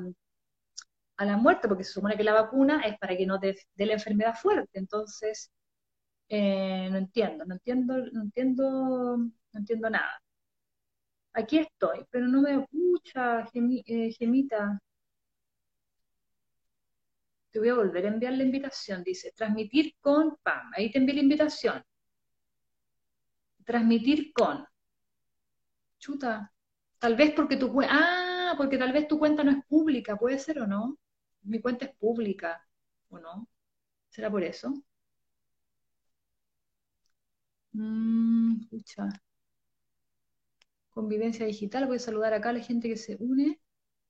la 1.20 1.38
muerte, 1.38 1.68
porque 1.70 1.86
se 1.86 1.94
supone 1.94 2.18
que 2.18 2.24
la 2.24 2.34
vacuna 2.34 2.82
es 2.82 2.98
para 3.00 3.16
que 3.16 3.26
no 3.26 3.40
te 3.40 3.56
dé 3.76 3.86
la 3.86 3.94
enfermedad 3.94 4.36
fuerte. 4.36 4.80
Entonces, 4.80 5.50
eh, 6.30 6.90
no 6.92 6.98
entiendo, 6.98 7.46
no 7.46 7.54
entiendo, 7.56 7.94
no 8.12 8.22
entiendo, 8.24 9.18
no 9.18 9.60
entiendo 9.60 9.90
nada. 9.90 10.22
Aquí 11.34 11.60
estoy, 11.60 12.06
pero 12.12 12.28
no 12.28 12.42
me 12.42 12.54
escucha, 12.62 13.48
eh, 13.54 14.12
Gemita. 14.18 14.80
Te 17.52 17.60
voy 17.60 17.70
a 17.70 17.76
volver 17.76 18.06
a 18.06 18.10
enviar 18.10 18.34
la 18.34 18.44
invitación. 18.44 19.04
Dice, 19.04 19.32
transmitir 19.36 19.96
con 20.02 20.38
PAM. 20.44 20.72
Ahí 20.76 20.92
te 20.92 21.00
envié 21.00 21.16
la 21.16 21.22
invitación. 21.22 21.84
Transmitir 23.66 24.34
con. 24.34 24.66
Chuta. 26.00 26.52
Tal 27.00 27.16
vez 27.16 27.32
porque 27.34 27.58
tu 27.58 27.72
cuenta... 27.72 27.94
Ah, 27.96 28.54
porque 28.58 28.78
tal 28.78 28.92
vez 28.94 29.08
tu 29.08 29.20
cuenta 29.20 29.44
no 29.44 29.52
es 29.52 29.66
pública. 29.68 30.18
¿Puede 30.18 30.40
ser 30.40 30.60
o 30.62 30.68
no? 30.68 30.98
Mi 31.44 31.62
cuenta 31.62 31.86
es 31.86 31.96
pública. 31.98 32.62
¿O 33.10 33.20
no? 33.20 33.48
¿Será 34.10 34.30
por 34.32 34.44
eso? 34.44 34.74
Mmm, 37.74 38.62
escucha. 38.62 39.10
Convivencia 40.92 41.48
digital. 41.48 41.88
Voy 41.88 41.98
a 41.98 42.00
saludar 42.00 42.34
acá 42.34 42.50
a 42.50 42.54
la 42.54 42.60
gente 42.60 42.90
que 42.90 42.98
se 42.98 43.16
une. 43.20 43.60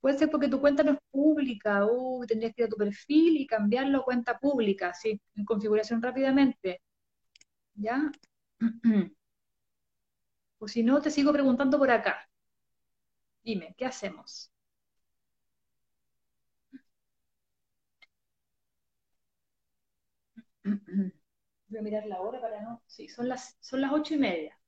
Puede 0.00 0.18
ser 0.18 0.30
porque 0.30 0.48
tu 0.48 0.60
cuenta 0.60 0.82
no 0.82 0.92
es 0.92 0.98
pública, 1.10 1.86
o 1.86 2.24
tendrías 2.26 2.54
que 2.54 2.62
ir 2.62 2.66
a 2.66 2.70
tu 2.70 2.76
perfil 2.76 3.36
y 3.38 3.46
cambiarlo 3.46 3.98
a 4.00 4.04
cuenta 4.04 4.38
pública, 4.38 4.94
¿sí? 4.94 5.20
En 5.36 5.44
configuración 5.44 6.02
rápidamente. 6.02 6.80
¿Ya? 7.76 8.10
O 10.64 10.68
si 10.72 10.80
no, 10.84 11.02
te 11.02 11.10
sigo 11.10 11.32
preguntando 11.32 11.76
por 11.76 11.90
acá. 11.90 12.14
Dime, 13.44 13.74
¿qué 13.76 13.84
hacemos? 13.84 14.50
Voy 21.68 21.78
a 21.80 21.82
mirar 21.82 22.06
la 22.06 22.20
hora 22.22 22.40
para 22.42 22.62
no. 22.62 22.82
Sí, 22.86 23.08
son 23.08 23.28
las, 23.30 23.56
son 23.60 23.82
las 23.82 23.92
ocho 23.92 24.14
y 24.14 24.18
media. 24.18 24.59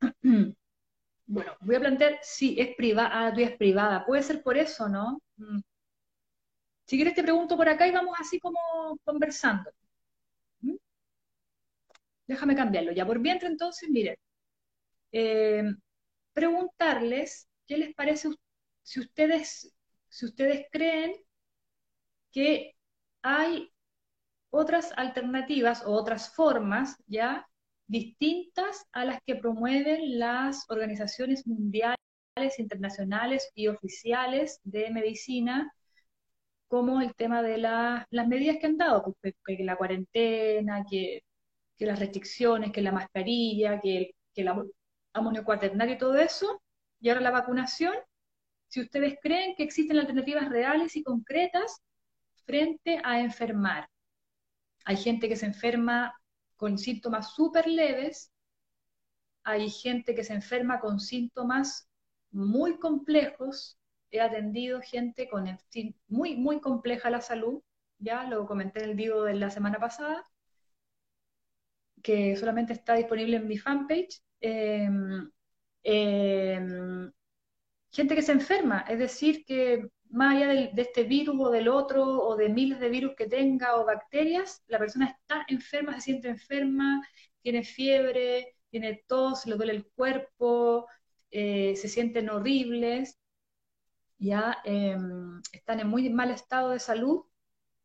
Bueno, 1.26 1.52
voy 1.60 1.76
a 1.76 1.80
plantear, 1.80 2.18
sí, 2.22 2.56
es 2.58 2.74
privada, 2.76 3.10
ah, 3.12 3.34
es 3.36 3.56
privada, 3.56 4.04
puede 4.06 4.22
ser 4.22 4.42
por 4.42 4.58
eso, 4.58 4.88
¿no? 4.88 5.20
Mm. 5.36 5.60
Si 6.86 6.96
quieres 6.96 7.14
te 7.14 7.22
pregunto 7.22 7.56
por 7.56 7.68
acá 7.70 7.86
y 7.86 7.90
vamos 7.92 8.16
así 8.20 8.38
como 8.40 8.58
conversando. 9.04 9.70
¿Mm? 10.62 10.76
Déjame 12.26 12.54
cambiarlo. 12.56 12.92
Ya 12.92 13.06
por 13.06 13.18
mientras 13.18 13.50
entonces, 13.50 13.88
miren, 13.90 14.16
eh, 15.12 15.64
preguntarles 16.34 17.48
qué 17.66 17.78
les 17.78 17.94
parece 17.94 18.30
si 18.84 19.00
ustedes, 19.00 19.74
si 20.08 20.26
ustedes 20.26 20.66
creen 20.72 21.14
que 22.32 22.74
hay 23.22 23.72
otras 24.50 24.92
alternativas 24.96 25.84
o 25.86 25.92
otras 25.92 26.34
formas, 26.34 26.96
¿ya? 27.08 27.49
Distintas 27.90 28.86
a 28.92 29.04
las 29.04 29.20
que 29.26 29.34
promueven 29.34 30.18
las 30.20 30.64
organizaciones 30.70 31.46
mundiales, 31.46 31.98
internacionales 32.58 33.50
y 33.54 33.66
oficiales 33.66 34.60
de 34.62 34.90
medicina, 34.90 35.72
como 36.68 37.00
el 37.00 37.14
tema 37.16 37.42
de 37.42 37.58
las 37.58 38.28
medidas 38.28 38.58
que 38.58 38.66
han 38.66 38.78
dado, 38.78 39.16
pues, 39.20 39.34
que, 39.44 39.64
la 39.64 39.76
cuarentena, 39.76 40.84
que, 40.88 41.22
las 41.80 41.98
restricciones, 41.98 42.72
que 42.72 42.82
la 42.82 42.92
mascarilla, 42.92 43.80
que, 43.80 44.12
que 44.34 44.42
el 44.42 44.48
amonio 45.12 45.44
cuaternario 45.44 45.94
y 45.96 45.98
todo 45.98 46.16
eso, 46.16 46.62
y 47.00 47.08
ahora 47.08 47.22
la 47.22 47.32
vacunación, 47.32 47.94
si 48.68 48.82
ustedes 48.82 49.18
creen 49.20 49.56
que 49.56 49.64
existen 49.64 49.98
alternativas 49.98 50.48
reales 50.48 50.94
y 50.94 51.02
concretas 51.02 51.80
frente 52.46 53.00
a 53.02 53.20
enfermar. 53.20 53.88
Hay 54.84 54.96
gente 54.96 55.28
que 55.28 55.36
se 55.36 55.46
enferma 55.46 56.19
con 56.60 56.76
síntomas 56.76 57.32
súper 57.32 57.66
leves, 57.66 58.30
hay 59.44 59.70
gente 59.70 60.14
que 60.14 60.24
se 60.24 60.34
enferma 60.34 60.78
con 60.78 61.00
síntomas 61.00 61.88
muy 62.32 62.78
complejos, 62.78 63.78
he 64.10 64.20
atendido 64.20 64.82
gente 64.82 65.26
con 65.30 65.46
muy, 66.08 66.36
muy 66.36 66.60
compleja 66.60 67.08
la 67.08 67.22
salud, 67.22 67.62
ya 67.98 68.24
lo 68.24 68.46
comenté 68.46 68.84
en 68.84 68.90
el 68.90 68.94
vivo 68.94 69.22
de 69.22 69.36
la 69.36 69.48
semana 69.48 69.78
pasada, 69.78 70.22
que 72.02 72.36
solamente 72.36 72.74
está 72.74 72.94
disponible 72.94 73.38
en 73.38 73.48
mi 73.48 73.56
fanpage. 73.56 74.20
Em, 74.42 75.30
em, 75.82 77.10
gente 77.90 78.14
que 78.14 78.22
se 78.22 78.32
enferma, 78.32 78.84
es 78.86 78.98
decir, 78.98 79.46
que 79.46 79.88
más 80.10 80.36
allá 80.36 80.48
de, 80.48 80.72
este 80.76 81.04
virus 81.04 81.36
o 81.40 81.50
del 81.50 81.68
otro, 81.68 82.04
o 82.04 82.36
de 82.36 82.48
miles 82.48 82.80
de 82.80 82.88
virus 82.88 83.14
que 83.16 83.26
tenga 83.28 83.76
o 83.76 83.84
bacterias, 83.84 84.62
la 84.68 84.78
persona 84.78 85.06
está 85.06 85.44
enferma, 85.48 85.94
se 85.94 86.00
siente 86.02 86.28
enferma, 86.28 87.02
tiene 87.42 87.62
fiebre, 87.64 88.56
tiene 88.70 89.04
tos, 89.06 89.46
le 89.46 89.56
duele 89.56 89.72
el 89.72 89.86
cuerpo, 89.86 90.86
eh, 91.30 91.76
se 91.76 91.88
sienten 91.88 92.30
horribles, 92.30 93.18
ya 94.18 94.58
em, 94.64 95.40
están 95.52 95.80
en 95.80 95.88
muy 95.88 96.10
mal 96.10 96.30
estado 96.30 96.70
de 96.70 96.80
salud 96.80 97.24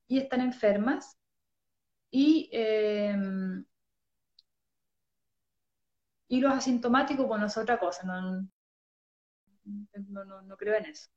y 0.08 0.20
están 0.20 0.42
enfermas. 0.42 1.18
Y, 2.12 2.50
em, 2.54 3.66
y 6.28 6.40
los 6.40 6.54
asintomáticos, 6.54 7.28
bueno, 7.28 7.46
es 7.48 7.58
otra 7.58 7.80
cosa, 7.80 8.04
no, 8.04 8.48
no 10.44 10.58
creo 10.58 10.76
en 10.76 10.86
eso 10.86 11.10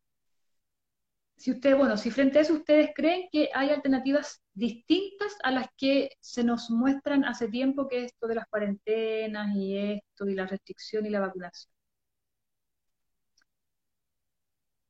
si 1.38 1.52
ustedes, 1.52 1.76
bueno, 1.78 1.96
si 1.96 2.10
frente 2.10 2.38
a 2.38 2.42
eso 2.42 2.54
ustedes 2.54 2.90
creen 2.94 3.28
que 3.32 3.50
hay 3.54 3.70
alternativas 3.70 4.42
distintas 4.54 5.36
a 5.44 5.50
las 5.52 5.68
que 5.76 6.10
se 6.20 6.44
nos 6.44 6.70
muestran 6.70 7.24
hace 7.24 7.48
tiempo, 7.48 7.88
que 7.88 8.04
esto 8.04 8.26
de 8.28 8.34
las 8.36 8.46
cuarentenas 8.48 9.54
y 9.56 9.76
esto, 9.78 10.28
y 10.28 10.34
la 10.34 10.46
restricción 10.46 11.06
y 11.06 11.10
la 11.10 11.20
vacunación. 11.20 11.72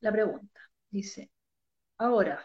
La 0.01 0.11
pregunta 0.13 0.61
dice, 0.91 1.31
ahora, 1.99 2.45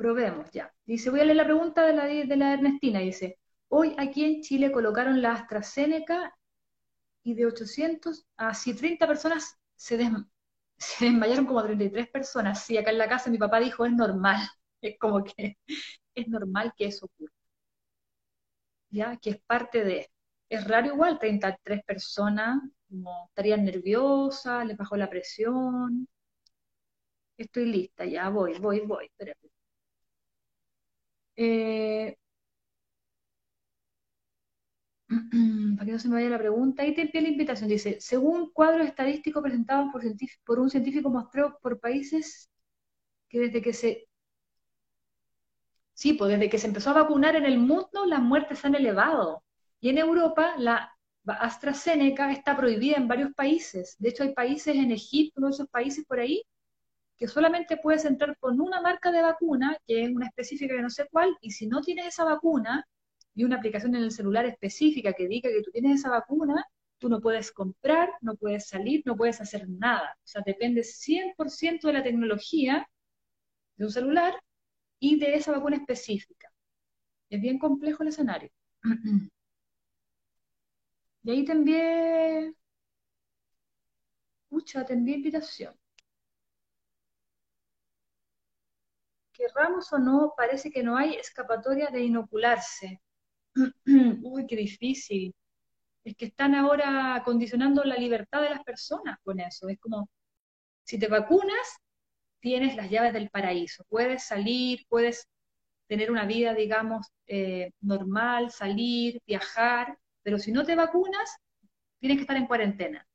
Probemos, 0.00 0.50
ya. 0.50 0.72
Dice, 0.86 1.10
voy 1.10 1.20
a 1.20 1.24
leer 1.26 1.36
la 1.36 1.44
pregunta 1.44 1.84
de 1.84 1.92
la, 1.92 2.06
de 2.06 2.36
la 2.36 2.54
Ernestina. 2.54 3.00
Dice, 3.00 3.38
hoy 3.68 3.94
aquí 3.98 4.24
en 4.24 4.40
Chile 4.40 4.72
colocaron 4.72 5.20
la 5.20 5.32
AstraZeneca 5.34 6.34
y 7.22 7.34
de 7.34 7.44
800 7.44 8.26
a 8.38 8.54
si 8.54 8.72
30 8.74 9.06
personas 9.06 9.58
se, 9.76 9.98
se 10.80 11.06
desmayaron 11.06 11.46
como 11.46 11.62
33 11.62 12.08
personas. 12.10 12.64
Sí, 12.64 12.76
acá 12.78 12.90
en 12.90 12.98
la 12.98 13.08
casa 13.08 13.30
mi 13.30 13.38
papá 13.38 13.60
dijo, 13.60 13.86
es 13.86 13.92
normal. 13.92 14.36
Es 14.82 14.98
como 14.98 15.22
que 15.24 15.58
es 16.14 16.28
normal 16.28 16.72
que 16.76 16.86
eso 16.86 17.06
ocurra. 17.06 17.32
¿Ya? 18.90 19.16
Que 19.18 19.30
es 19.30 19.40
parte 19.42 19.84
de... 19.84 20.10
Es 20.48 20.66
raro 20.68 20.88
igual, 20.88 21.18
33 21.18 21.84
personas, 21.84 22.60
como 22.88 23.26
estarían 23.28 23.64
nerviosas, 23.64 24.66
les 24.66 24.76
bajó 24.76 24.96
la 24.96 25.08
presión. 25.10 26.08
Estoy 27.36 27.64
lista, 27.66 28.04
ya 28.04 28.28
voy, 28.28 28.56
voy, 28.60 28.80
voy. 28.86 29.06
Espérate. 29.06 29.50
Eh, 31.36 32.16
para 35.76 35.86
que 35.86 35.92
no 35.92 35.98
se 35.98 36.08
me 36.08 36.14
vaya 36.14 36.30
la 36.30 36.38
pregunta, 36.38 36.82
ahí 36.82 36.94
te 36.94 37.02
envía 37.02 37.22
la 37.22 37.28
invitación. 37.28 37.68
Dice, 37.68 38.00
según 38.00 38.50
cuadros 38.52 38.86
estadísticos 38.86 39.42
presentados 39.42 39.88
por, 39.92 40.02
por 40.44 40.60
un 40.60 40.70
científico 40.70 41.10
mostró 41.10 41.58
por 41.60 41.80
países 41.80 42.50
que 43.28 43.40
desde 43.40 43.62
que 43.62 43.72
se... 43.72 44.08
Sí, 45.94 46.14
pues 46.14 46.30
desde 46.30 46.48
que 46.48 46.58
se 46.58 46.66
empezó 46.66 46.90
a 46.90 46.94
vacunar 46.94 47.36
en 47.36 47.44
el 47.44 47.58
mundo, 47.58 48.06
las 48.06 48.20
muertes 48.22 48.60
se 48.60 48.66
han 48.68 48.74
elevado. 48.74 49.44
Y 49.80 49.90
en 49.90 49.98
Europa, 49.98 50.54
la 50.58 50.92
AstraZeneca 51.26 52.32
está 52.32 52.56
prohibida 52.56 52.96
en 52.96 53.08
varios 53.08 53.32
países. 53.34 53.96
De 53.98 54.10
hecho, 54.10 54.22
hay 54.22 54.32
países 54.32 54.74
en 54.76 54.92
Egipto, 54.92 55.34
uno 55.40 55.48
de 55.48 55.54
esos 55.54 55.68
países 55.68 56.04
por 56.06 56.20
ahí, 56.20 56.42
que 57.16 57.28
solamente 57.28 57.76
puedes 57.76 58.04
entrar 58.06 58.36
con 58.38 58.60
una 58.60 58.80
marca 58.80 59.12
de 59.12 59.22
vacuna, 59.22 59.76
que 59.86 60.04
es 60.04 60.10
una 60.10 60.26
específica 60.26 60.74
que 60.74 60.82
no 60.82 60.90
sé 60.90 61.06
cuál, 61.10 61.36
y 61.42 61.50
si 61.50 61.66
no 61.66 61.82
tienes 61.82 62.06
esa 62.06 62.24
vacuna 62.24 62.86
y 63.34 63.44
una 63.44 63.56
aplicación 63.56 63.94
en 63.94 64.02
el 64.04 64.10
celular 64.12 64.46
específica 64.46 65.12
que 65.12 65.28
diga 65.28 65.50
que 65.50 65.62
tú 65.62 65.70
tienes 65.70 66.00
esa 66.00 66.10
vacuna, 66.10 66.64
tú 66.98 67.08
no 67.08 67.20
puedes 67.20 67.52
comprar, 67.52 68.10
no 68.20 68.36
puedes 68.36 68.68
salir, 68.68 69.02
no 69.06 69.16
puedes 69.16 69.40
hacer 69.40 69.68
nada. 69.68 70.16
O 70.24 70.26
sea, 70.26 70.42
depende 70.44 70.82
100% 70.84 71.88
de 71.88 71.94
la 71.94 72.02
tecnología 72.02 72.88
de 73.76 73.84
un 73.86 73.92
celular 73.92 74.34
y 75.00 75.18
de 75.18 75.34
esa 75.36 75.52
vacuna 75.52 75.76
específica. 75.76 76.52
Es 77.30 77.40
bien 77.40 77.58
complejo 77.58 78.02
el 78.02 78.10
escenario. 78.10 78.50
Y 81.22 81.30
ahí 81.30 81.44
te 81.44 81.52
envié, 81.52 82.54
pucha, 84.50 84.84
te 84.84 84.92
envié 84.92 85.16
invitación. 85.16 85.74
querramos 89.40 89.92
o 89.92 89.98
no, 89.98 90.34
parece 90.36 90.70
que 90.70 90.82
no 90.82 90.96
hay 90.96 91.14
escapatoria 91.14 91.88
de 91.90 92.02
inocularse. 92.02 93.00
Uy, 94.22 94.46
qué 94.46 94.56
difícil. 94.56 95.34
Es 96.04 96.16
que 96.16 96.26
están 96.26 96.54
ahora 96.54 97.22
condicionando 97.24 97.84
la 97.84 97.96
libertad 97.96 98.42
de 98.42 98.50
las 98.50 98.64
personas 98.64 99.18
con 99.22 99.40
eso. 99.40 99.68
Es 99.68 99.78
como, 99.80 100.08
si 100.84 100.98
te 100.98 101.08
vacunas, 101.08 101.78
tienes 102.40 102.76
las 102.76 102.90
llaves 102.90 103.12
del 103.12 103.30
paraíso. 103.30 103.84
Puedes 103.88 104.24
salir, 104.24 104.84
puedes 104.88 105.28
tener 105.88 106.10
una 106.10 106.26
vida, 106.26 106.54
digamos, 106.54 107.08
eh, 107.26 107.72
normal, 107.80 108.50
salir, 108.50 109.20
viajar, 109.26 109.98
pero 110.22 110.38
si 110.38 110.52
no 110.52 110.64
te 110.64 110.76
vacunas, 110.76 111.36
tienes 112.00 112.18
que 112.18 112.22
estar 112.22 112.36
en 112.36 112.46
cuarentena. 112.46 113.06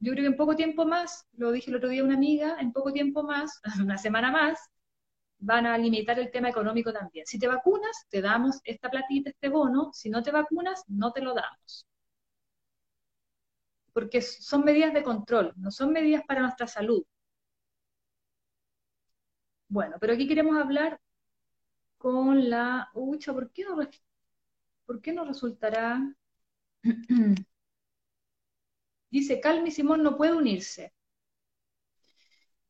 Yo 0.00 0.12
creo 0.12 0.24
que 0.24 0.28
en 0.28 0.36
poco 0.36 0.56
tiempo 0.56 0.86
más, 0.86 1.26
lo 1.32 1.52
dije 1.52 1.70
el 1.70 1.76
otro 1.76 1.88
día 1.90 2.02
a 2.02 2.04
una 2.04 2.14
amiga, 2.14 2.56
en 2.60 2.72
poco 2.72 2.92
tiempo 2.92 3.22
más, 3.22 3.60
una 3.84 3.98
semana 3.98 4.30
más, 4.32 4.58
van 5.40 5.66
a 5.66 5.76
limitar 5.78 6.18
el 6.18 6.30
tema 6.30 6.48
económico 6.50 6.92
también. 6.92 7.26
Si 7.26 7.38
te 7.38 7.48
vacunas, 7.48 8.06
te 8.08 8.20
damos 8.22 8.60
esta 8.64 8.90
platita, 8.90 9.30
este 9.30 9.48
bono, 9.48 9.90
si 9.92 10.10
no 10.10 10.22
te 10.22 10.30
vacunas, 10.30 10.84
no 10.88 11.12
te 11.12 11.20
lo 11.22 11.34
damos. 11.34 11.86
Porque 13.92 14.20
son 14.20 14.64
medidas 14.64 14.92
de 14.92 15.04
control, 15.04 15.52
no 15.56 15.70
son 15.70 15.92
medidas 15.92 16.24
para 16.26 16.40
nuestra 16.40 16.66
salud. 16.66 17.04
Bueno, 19.68 19.96
pero 20.00 20.12
aquí 20.14 20.26
queremos 20.28 20.56
hablar 20.56 21.00
con 21.98 22.50
la... 22.50 22.90
Ucha, 22.94 23.32
¿por 23.32 23.50
qué 23.52 23.64
no, 23.64 23.76
¿por 24.86 25.00
qué 25.00 25.12
no 25.12 25.24
resultará? 25.24 26.00
Dice, 29.10 29.40
Calmi 29.40 29.70
Simón 29.70 30.02
no 30.02 30.16
puede 30.16 30.32
unirse. 30.34 30.92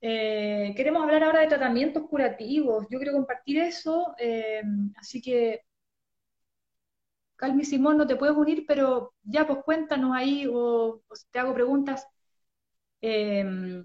Eh, 0.03 0.73
queremos 0.77 1.03
hablar 1.03 1.25
ahora 1.25 1.41
de 1.41 1.49
tratamientos 1.49 2.05
curativos. 2.09 2.87
Yo 2.91 2.99
quiero 2.99 3.13
compartir 3.13 3.59
eso, 3.59 4.15
eh, 4.19 4.63
así 4.97 5.21
que, 5.23 5.63
Calmi 7.37 7.65
Simón, 7.65 7.97
no 7.97 8.07
te 8.07 8.17
puedes 8.17 8.37
unir, 8.37 8.65
pero 8.67 9.15
ya 9.23 9.47
pues 9.47 9.61
cuéntanos 9.65 10.13
ahí 10.15 10.47
o, 10.51 11.03
te 11.31 11.39
hago 11.39 11.55
preguntas. 11.55 12.07
Eh, 13.03 13.83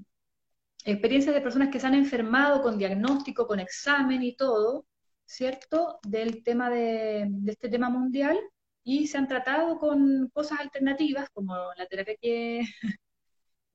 experiencias 0.86 1.36
de 1.36 1.42
personas 1.42 1.70
que 1.70 1.80
se 1.80 1.88
han 1.88 1.96
enfermado 1.96 2.62
con 2.62 2.78
diagnóstico, 2.78 3.48
con 3.48 3.60
examen 3.60 4.22
y 4.24 4.36
todo, 4.36 4.86
¿cierto? 5.26 6.00
Del 6.04 6.44
tema 6.44 6.70
de, 6.70 7.26
de 7.30 7.52
este 7.52 7.70
tema 7.70 7.90
mundial 7.90 8.40
y 8.84 9.08
se 9.08 9.18
han 9.18 9.28
tratado 9.28 9.80
con 9.80 10.30
cosas 10.34 10.60
alternativas, 10.62 11.30
como 11.32 11.56
la 11.78 11.88
terapia 11.88 12.16
que, 12.22 12.62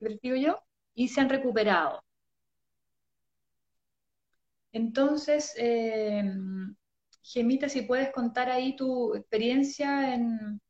que 0.23 0.41
yo, 0.41 0.61
y 0.95 1.09
se 1.09 1.21
han 1.21 1.29
recuperado. 1.29 2.03
Entonces, 4.73 5.55
eh, 5.57 6.23
Gemita, 7.23 7.69
si 7.69 7.83
puedes 7.83 8.11
contar 8.13 8.51
ahí 8.51 8.77
tu 8.77 9.15
experiencia 9.15 10.15
en 10.15 10.61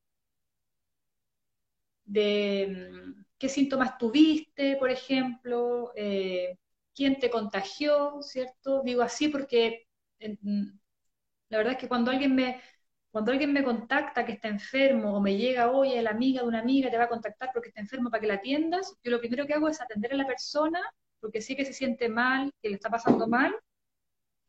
de 2.04 2.90
mm, 2.92 3.24
qué 3.38 3.48
síntomas 3.48 3.98
tuviste, 3.98 4.76
por 4.76 4.90
ejemplo, 4.90 5.92
eh, 5.96 6.58
quién 6.94 7.18
te 7.18 7.30
contagió, 7.30 8.20
¿cierto? 8.22 8.82
Digo 8.82 9.02
así 9.02 9.28
porque 9.28 9.86
la 11.48 11.58
verdad 11.58 11.74
es 11.74 11.78
que 11.78 11.88
cuando 11.88 12.10
alguien 12.10 12.34
me 12.34 12.60
cuando 13.10 13.32
alguien 13.32 13.52
me 13.52 13.64
contacta 13.64 14.24
que 14.24 14.32
está 14.32 14.46
enfermo 14.48 15.16
o 15.16 15.20
me 15.20 15.36
llega, 15.36 15.70
oye, 15.72 16.00
la 16.00 16.10
amiga 16.10 16.42
de 16.42 16.48
una 16.48 16.60
amiga 16.60 16.90
te 16.90 16.96
va 16.96 17.04
a 17.04 17.08
contactar 17.08 17.50
porque 17.52 17.68
está 17.70 17.80
enfermo 17.80 18.08
para 18.08 18.20
que 18.20 18.28
la 18.28 18.34
atiendas, 18.34 18.96
yo 19.02 19.10
lo 19.10 19.18
primero 19.18 19.46
que 19.46 19.54
hago 19.54 19.68
es 19.68 19.80
atender 19.80 20.12
a 20.12 20.16
la 20.16 20.26
persona 20.28 20.80
porque 21.18 21.40
sí 21.42 21.56
que 21.56 21.64
se 21.64 21.72
siente 21.72 22.08
mal, 22.08 22.52
que 22.62 22.68
le 22.68 22.76
está 22.76 22.88
pasando 22.88 23.26
mal, 23.26 23.52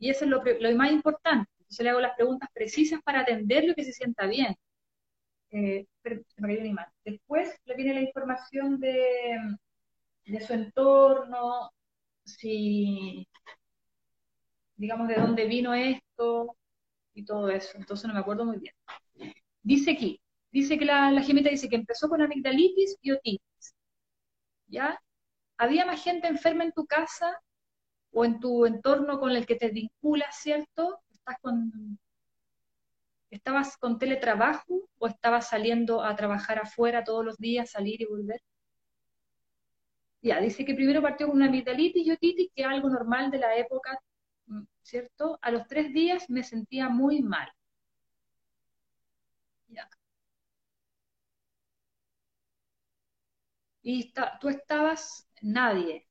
y 0.01 0.09
eso 0.09 0.25
es 0.25 0.31
lo, 0.31 0.41
más 0.75 0.91
importante. 0.91 1.49
Entonces 1.59 1.83
le 1.83 1.91
hago 1.91 2.01
las 2.01 2.15
preguntas 2.15 2.49
precisas 2.53 2.99
para 3.03 3.21
atenderlo 3.21 3.71
y 3.71 3.75
que 3.75 3.85
se 3.85 3.93
sienta 3.93 4.25
bien. 4.25 4.55
Eh, 5.51 5.85
Después 7.05 7.55
le 7.65 7.75
viene 7.75 7.93
la 7.93 8.01
información 8.01 8.79
de, 8.79 9.37
de 10.25 10.41
su 10.41 10.53
entorno, 10.53 11.71
si, 12.25 13.27
digamos, 14.75 15.07
de 15.07 15.15
dónde 15.15 15.45
vino 15.45 15.75
esto 15.75 16.57
y 17.13 17.23
todo 17.23 17.49
eso. 17.49 17.77
Entonces 17.77 18.07
no 18.07 18.15
me 18.15 18.21
acuerdo 18.21 18.45
muy 18.45 18.57
bien. 18.57 18.73
Dice 19.61 19.91
aquí, 19.91 20.19
dice 20.51 20.79
que 20.79 20.85
la, 20.85 21.11
la 21.11 21.21
gemita 21.21 21.51
dice 21.51 21.69
que 21.69 21.75
empezó 21.75 22.09
con 22.09 22.23
amigdalitis 22.23 22.97
y 23.01 23.11
otitis. 23.11 23.75
¿Ya? 24.65 24.99
¿Había 25.57 25.85
más 25.85 26.03
gente 26.03 26.27
enferma 26.27 26.63
en 26.63 26.71
tu 26.71 26.87
casa 26.87 27.39
o 28.11 28.25
en 28.25 28.39
tu 28.39 28.65
entorno 28.65 29.19
con 29.19 29.31
el 29.31 29.45
que 29.45 29.55
te 29.55 29.69
vinculas, 29.69 30.35
¿cierto? 30.35 30.99
¿Estás 31.11 31.37
con, 31.41 31.99
¿Estabas 33.31 33.77
con 33.77 33.97
teletrabajo 33.97 34.89
o 34.99 35.07
estabas 35.07 35.47
saliendo 35.49 36.03
a 36.03 36.15
trabajar 36.15 36.59
afuera 36.59 37.03
todos 37.03 37.23
los 37.25 37.37
días, 37.37 37.71
salir 37.71 38.01
y 38.01 38.05
volver? 38.05 38.41
Ya, 40.21 40.39
dice 40.39 40.65
que 40.65 40.75
primero 40.75 41.01
partió 41.01 41.27
con 41.27 41.35
una 41.37 41.47
amigdalitis 41.47 42.05
y 42.05 42.11
otitis, 42.11 42.49
que 42.55 42.61
es 42.63 42.67
algo 42.67 42.89
normal 42.89 43.31
de 43.31 43.39
la 43.39 43.55
época, 43.55 43.99
mm, 44.47 44.63
¿cierto? 44.81 45.39
A 45.41 45.51
los 45.51 45.67
tres 45.67 45.93
días 45.93 46.29
me 46.29 46.43
sentía 46.43 46.89
muy 46.89 47.21
mal. 47.21 47.51
Ya. 49.69 49.87
Y 53.83 54.11
tú 54.39 54.49
estabas 54.49 55.27
nadie, 55.41 56.07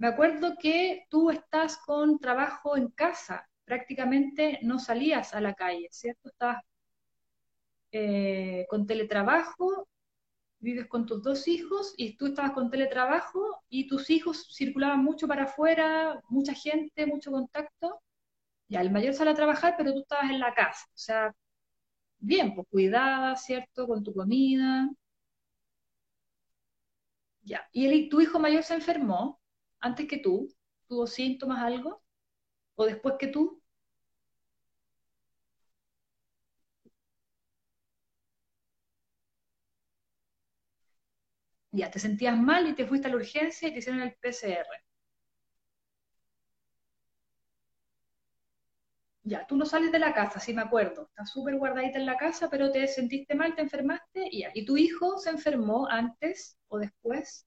me 0.00 0.08
acuerdo 0.08 0.56
que 0.58 1.04
tú 1.10 1.30
estás 1.30 1.76
con 1.76 2.18
trabajo 2.18 2.74
en 2.78 2.88
casa, 2.88 3.46
prácticamente 3.66 4.58
no 4.62 4.78
salías 4.78 5.34
a 5.34 5.42
la 5.42 5.52
calle, 5.54 5.88
¿cierto? 5.92 6.30
Estabas 6.30 6.62
eh, 7.92 8.66
con 8.70 8.86
teletrabajo, 8.86 9.86
vives 10.60 10.86
con 10.88 11.06
tus 11.06 11.22
dos 11.22 11.48
hijos 11.48 11.94
y 11.98 12.16
tú 12.16 12.28
estabas 12.28 12.52
con 12.52 12.70
teletrabajo 12.70 13.62
y 13.68 13.88
tus 13.88 14.08
hijos 14.10 14.48
circulaban 14.54 15.04
mucho 15.04 15.28
para 15.28 15.44
afuera, 15.44 16.18
mucha 16.30 16.54
gente, 16.54 17.06
mucho 17.06 17.30
contacto. 17.30 18.00
Ya, 18.68 18.80
el 18.82 18.90
mayor 18.92 19.14
sale 19.14 19.32
a 19.32 19.34
trabajar, 19.34 19.74
pero 19.78 19.92
tú 19.92 20.00
estabas 20.00 20.30
en 20.30 20.40
la 20.40 20.54
casa, 20.54 20.86
o 20.88 20.98
sea, 20.98 21.34
bien, 22.20 22.54
pues 22.54 22.66
cuidada, 22.70 23.36
¿cierto? 23.36 23.86
Con 23.88 24.04
tu 24.04 24.14
comida. 24.14 24.88
Ya, 27.42 27.68
y 27.72 28.08
tu 28.08 28.20
hijo 28.20 28.38
mayor 28.38 28.62
se 28.62 28.74
enfermó, 28.74 29.40
antes 29.80 30.08
que 30.08 30.18
tú? 30.18 30.48
¿Tuvo 30.88 31.06
síntomas, 31.06 31.60
algo? 31.62 32.02
¿O 32.76 32.86
después 32.86 33.16
que 33.18 33.28
tú? 33.28 33.62
Ya, 41.72 41.90
te 41.90 41.98
sentías 41.98 42.38
mal 42.38 42.68
y 42.68 42.76
te 42.76 42.86
fuiste 42.86 43.08
a 43.08 43.10
la 43.10 43.16
urgencia 43.16 43.66
y 43.68 43.72
te 43.72 43.78
hicieron 43.80 44.02
el 44.02 44.14
PCR. 44.14 44.68
Ya, 49.22 49.46
tú 49.46 49.56
no 49.56 49.64
sales 49.64 49.92
de 49.92 49.98
la 49.98 50.12
casa, 50.14 50.40
sí 50.40 50.52
me 50.52 50.60
acuerdo. 50.62 51.06
Estás 51.08 51.30
súper 51.30 51.56
guardadita 51.56 51.98
en 51.98 52.04
la 52.06 52.16
casa, 52.18 52.48
pero 52.50 52.70
te 52.70 52.86
sentiste 52.86 53.34
mal, 53.34 53.54
te 53.54 53.62
enfermaste 53.62 54.28
y 54.30 54.40
ya. 54.42 54.50
¿Y 54.54 54.64
tu 54.66 54.76
hijo 54.76 55.18
se 55.18 55.30
enfermó 55.30 55.88
antes 55.88 56.58
o 56.68 56.78
después? 56.78 57.46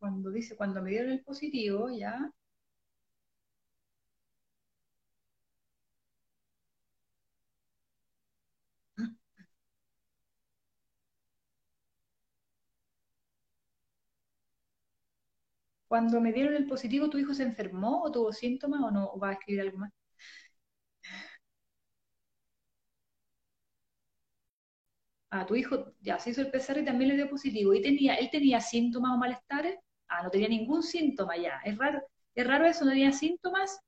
Cuando 0.00 0.30
dice, 0.32 0.56
cuando 0.56 0.82
me 0.82 0.90
dieron 0.90 1.12
el 1.12 1.22
positivo, 1.22 1.88
ya, 1.90 2.32
Cuando 15.86 16.18
me 16.22 16.32
dieron 16.32 16.54
el 16.54 16.66
positivo, 16.66 17.10
¿tu 17.10 17.18
hijo 17.18 17.34
se 17.34 17.42
enfermó 17.42 18.00
o 18.02 18.10
tuvo 18.10 18.32
síntomas 18.32 18.80
o 18.80 18.90
no? 18.90 19.10
¿O 19.10 19.18
va 19.18 19.28
a 19.28 19.32
escribir 19.32 19.60
algo 19.60 19.76
más? 19.78 19.92
Ah, 25.30 25.46
tu 25.46 25.54
hijo 25.56 25.94
ya 26.02 26.18
se 26.18 26.28
hizo 26.30 26.42
el 26.42 26.50
PCR 26.50 26.80
y 26.82 26.84
también 26.84 27.08
le 27.10 27.16
dio 27.16 27.30
positivo. 27.30 27.72
¿Y 27.74 27.80
tenía, 27.82 28.14
él 28.16 28.28
tenía 28.30 28.60
síntomas 28.60 29.12
o 29.14 29.18
malestares? 29.18 29.78
Ah, 30.08 30.22
no 30.22 30.30
tenía 30.30 30.48
ningún 30.48 30.82
síntoma 30.82 31.36
ya. 31.36 31.60
Es 31.64 31.76
raro, 31.78 32.02
es 32.34 32.46
raro 32.46 32.66
eso, 32.66 32.84
no 32.84 32.90
tenía 32.92 33.12
síntomas. 33.12 33.80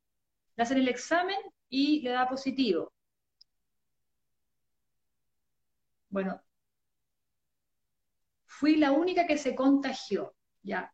Le 0.56 0.62
hacen 0.64 0.78
el 0.78 0.88
examen 0.88 1.38
y 1.70 2.02
le 2.02 2.10
da 2.10 2.28
positivo. 2.28 2.92
Bueno, 6.10 6.42
fui 8.44 8.76
la 8.76 8.92
única 8.92 9.26
que 9.26 9.38
se 9.38 9.54
contagió, 9.54 10.34
ya. 10.62 10.92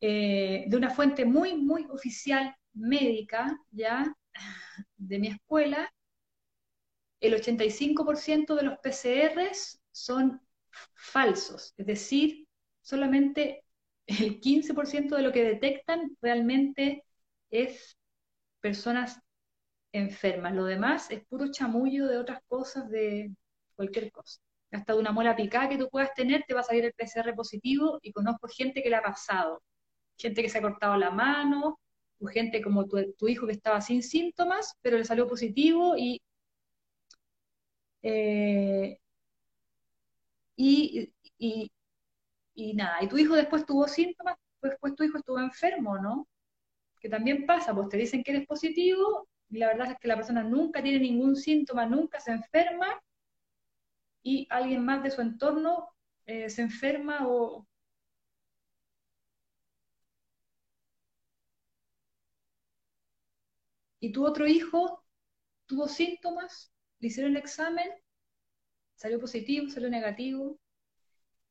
Eh, 0.00 0.64
de 0.68 0.76
una 0.76 0.90
fuente 0.90 1.24
muy, 1.24 1.54
muy 1.54 1.86
oficial 1.90 2.54
médica, 2.74 3.58
ya, 3.70 4.14
de 4.96 5.18
mi 5.18 5.28
escuela, 5.28 5.90
el 7.20 7.34
85% 7.34 8.54
de 8.54 8.62
los 8.64 8.78
PCRs 8.78 9.80
son 9.92 10.40
falsos, 10.94 11.74
es 11.76 11.86
decir, 11.86 12.45
solamente 12.86 13.64
el 14.06 14.40
15% 14.40 15.16
de 15.16 15.22
lo 15.22 15.32
que 15.32 15.44
detectan 15.44 16.16
realmente 16.22 17.04
es 17.50 17.96
personas 18.60 19.20
enfermas. 19.92 20.54
Lo 20.54 20.64
demás 20.64 21.10
es 21.10 21.24
puro 21.26 21.50
chamullo 21.50 22.06
de 22.06 22.18
otras 22.18 22.40
cosas, 22.48 22.88
de 22.90 23.32
cualquier 23.74 24.12
cosa. 24.12 24.40
Hasta 24.70 24.92
de 24.94 25.00
una 25.00 25.12
mola 25.12 25.34
picada 25.34 25.68
que 25.68 25.78
tú 25.78 25.88
puedas 25.90 26.14
tener, 26.14 26.44
te 26.46 26.54
va 26.54 26.60
a 26.60 26.64
salir 26.64 26.84
el 26.84 26.92
PCR 26.94 27.34
positivo 27.34 27.98
y 28.02 28.12
conozco 28.12 28.48
gente 28.48 28.82
que 28.82 28.90
le 28.90 28.96
ha 28.96 29.02
pasado 29.02 29.62
gente 30.18 30.42
que 30.42 30.48
se 30.48 30.58
ha 30.58 30.62
cortado 30.62 30.96
la 30.96 31.10
mano, 31.10 31.78
gente 32.32 32.62
como 32.62 32.86
tu, 32.86 33.28
hijo 33.28 33.46
que 33.46 33.52
estaba 33.52 33.80
sin 33.80 34.02
síntomas, 34.02 34.74
pero 34.82 34.98
le 34.98 35.04
salió 35.04 35.28
positivo 35.28 35.96
y, 35.96 36.20
eh, 38.02 38.98
y, 40.56 41.12
nada, 42.74 43.02
y 43.02 43.08
tu 43.08 43.18
hijo 43.18 43.34
después 43.34 43.66
tuvo 43.66 43.86
síntomas, 43.88 44.36
después 44.62 44.94
tu 44.94 45.04
hijo 45.04 45.18
estuvo 45.18 45.38
enfermo, 45.40 45.98
¿no? 45.98 46.28
Que 47.00 47.08
también 47.10 47.46
pasa, 47.46 47.74
pues 47.74 47.88
te 47.90 47.98
dicen 47.98 48.22
que 48.24 48.32
eres 48.32 48.46
positivo, 48.46 49.28
y 49.50 49.58
la 49.58 49.68
verdad 49.68 49.92
es 49.92 49.98
que 50.00 50.08
la 50.08 50.16
persona 50.16 50.42
nunca 50.44 50.82
tiene 50.82 51.00
ningún 51.00 51.36
síntoma, 51.36 51.86
nunca 51.86 52.20
se 52.20 52.32
enferma, 52.32 52.88
y 54.22 54.46
alguien 54.50 54.84
más 54.84 55.02
de 55.02 55.10
su 55.10 55.20
entorno 55.22 55.88
eh, 56.26 56.50
se 56.50 56.62
enferma 56.62 57.26
o, 57.26 57.66
y 64.00 64.10
tu 64.12 64.24
otro 64.26 64.46
hijo 64.46 65.04
tuvo 65.66 65.88
síntomas, 65.88 66.72
le 67.00 67.08
hicieron 67.08 67.32
el 67.32 67.38
examen, 67.38 67.88
salió 68.96 69.20
positivo, 69.20 69.68
salió 69.70 69.88
negativo. 69.88 70.58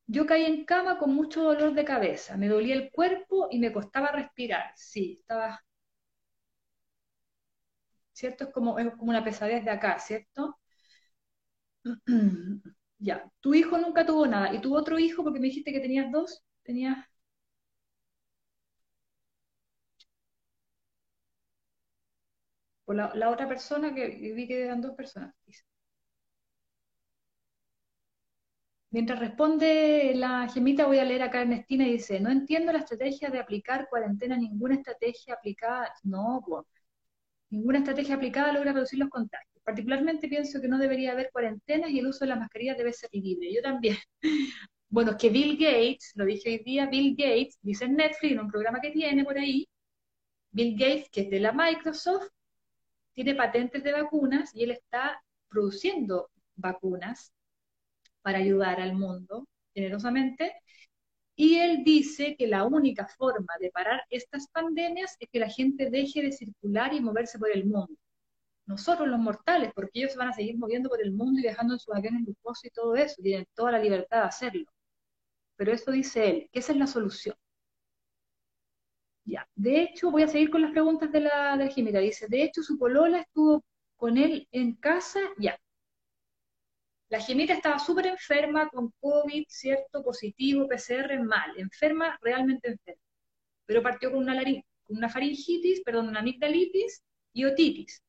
Yo 0.08 0.26
caí 0.26 0.46
en 0.46 0.66
cama 0.66 0.98
con 0.98 1.14
mucho 1.14 1.44
dolor 1.44 1.74
de 1.76 1.86
cabeza, 1.86 2.38
me 2.38 2.48
dolía 2.48 2.74
el 2.76 2.90
cuerpo 2.92 3.48
y 3.52 3.60
me 3.60 3.72
costaba 3.72 4.12
respirar. 4.12 4.72
Sí, 4.76 5.18
estaba... 5.20 5.60
¿Cierto? 8.14 8.46
Es 8.46 8.50
como, 8.52 8.80
es 8.80 8.92
como 8.96 9.12
una 9.12 9.24
pesadez 9.24 9.64
de 9.64 9.70
acá, 9.72 10.00
¿cierto? 10.00 10.58
ya, 13.00 13.30
tu 13.42 13.54
hijo 13.54 13.78
nunca 13.78 14.06
tuvo 14.06 14.28
nada. 14.28 14.54
¿Y 14.54 14.62
tu 14.62 14.76
otro 14.76 15.00
hijo, 15.00 15.24
porque 15.24 15.40
me 15.40 15.48
dijiste 15.48 15.72
que 15.72 15.80
tenías 15.80 16.12
dos? 16.12 16.44
Tenías 16.64 16.98
o 22.86 22.94
la, 22.94 23.30
otra 23.30 23.48
persona 23.48 23.94
que 23.94 24.08
vi 24.36 24.48
que 24.48 24.64
eran 24.64 24.82
dos 24.82 24.96
personas. 24.96 25.36
Mientras 28.96 29.20
responde 29.20 30.14
la 30.16 30.48
gemita, 30.48 30.86
voy 30.88 31.00
a 31.00 31.04
leer 31.04 31.22
acá 31.22 31.42
Ernestina 31.42 31.86
y 31.86 31.92
dice, 31.92 32.18
no 32.22 32.30
entiendo 32.30 32.72
la 32.72 32.80
estrategia 32.80 33.30
de 33.30 33.40
aplicar 33.40 33.90
cuarentena, 33.90 34.38
ninguna 34.38 34.76
estrategia 34.76 35.34
aplicada, 35.34 35.94
no, 36.04 36.42
ninguna 37.50 37.80
estrategia 37.80 38.16
aplicada 38.16 38.54
logra 38.54 38.72
reducir 38.72 39.00
los 39.00 39.10
contagios. 39.10 39.62
Particularmente 39.66 40.30
pienso 40.30 40.62
que 40.62 40.70
no 40.70 40.78
debería 40.78 41.12
haber 41.12 41.30
cuarentenas 41.34 41.90
y 41.90 42.00
el 42.00 42.08
uso 42.08 42.24
de 42.24 42.30
las 42.30 42.40
mascarillas 42.40 42.78
debe 42.78 42.94
ser 42.94 43.10
libre. 43.12 43.54
Yo 43.54 43.62
también. 43.62 43.98
Bueno, 44.88 45.12
es 45.12 45.18
que 45.18 45.30
Bill 45.30 45.58
Gates, 45.58 46.14
lo 46.16 46.24
dije 46.24 46.52
hoy 46.52 46.60
día, 46.60 46.86
Bill 46.86 47.16
Gates, 47.18 47.58
dice 47.62 47.84
en 47.84 47.96
Netflix, 47.98 48.32
en 48.32 48.40
un 48.40 48.50
programa 48.50 48.80
que 48.80 48.92
tiene 48.92 49.26
por 49.26 49.38
ahí, 49.38 49.68
Bill 50.52 50.74
Gates, 50.78 51.10
que 51.10 51.22
es 51.22 51.30
de 51.30 51.42
la 51.42 51.52
Microsoft, 51.52 52.30
tiene 53.14 53.36
patentes 53.36 53.84
de 53.84 53.92
vacunas 53.92 54.56
y 54.56 54.64
él 54.64 54.72
está 54.72 55.22
produciendo 55.50 56.30
vacunas 56.56 57.35
para 58.26 58.40
ayudar 58.40 58.82
al 58.82 58.96
mundo 58.96 59.48
generosamente. 59.76 60.54
Y 61.36 61.58
él 61.60 61.84
dice 61.84 62.36
que 62.38 62.48
la 62.48 62.66
única 62.66 63.08
forma 63.08 63.54
de 63.60 63.70
parar 63.72 64.02
estas 64.10 64.48
pandemias 64.50 65.16
es 65.20 65.30
que 65.32 65.40
la 65.40 65.50
gente 65.50 65.92
deje 65.92 66.24
de 66.24 66.32
circular 66.32 66.94
y 66.94 67.02
moverse 67.02 67.38
por 67.38 67.52
el 67.52 67.66
mundo. 67.66 67.96
Nosotros 68.66 69.08
los 69.08 69.20
mortales, 69.20 69.72
porque 69.76 70.00
ellos 70.00 70.16
van 70.16 70.30
a 70.30 70.34
seguir 70.34 70.58
moviendo 70.58 70.90
por 70.90 71.02
el 71.04 71.12
mundo 71.14 71.40
y 71.40 71.44
dejando 71.44 71.76
en 71.76 71.80
sus 71.80 71.96
aviones 71.96 72.24
lujosos 72.26 72.66
y 72.66 72.72
todo 72.72 72.96
eso, 72.96 73.22
tienen 73.22 73.48
toda 73.54 73.74
la 73.74 73.80
libertad 73.80 74.22
de 74.22 74.28
hacerlo. 74.28 74.66
Pero 75.58 75.74
eso 75.74 75.92
dice 75.92 76.30
él, 76.30 76.50
que 76.52 76.60
esa 76.60 76.72
es 76.74 76.80
la 76.80 76.88
solución. 76.88 77.36
Ya, 79.26 79.48
de 79.56 79.82
hecho, 79.82 80.12
voy 80.12 80.24
a 80.24 80.28
seguir 80.28 80.50
con 80.50 80.62
las 80.64 80.72
preguntas 80.72 81.12
de 81.12 81.20
la, 81.22 81.58
de 81.58 82.02
Dice, 82.02 82.28
de 82.28 82.44
hecho, 82.44 82.64
su 82.64 82.78
polola 82.78 83.20
estuvo 83.22 83.64
con 83.98 84.18
él 84.18 84.48
en 84.52 84.74
casa, 84.76 85.20
ya. 85.38 85.58
La 87.16 87.22
Jimita 87.22 87.54
estaba 87.54 87.80
súper 87.80 88.08
enferma 88.08 88.68
con 88.68 88.92
COVID, 89.00 89.46
¿cierto? 89.48 90.04
Positivo, 90.04 90.68
PCR, 90.68 91.18
mal. 91.24 91.58
Enferma, 91.58 92.20
realmente 92.22 92.72
enferma. 92.72 93.02
Pero 93.66 93.82
partió 93.82 94.12
con 94.12 94.20
una, 94.20 94.36
con 94.84 94.98
una 94.98 95.08
faringitis, 95.08 95.82
perdón, 95.82 96.10
una 96.10 96.20
amigdalitis 96.20 97.06
y 97.32 97.46
otitis. 97.46 98.04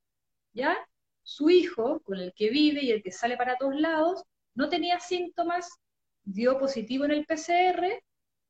¿Ya? 0.53 0.77
Su 1.23 1.51
hijo, 1.51 2.01
con 2.01 2.19
el 2.19 2.33
que 2.35 2.51
vive 2.51 2.83
y 2.83 2.91
el 2.91 3.01
que 3.01 3.13
sale 3.13 3.37
para 3.37 3.57
todos 3.57 3.77
lados, 3.77 4.25
no 4.57 4.69
tenía 4.69 4.99
síntomas, 4.99 5.71
dio 6.25 6.59
positivo 6.59 7.05
en 7.05 7.13
el 7.13 7.27
PCR, 7.27 8.03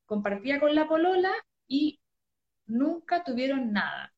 compartía 0.06 0.58
con 0.58 0.74
la 0.74 0.88
polola 0.88 1.34
y 1.68 2.00
nunca 2.64 3.22
tuvieron 3.22 3.74
nada. 3.74 4.10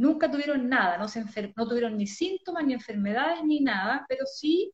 Nunca 0.00 0.30
tuvieron 0.30 0.66
nada, 0.68 0.96
no, 0.98 1.08
se 1.08 1.22
no 1.56 1.68
tuvieron 1.68 1.98
ni 1.98 2.06
síntomas, 2.06 2.64
ni 2.64 2.72
enfermedades, 2.72 3.44
ni 3.44 3.60
nada, 3.60 4.06
pero 4.08 4.24
sí 4.26 4.72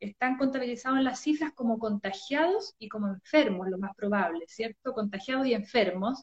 están 0.00 0.36
contabilizados 0.38 0.98
en 0.98 1.04
las 1.04 1.20
cifras 1.20 1.52
como 1.54 1.78
contagiados 1.78 2.74
y 2.78 2.88
como 2.88 3.08
enfermos, 3.08 3.68
lo 3.70 3.78
más 3.78 3.94
probable, 3.96 4.44
¿cierto? 4.48 4.92
Contagiados 4.92 5.46
y 5.46 5.54
enfermos. 5.54 6.22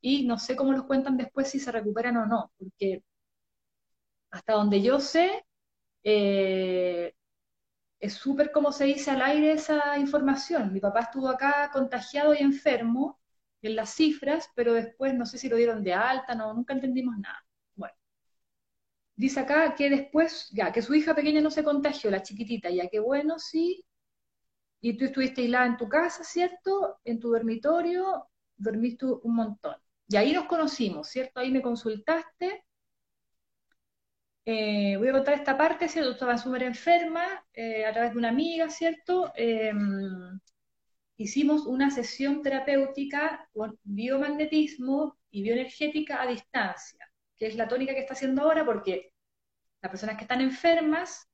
Y 0.00 0.26
no 0.26 0.38
sé 0.38 0.56
cómo 0.56 0.72
los 0.72 0.86
cuentan 0.86 1.16
después 1.16 1.48
si 1.50 1.60
se 1.60 1.72
recuperan 1.72 2.16
o 2.16 2.26
no, 2.26 2.52
porque 2.58 3.04
hasta 4.30 4.54
donde 4.54 4.82
yo 4.82 4.98
sé, 5.00 5.44
eh, 6.04 7.14
es 8.00 8.14
súper 8.14 8.52
como 8.52 8.72
se 8.72 8.86
dice 8.86 9.12
al 9.12 9.22
aire 9.22 9.52
esa 9.52 9.98
información. 9.98 10.72
Mi 10.72 10.80
papá 10.80 11.02
estuvo 11.02 11.28
acá 11.28 11.70
contagiado 11.72 12.34
y 12.34 12.38
enfermo, 12.38 13.19
en 13.62 13.76
las 13.76 13.90
cifras, 13.94 14.48
pero 14.54 14.74
después 14.74 15.14
no 15.14 15.26
sé 15.26 15.38
si 15.38 15.48
lo 15.48 15.56
dieron 15.56 15.82
de 15.84 15.94
alta, 15.94 16.34
no, 16.34 16.54
nunca 16.54 16.74
entendimos 16.74 17.18
nada. 17.18 17.44
Bueno, 17.74 17.94
dice 19.16 19.40
acá 19.40 19.74
que 19.74 19.90
después, 19.90 20.48
ya, 20.52 20.72
que 20.72 20.82
su 20.82 20.94
hija 20.94 21.14
pequeña 21.14 21.40
no 21.40 21.50
se 21.50 21.64
contagió, 21.64 22.10
la 22.10 22.22
chiquitita, 22.22 22.70
ya 22.70 22.88
que 22.88 23.00
bueno, 23.00 23.38
sí. 23.38 23.84
Y 24.80 24.96
tú 24.96 25.04
estuviste 25.04 25.42
aislada 25.42 25.66
en 25.66 25.76
tu 25.76 25.88
casa, 25.88 26.24
¿cierto? 26.24 26.98
En 27.04 27.20
tu 27.20 27.30
dormitorio, 27.30 28.28
dormiste 28.56 29.06
un 29.06 29.34
montón. 29.34 29.76
Y 30.08 30.16
ahí 30.16 30.32
nos 30.32 30.46
conocimos, 30.46 31.08
¿cierto? 31.08 31.40
Ahí 31.40 31.50
me 31.52 31.62
consultaste. 31.62 32.64
Eh, 34.44 34.96
voy 34.96 35.08
a 35.08 35.12
contar 35.12 35.34
esta 35.34 35.56
parte, 35.56 35.88
¿cierto? 35.88 36.12
Estaba 36.12 36.36
súper 36.38 36.62
enferma 36.64 37.24
eh, 37.52 37.84
a 37.86 37.92
través 37.92 38.12
de 38.12 38.18
una 38.18 38.30
amiga, 38.30 38.68
¿cierto? 38.70 39.32
Em, 39.36 40.39
hicimos 41.22 41.66
una 41.66 41.90
sesión 41.90 42.40
terapéutica 42.40 43.46
con 43.52 43.78
biomagnetismo 43.82 45.18
y 45.30 45.42
bioenergética 45.42 46.22
a 46.22 46.26
distancia, 46.26 47.06
que 47.38 47.46
es 47.46 47.56
la 47.56 47.68
tónica 47.68 47.92
que 47.92 48.00
está 48.00 48.14
haciendo 48.14 48.40
ahora 48.40 48.64
porque 48.64 49.12
las 49.82 49.90
personas 49.90 50.16
que 50.16 50.22
están 50.22 50.40
enfermas 50.40 51.28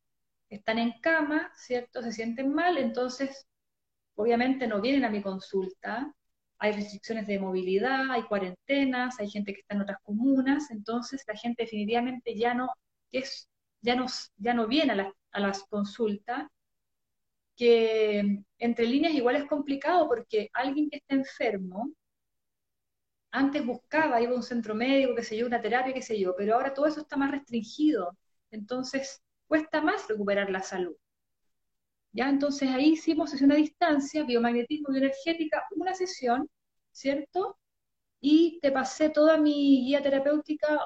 están 0.50 0.80
en 0.80 0.98
cama, 1.00 1.52
¿cierto? 1.54 2.02
Se 2.02 2.10
sienten 2.10 2.52
mal, 2.52 2.78
entonces 2.78 3.46
obviamente 4.16 4.66
no 4.66 4.80
vienen 4.80 5.04
a 5.04 5.10
mi 5.10 5.22
consulta, 5.22 6.12
hay 6.58 6.72
restricciones 6.72 7.28
de 7.28 7.38
movilidad, 7.38 8.10
hay 8.10 8.24
cuarentenas, 8.24 9.20
hay 9.20 9.30
gente 9.30 9.54
que 9.54 9.60
está 9.60 9.76
en 9.76 9.82
otras 9.82 9.98
comunas, 10.02 10.68
entonces 10.72 11.22
la 11.28 11.36
gente 11.36 11.62
definitivamente 11.62 12.36
ya 12.36 12.54
no, 12.54 12.70
es, 13.12 13.48
ya 13.82 13.94
no, 13.94 14.06
ya 14.36 14.52
no 14.52 14.66
viene 14.66 15.00
a, 15.00 15.12
a 15.30 15.40
las 15.40 15.62
consultas, 15.68 16.48
que 17.56 18.44
entre 18.58 18.86
líneas 18.86 19.14
igual 19.14 19.36
es 19.36 19.46
complicado 19.46 20.08
porque 20.08 20.50
alguien 20.52 20.90
que 20.90 20.98
está 20.98 21.14
enfermo, 21.14 21.92
antes 23.30 23.64
buscaba, 23.64 24.20
iba 24.20 24.32
a 24.32 24.36
un 24.36 24.42
centro 24.42 24.74
médico, 24.74 25.14
qué 25.14 25.22
sé 25.22 25.36
yo, 25.36 25.46
una 25.46 25.60
terapia, 25.60 25.92
qué 25.94 26.02
sé 26.02 26.18
yo, 26.18 26.34
pero 26.36 26.54
ahora 26.54 26.74
todo 26.74 26.86
eso 26.86 27.00
está 27.00 27.16
más 27.16 27.30
restringido, 27.30 28.16
entonces 28.50 29.22
cuesta 29.46 29.80
más 29.80 30.08
recuperar 30.08 30.50
la 30.50 30.62
salud. 30.62 30.96
¿Ya? 32.12 32.28
Entonces 32.30 32.70
ahí 32.70 32.92
hicimos 32.92 33.30
sesión 33.30 33.52
a 33.52 33.56
distancia, 33.56 34.24
biomagnetismo 34.24 34.88
bioenergética, 34.90 35.62
una 35.76 35.94
sesión, 35.94 36.48
¿cierto? 36.90 37.58
Y 38.20 38.58
te 38.62 38.72
pasé 38.72 39.10
toda 39.10 39.38
mi 39.38 39.84
guía 39.86 40.02
terapéutica 40.02 40.80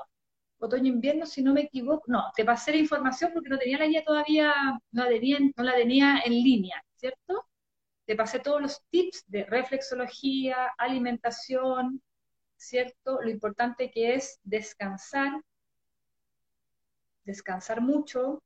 otoño-invierno, 0.61 1.27
si 1.27 1.43
no 1.43 1.53
me 1.55 1.63
equivoco. 1.63 2.05
No, 2.07 2.31
te 2.37 2.45
pasé 2.45 2.73
la 2.73 2.79
información 2.79 3.33
porque 3.33 3.49
no 3.49 3.59
tenía 3.59 3.79
la 3.79 3.87
guía 3.87 4.05
todavía, 4.05 4.53
no 4.93 5.05
la 5.05 5.09
tenía, 5.09 5.39
no 5.57 5.65
la 5.65 5.75
tenía 5.75 6.21
en 6.25 6.33
línea, 6.33 6.83
¿cierto? 6.97 7.47
Te 8.05 8.15
pasé 8.17 8.41
todos 8.41 8.61
los 8.61 8.83
tips 8.91 9.25
de 9.29 9.45
reflexología, 9.45 10.71
alimentación, 10.79 12.03
¿cierto? 12.57 13.21
Lo 13.23 13.31
importante 13.31 13.91
que 13.91 14.15
es 14.15 14.39
descansar, 14.45 15.43
descansar 17.25 17.81
mucho, 17.81 18.43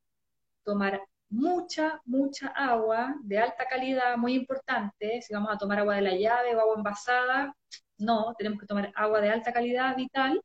tomar 0.65 1.03
mucha, 1.29 2.01
mucha 2.05 2.49
agua 2.49 3.17
de 3.23 3.39
alta 3.39 3.67
calidad, 3.67 4.17
muy 4.17 4.35
importante. 4.35 5.21
Si 5.23 5.35
vamos 5.35 5.51
a 5.53 5.59
tomar 5.59 5.81
agua 5.81 5.97
de 5.97 6.03
la 6.03 6.15
llave 6.17 6.55
o 6.55 6.61
agua 6.61 6.75
envasada, 6.77 7.57
no, 7.99 8.35
tenemos 8.39 8.61
que 8.61 8.67
tomar 8.67 8.93
agua 8.95 9.21
de 9.21 9.31
alta 9.31 9.53
calidad 9.53 9.97
vital, 9.97 10.41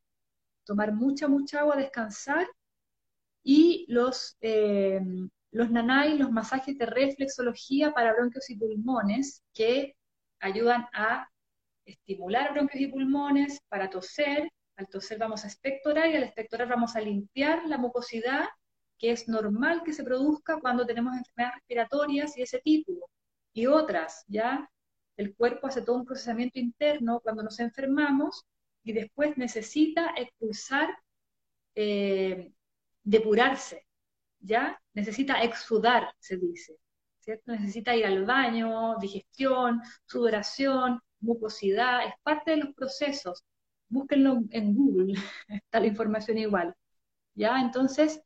tomar 0.70 0.94
mucha, 0.94 1.28
mucha 1.28 1.62
agua, 1.62 1.76
descansar 1.76 2.48
y 3.44 3.88
los, 3.90 4.38
eh, 4.40 5.02
los 5.50 5.72
nanay, 5.72 6.16
los 6.16 6.32
masajes 6.32 6.78
de 6.78 6.86
reflexología 6.86 7.92
para 7.92 8.14
bronquios 8.14 8.48
y 8.52 8.56
pulmones 8.56 9.42
que 9.52 9.96
ayudan 10.40 10.86
a 10.94 11.28
estimular 11.86 12.54
bronquios 12.54 12.82
y 12.84 12.88
pulmones, 12.88 13.60
para 13.68 13.90
toser, 13.90 14.48
al 14.78 14.88
toser 14.88 15.18
vamos 15.18 15.44
a 15.44 15.48
expectorar 15.48 16.08
y 16.12 16.18
al 16.18 16.24
expectorar 16.24 16.68
vamos 16.70 16.96
a 16.96 17.02
limpiar 17.02 17.66
la 17.66 17.80
mucosidad 17.80 18.46
que 19.00 19.10
es 19.12 19.28
normal 19.28 19.82
que 19.84 19.94
se 19.94 20.04
produzca 20.04 20.60
cuando 20.60 20.86
tenemos 20.86 21.18
enfermedades 21.18 21.56
respiratorias 21.62 22.38
y 22.38 22.44
ese 22.44 22.60
tipo, 22.60 23.10
y 23.54 23.66
otras, 23.66 24.24
¿ya? 24.28 24.70
El 25.18 25.36
cuerpo 25.36 25.66
hace 25.66 25.82
todo 25.82 25.96
un 25.96 26.06
procesamiento 26.06 26.60
interno 26.60 27.22
cuando 27.22 27.42
nos 27.42 27.60
enfermamos 27.60 28.46
y 28.90 28.94
después 28.94 29.38
necesita 29.38 30.14
expulsar, 30.18 30.90
eh, 31.76 32.52
depurarse, 33.04 33.86
¿ya? 34.40 34.82
Necesita 34.96 35.44
exudar, 35.44 36.12
se 36.18 36.38
dice. 36.38 36.76
Necesita 37.46 37.96
ir 37.96 38.08
al 38.08 38.26
baño, 38.26 38.98
digestión, 39.00 39.80
sudoración, 40.06 41.00
mucosidad, 41.20 42.08
es 42.08 42.14
parte 42.24 42.52
de 42.52 42.58
los 42.58 42.74
procesos. 42.74 43.44
Búsquenlo 43.90 44.42
en 44.50 44.74
Google, 44.74 45.14
está 45.48 45.80
la 45.80 45.88
información 45.88 46.40
igual, 46.40 46.74
¿ya? 47.36 47.62
Entonces, 47.62 48.24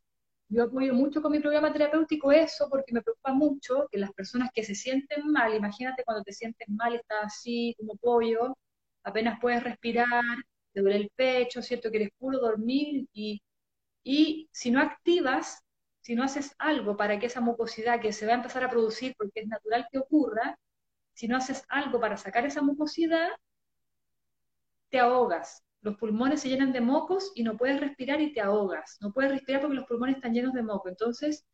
yo 0.47 0.63
apoyo 0.63 0.93
mucho 0.93 1.21
con 1.21 1.33
mi 1.33 1.41
programa 1.41 1.73
terapéutico 1.73 2.31
eso 2.31 2.69
porque 2.69 2.93
me 2.93 3.01
preocupa 3.01 3.33
mucho 3.33 3.87
que 3.91 3.97
las 3.97 4.13
personas 4.13 4.49
que 4.53 4.63
se 4.63 4.75
sienten 4.75 5.29
mal, 5.29 5.53
imagínate 5.53 6.05
cuando 6.05 6.23
te 6.23 6.31
sientes 6.31 6.69
mal, 6.69 6.95
estás 6.95 7.25
así 7.25 7.75
como 7.77 7.97
pollo, 7.97 8.55
apenas 9.03 9.39
puedes 9.41 9.63
respirar, 9.63 10.23
te 10.73 10.81
duele 10.81 10.97
el 10.97 11.11
pecho, 11.15 11.61
¿cierto? 11.61 11.89
Quieres 11.91 12.09
puro 12.17 12.39
dormir 12.39 13.07
y, 13.13 13.41
y 14.03 14.49
si 14.53 14.71
no 14.71 14.81
activas, 14.81 15.63
si 16.01 16.15
no 16.15 16.23
haces 16.23 16.55
algo 16.59 16.97
para 16.97 17.19
que 17.19 17.27
esa 17.27 17.41
mucosidad 17.41 18.01
que 18.01 18.13
se 18.13 18.25
va 18.27 18.33
a 18.33 18.37
empezar 18.37 18.63
a 18.65 18.69
producir 18.69 19.15
porque 19.17 19.41
es 19.41 19.47
natural 19.47 19.87
que 19.91 19.99
ocurra, 19.99 20.57
si 21.13 21.27
no 21.27 21.37
haces 21.37 21.65
algo 21.69 21.99
para 22.01 22.17
sacar 22.17 22.45
esa 22.45 22.61
mucosidad, 22.61 23.29
te 24.89 24.99
ahogas, 24.99 25.61
los 25.81 25.97
pulmones 25.97 26.39
se 26.41 26.47
llenan 26.49 26.71
de 26.71 26.79
mocos 26.81 27.31
y 27.35 27.43
no 27.43 27.57
puedes 27.57 27.79
respirar 27.81 28.21
y 28.21 28.31
te 28.33 28.39
ahogas. 28.41 28.97
No 29.01 29.11
puedes 29.11 29.31
respirar 29.31 29.61
porque 29.61 29.75
los 29.75 29.85
pulmones 29.85 30.15
están 30.17 30.33
llenos 30.33 30.53
de 30.53 30.63
moco. 30.63 30.87
Entonces, 30.89 31.45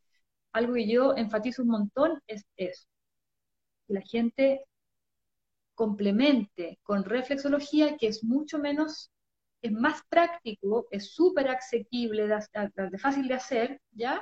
algo 0.53 0.74
que 0.76 0.88
yo 0.91 1.15
enfatizo 1.17 1.63
un 1.63 1.70
montón 1.70 2.22
es 2.28 2.45
eso. 2.57 2.88
La 3.88 3.99
gente 4.01 4.61
complemente 5.80 6.77
con 6.84 7.05
reflexología, 7.05 7.95
que 7.95 8.07
es 8.07 8.21
mucho 8.21 8.59
menos, 8.59 9.11
es 9.61 9.71
más 9.71 10.01
práctico, 10.09 10.88
es 10.91 11.13
súper 11.13 11.47
asequible, 11.47 12.27
de, 12.27 12.97
fácil 12.97 13.30
de 13.30 13.34
hacer, 13.34 13.82
¿ya? 13.91 14.21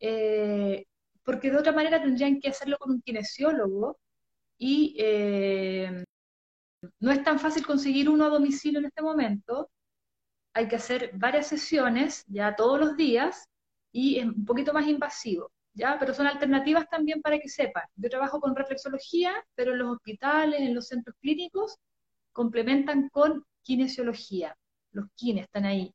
Eh, 0.00 0.86
porque 1.24 1.50
de 1.50 1.58
otra 1.58 1.72
manera 1.72 2.00
tendrían 2.00 2.40
que 2.40 2.48
hacerlo 2.48 2.78
con 2.78 2.92
un 2.92 3.02
kinesiólogo 3.02 3.98
y 4.56 4.96
eh, 4.98 6.04
no 7.00 7.10
es 7.12 7.22
tan 7.22 7.38
fácil 7.38 7.66
conseguir 7.66 8.08
uno 8.08 8.24
a 8.24 8.30
domicilio 8.30 8.78
en 8.78 8.86
este 8.86 9.02
momento, 9.02 9.70
hay 10.54 10.68
que 10.68 10.76
hacer 10.76 11.10
varias 11.12 11.48
sesiones 11.48 12.24
ya 12.28 12.56
todos 12.56 12.80
los 12.80 12.96
días 12.96 13.46
y 13.92 14.20
es 14.20 14.24
un 14.24 14.46
poquito 14.46 14.72
más 14.72 14.86
invasivo, 14.86 15.52
¿ya? 15.74 15.96
Pero 15.98 16.14
son 16.14 16.26
alternativas 16.26 16.88
también 16.88 17.22
para 17.22 17.38
que 17.38 17.48
sepan. 17.48 17.84
Yo 17.96 18.10
trabajo 18.10 18.40
con 18.40 18.56
reflexología, 18.56 19.34
pero 19.54 19.72
en 19.72 19.78
los 19.78 19.96
hospitales, 19.96 20.60
en 20.60 20.74
los 20.74 20.88
centros 20.88 21.16
clínicos, 21.20 21.78
complementan 22.32 23.08
con 23.10 23.44
kinesiología. 23.62 24.56
Los 24.92 25.06
kines 25.14 25.44
están 25.44 25.64
ahí. 25.64 25.94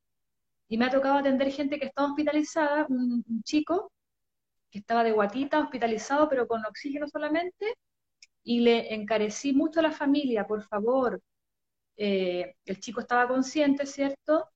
Y 0.70 0.78
me 0.78 0.86
ha 0.86 0.92
tocado 0.92 1.18
atender 1.18 1.52
gente 1.52 1.80
que 1.80 1.88
estaba 1.88 2.10
hospitalizada, 2.10 2.86
un, 2.90 3.24
chico 3.44 3.92
que 4.70 4.80
estaba 4.80 5.04
de 5.04 5.12
guatita, 5.14 5.62
hospitalizado, 5.62 6.28
pero 6.30 6.48
con 6.48 6.66
oxígeno 6.66 7.08
solamente, 7.08 7.76
y 8.44 8.62
le 8.62 8.94
encarecí 8.94 9.54
mucho 9.54 9.80
a 9.80 9.84
la 9.84 9.92
familia, 9.92 10.46
por 10.48 10.64
favor, 10.64 11.22
eh, 11.98 12.56
el 12.66 12.80
chico 12.80 13.02
estaba 13.02 13.28
consciente, 13.28 13.86
¿cierto? 13.86 14.50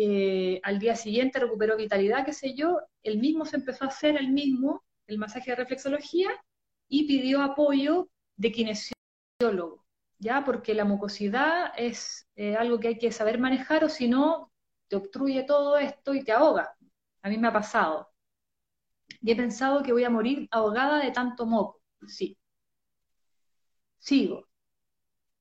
Eh, 0.00 0.60
al 0.62 0.78
día 0.78 0.94
siguiente 0.94 1.40
recuperó 1.40 1.76
vitalidad, 1.76 2.24
qué 2.24 2.32
sé 2.32 2.54
yo, 2.54 2.78
él 3.02 3.18
mismo 3.18 3.44
se 3.44 3.56
empezó 3.56 3.84
a 3.84 3.88
hacer 3.88 4.16
el 4.16 4.30
mismo, 4.30 4.84
el 5.08 5.18
masaje 5.18 5.50
de 5.50 5.56
reflexología, 5.56 6.30
y 6.86 7.08
pidió 7.08 7.42
apoyo 7.42 8.08
de 8.36 8.52
kinesiólogo, 8.52 9.84
¿ya? 10.20 10.44
Porque 10.44 10.72
la 10.74 10.84
mucosidad 10.84 11.72
es 11.76 12.28
eh, 12.36 12.54
algo 12.54 12.78
que 12.78 12.88
hay 12.88 12.98
que 12.98 13.10
saber 13.10 13.40
manejar, 13.40 13.82
o 13.82 13.88
si 13.88 14.06
no, 14.06 14.52
te 14.86 14.94
obstruye 14.94 15.42
todo 15.42 15.76
esto 15.76 16.14
y 16.14 16.22
te 16.22 16.30
ahoga. 16.30 16.76
A 17.22 17.28
mí 17.28 17.36
me 17.36 17.48
ha 17.48 17.52
pasado. 17.52 18.08
Y 19.20 19.32
he 19.32 19.36
pensado 19.36 19.82
que 19.82 19.92
voy 19.92 20.04
a 20.04 20.10
morir 20.10 20.46
ahogada 20.52 21.02
de 21.04 21.10
tanto 21.10 21.44
moco, 21.44 21.82
sí. 22.06 22.38
Sigo. 23.98 24.47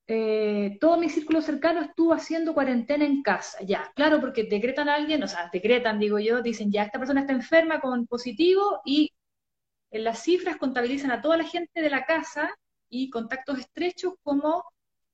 Eh, 0.09 0.77
todo 0.79 0.97
mi 0.97 1.09
círculo 1.09 1.41
cercano 1.41 1.81
estuvo 1.81 2.13
haciendo 2.13 2.53
cuarentena 2.53 3.05
en 3.05 3.21
casa, 3.23 3.57
ya, 3.63 3.91
claro, 3.93 4.21
porque 4.21 4.43
decretan 4.45 4.87
a 4.87 4.95
alguien, 4.95 5.21
o 5.23 5.27
sea, 5.27 5.49
decretan, 5.51 5.99
digo 5.99 6.17
yo, 6.19 6.41
dicen, 6.41 6.71
ya, 6.71 6.83
esta 6.83 6.97
persona 6.99 7.21
está 7.21 7.33
enferma 7.33 7.81
con 7.81 8.07
positivo 8.07 8.81
y 8.85 9.11
en 9.91 10.03
las 10.05 10.23
cifras 10.23 10.57
contabilizan 10.57 11.11
a 11.11 11.21
toda 11.21 11.37
la 11.37 11.43
gente 11.45 11.81
de 11.81 11.89
la 11.89 12.05
casa 12.05 12.49
y 12.89 13.09
contactos 13.09 13.59
estrechos 13.59 14.13
como 14.23 14.63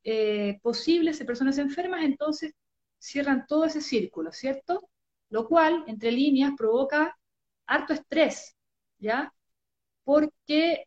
eh, 0.03 0.59
posibles 0.61 1.17
de 1.19 1.25
personas 1.25 1.57
enfermas, 1.57 2.03
entonces 2.03 2.53
cierran 2.99 3.45
todo 3.47 3.65
ese 3.65 3.81
círculo, 3.81 4.31
¿cierto? 4.31 4.89
Lo 5.29 5.47
cual, 5.47 5.83
entre 5.87 6.11
líneas, 6.11 6.51
provoca 6.57 7.17
harto 7.65 7.93
estrés, 7.93 8.55
¿ya? 8.99 9.33
Porque 10.03 10.85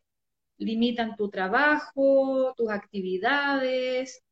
limitan 0.57 1.15
tu 1.15 1.29
trabajo, 1.29 2.53
tus 2.57 2.69
actividades. 2.69 4.23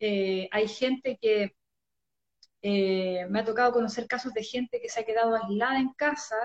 Eh, 0.00 0.48
hay 0.52 0.68
gente 0.68 1.18
que 1.20 1.54
Eh, 2.62 3.26
me 3.30 3.40
ha 3.40 3.44
tocado 3.44 3.72
conocer 3.72 4.06
casos 4.08 4.32
de 4.34 4.42
gente 4.42 4.80
que 4.80 4.88
se 4.88 5.00
ha 5.00 5.04
quedado 5.04 5.36
aislada 5.36 5.78
en 5.78 5.92
casa, 5.92 6.36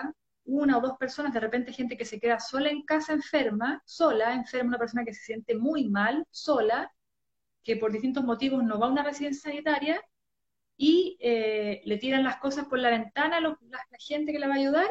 una 0.46 0.78
o 0.78 0.82
dos 0.82 0.98
personas, 0.98 1.34
de 1.34 1.40
repente 1.40 1.74
gente 1.74 1.98
que 1.98 2.06
se 2.06 2.20
queda 2.20 2.40
sola 2.40 2.70
en 2.70 2.84
casa 2.84 3.14
enferma, 3.14 3.82
sola, 3.86 4.34
enferma, 4.36 4.70
una 4.70 4.78
persona 4.78 5.04
que 5.06 5.14
se 5.14 5.24
siente 5.24 5.56
muy 5.56 5.90
mal, 5.90 6.26
sola, 6.30 6.94
que 7.64 7.76
por 7.78 7.92
distintos 7.92 8.24
motivos 8.24 8.64
no 8.64 8.80
va 8.80 8.88
a 8.88 8.92
una 8.92 9.04
residencia 9.04 9.50
sanitaria 9.50 10.02
y 10.78 11.18
eh, 11.22 11.82
le 11.86 11.98
tiran 11.98 12.24
las 12.24 12.38
cosas 12.38 12.66
por 12.66 12.80
la 12.80 12.90
ventana 12.92 13.38
a 13.38 13.42
la, 13.42 13.58
gente 14.00 14.32
que 14.32 14.40
le 14.40 14.48
va 14.48 14.56
a 14.56 14.58
ayudar 14.58 14.90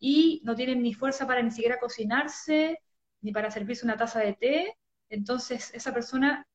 y 0.00 0.40
no 0.44 0.54
tienen 0.56 0.82
ni 0.82 0.94
fuerza 0.94 1.26
para 1.26 1.42
ni 1.42 1.50
siquiera 1.52 1.78
cocinarse, 1.80 2.80
ni 3.24 3.32
para 3.32 3.50
servirse 3.50 3.86
una 3.86 3.96
taza 3.96 4.20
de 4.20 4.34
té, 4.34 4.78
entonces 5.08 5.72
esa 5.74 5.92
persona 5.94 6.46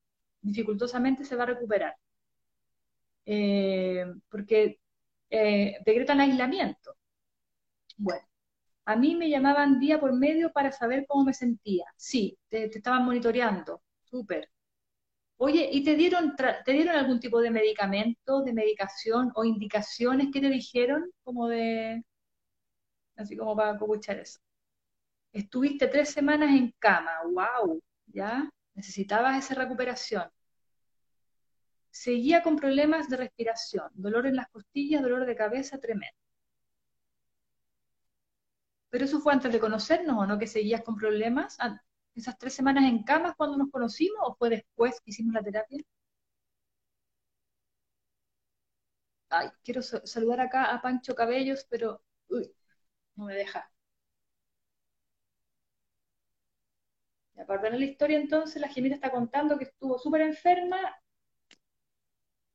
dificultosamente 0.42 1.26
se 1.26 1.36
va 1.36 1.44
a 1.44 1.48
recuperar. 1.48 1.96
Eh, 3.26 4.06
porque 4.30 4.80
eh, 5.30 5.78
decretan 5.86 6.22
aislamiento. 6.22 6.96
Bueno, 7.98 8.22
a 8.86 8.96
mí 8.96 9.16
me 9.16 9.30
llamaban 9.30 9.80
día 9.80 10.00
por 10.00 10.14
medio 10.14 10.52
para 10.52 10.72
saber 10.72 11.06
cómo 11.08 11.26
me 11.26 11.34
sentía. 11.34 11.86
Sí, 11.96 12.38
te, 12.50 12.66
estaban 12.66 13.06
monitoreando. 13.06 13.82
Súper. 14.04 14.50
Oye, 15.38 15.70
¿y 15.72 15.84
te 15.84 15.96
dieron, 15.96 16.36
te 16.66 16.72
dieron 16.74 16.96
algún 16.96 17.20
tipo 17.20 17.42
de 17.42 17.52
medicamento, 17.52 18.44
de 18.44 18.54
medicación 18.54 19.32
o 19.36 19.44
indicaciones 19.46 20.30
que 20.34 20.42
te 20.42 20.50
dijeron 20.50 21.12
como 21.24 21.48
de, 21.48 22.04
así 23.18 23.38
como 23.38 23.56
para 23.56 23.74
escuchar 23.74 24.20
eso? 24.20 24.40
Estuviste 25.34 25.88
tres 25.88 26.10
semanas 26.12 26.50
en 26.52 26.72
cama, 26.80 27.12
wow, 27.34 27.82
¿ya? 28.08 28.50
Necesitabas 28.76 29.38
esa 29.44 29.56
recuperación. 29.56 30.30
Seguía 31.92 32.42
con 32.42 32.56
problemas 32.56 33.10
de 33.10 33.18
respiración, 33.18 33.90
dolor 33.94 34.26
en 34.26 34.36
las 34.38 34.50
costillas, 34.50 35.02
dolor 35.04 35.26
de 35.28 35.36
cabeza 35.36 35.80
tremendo. 35.80 36.18
Pero 38.92 39.06
eso 39.06 39.20
fue 39.20 39.34
antes 39.34 39.52
de 39.52 39.60
conocernos, 39.60 40.18
¿o 40.18 40.26
no? 40.28 40.38
Que 40.40 40.48
seguías 40.48 40.82
con 40.84 40.96
problemas. 40.96 41.56
Ah, 41.60 41.80
¿Esas 42.16 42.38
tres 42.38 42.54
semanas 42.54 42.84
en 42.86 43.04
cama 43.04 43.34
cuando 43.36 43.58
nos 43.58 43.72
conocimos 43.72 44.20
o 44.24 44.36
fue 44.36 44.50
después 44.50 45.00
que 45.02 45.12
hicimos 45.12 45.34
la 45.34 45.42
terapia? 45.44 45.84
Ay, 49.30 49.50
quiero 49.64 49.82
saludar 49.82 50.40
acá 50.42 50.66
a 50.74 50.82
Pancho 50.82 51.16
Cabellos, 51.16 51.66
pero 51.70 52.02
no 53.16 53.26
me 53.26 53.36
deja. 53.36 53.72
Para 57.48 57.70
la 57.70 57.86
historia 57.86 58.18
entonces, 58.18 58.62
la 58.62 58.70
Gemita 58.70 58.96
está 58.96 59.12
contando 59.12 59.58
que 59.58 59.66
estuvo 59.66 59.98
súper 60.00 60.22
enferma, 60.22 60.78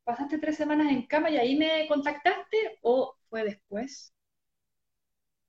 pasaste 0.05 0.39
tres 0.39 0.57
semanas 0.57 0.91
en 0.91 1.07
cama 1.07 1.29
y 1.31 1.37
ahí 1.37 1.57
me 1.57 1.87
contactaste 1.89 2.79
o 2.83 3.17
fue 3.29 3.45
después? 3.45 4.15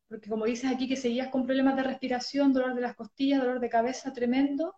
Porque 0.07 0.29
como 0.31 0.45
dices 0.45 0.71
aquí 0.71 0.87
que 0.87 0.95
seguías 0.95 1.27
con 1.29 1.45
problemas 1.45 1.75
de 1.75 1.83
respiración, 1.83 2.53
dolor 2.53 2.73
de 2.73 2.81
las 2.81 2.95
costillas, 2.95 3.39
dolor 3.41 3.59
de 3.59 3.69
cabeza 3.69 4.11
tremendo. 4.13 4.73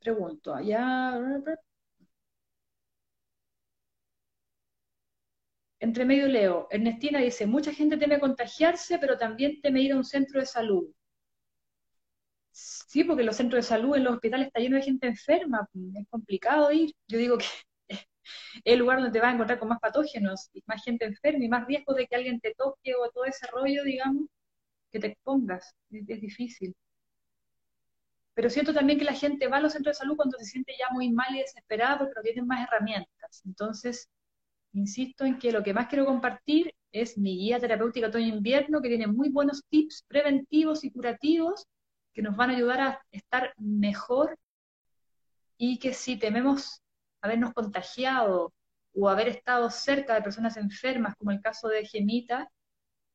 Pregunto, 0.00 0.52
allá... 0.54 1.14
Entre 5.80 6.04
medio 6.04 6.26
leo, 6.26 6.66
Ernestina 6.70 7.20
dice, 7.20 7.46
mucha 7.46 7.72
gente 7.72 7.96
teme 7.96 8.18
contagiarse, 8.20 8.98
pero 8.98 9.16
también 9.16 9.60
teme 9.60 9.80
ir 9.82 9.92
a 9.92 9.96
un 9.96 10.04
centro 10.04 10.40
de 10.40 10.46
salud. 10.46 10.92
Sí, 12.52 13.04
porque 13.04 13.22
los 13.22 13.36
centros 13.36 13.64
de 13.64 13.68
salud, 13.68 13.96
en 13.96 14.04
los 14.04 14.14
hospitales 14.14 14.48
está 14.48 14.60
lleno 14.60 14.76
de 14.76 14.82
gente 14.82 15.06
enferma, 15.06 15.68
es 15.94 16.06
complicado 16.08 16.72
ir. 16.72 16.92
Yo 17.06 17.18
digo 17.18 17.38
que 17.38 17.46
el 18.64 18.78
lugar 18.78 18.98
donde 18.98 19.12
te 19.12 19.20
vas 19.20 19.30
a 19.30 19.34
encontrar 19.34 19.58
con 19.58 19.68
más 19.68 19.80
patógenos 19.80 20.50
y 20.52 20.62
más 20.66 20.82
gente 20.84 21.04
enferma 21.04 21.44
y 21.44 21.48
más 21.48 21.66
riesgo 21.66 21.94
de 21.94 22.06
que 22.06 22.16
alguien 22.16 22.40
te 22.40 22.54
toque 22.56 22.94
o 22.96 23.10
todo 23.10 23.24
ese 23.26 23.46
rollo, 23.48 23.84
digamos, 23.84 24.26
que 24.90 24.98
te 25.00 25.08
expongas. 25.08 25.74
Es, 25.90 26.20
difícil. 26.20 26.74
Pero 28.34 28.50
siento 28.50 28.72
también 28.72 28.98
que 28.98 29.04
la 29.04 29.12
gente 29.14 29.48
va 29.48 29.58
a 29.58 29.60
los 29.60 29.72
centros 29.72 29.96
de 29.96 30.00
salud 30.00 30.16
cuando 30.16 30.38
se 30.38 30.44
siente 30.46 30.72
ya 30.78 30.86
muy 30.92 31.10
mal 31.10 31.34
y 31.34 31.40
desesperado, 31.40 32.08
pero 32.08 32.22
tienen 32.22 32.46
más 32.46 32.66
herramientas. 32.66 33.42
Entonces, 33.44 34.08
insisto 34.72 35.24
en 35.24 35.38
que 35.38 35.52
lo 35.52 35.62
que 35.62 35.74
más 35.74 35.88
quiero 35.88 36.06
compartir 36.06 36.74
es 36.92 37.18
mi 37.18 37.36
guía 37.36 37.58
terapéutica 37.58 38.08
otoño-invierno, 38.08 38.80
que 38.80 38.88
tiene 38.88 39.06
muy 39.06 39.28
buenos 39.30 39.62
tips 39.68 40.04
preventivos 40.08 40.84
y 40.84 40.90
curativos 40.90 41.66
que 42.12 42.22
nos 42.22 42.36
van 42.36 42.50
a 42.50 42.56
ayudar 42.56 42.80
a 42.80 43.02
estar 43.12 43.52
mejor 43.58 44.38
y 45.56 45.78
que 45.78 45.92
si 45.92 46.18
tememos 46.18 46.82
habernos 47.20 47.52
contagiado 47.52 48.52
o 48.94 49.08
haber 49.08 49.28
estado 49.28 49.70
cerca 49.70 50.14
de 50.14 50.22
personas 50.22 50.56
enfermas, 50.56 51.14
como 51.16 51.30
el 51.30 51.40
caso 51.40 51.68
de 51.68 51.86
Gemita, 51.86 52.50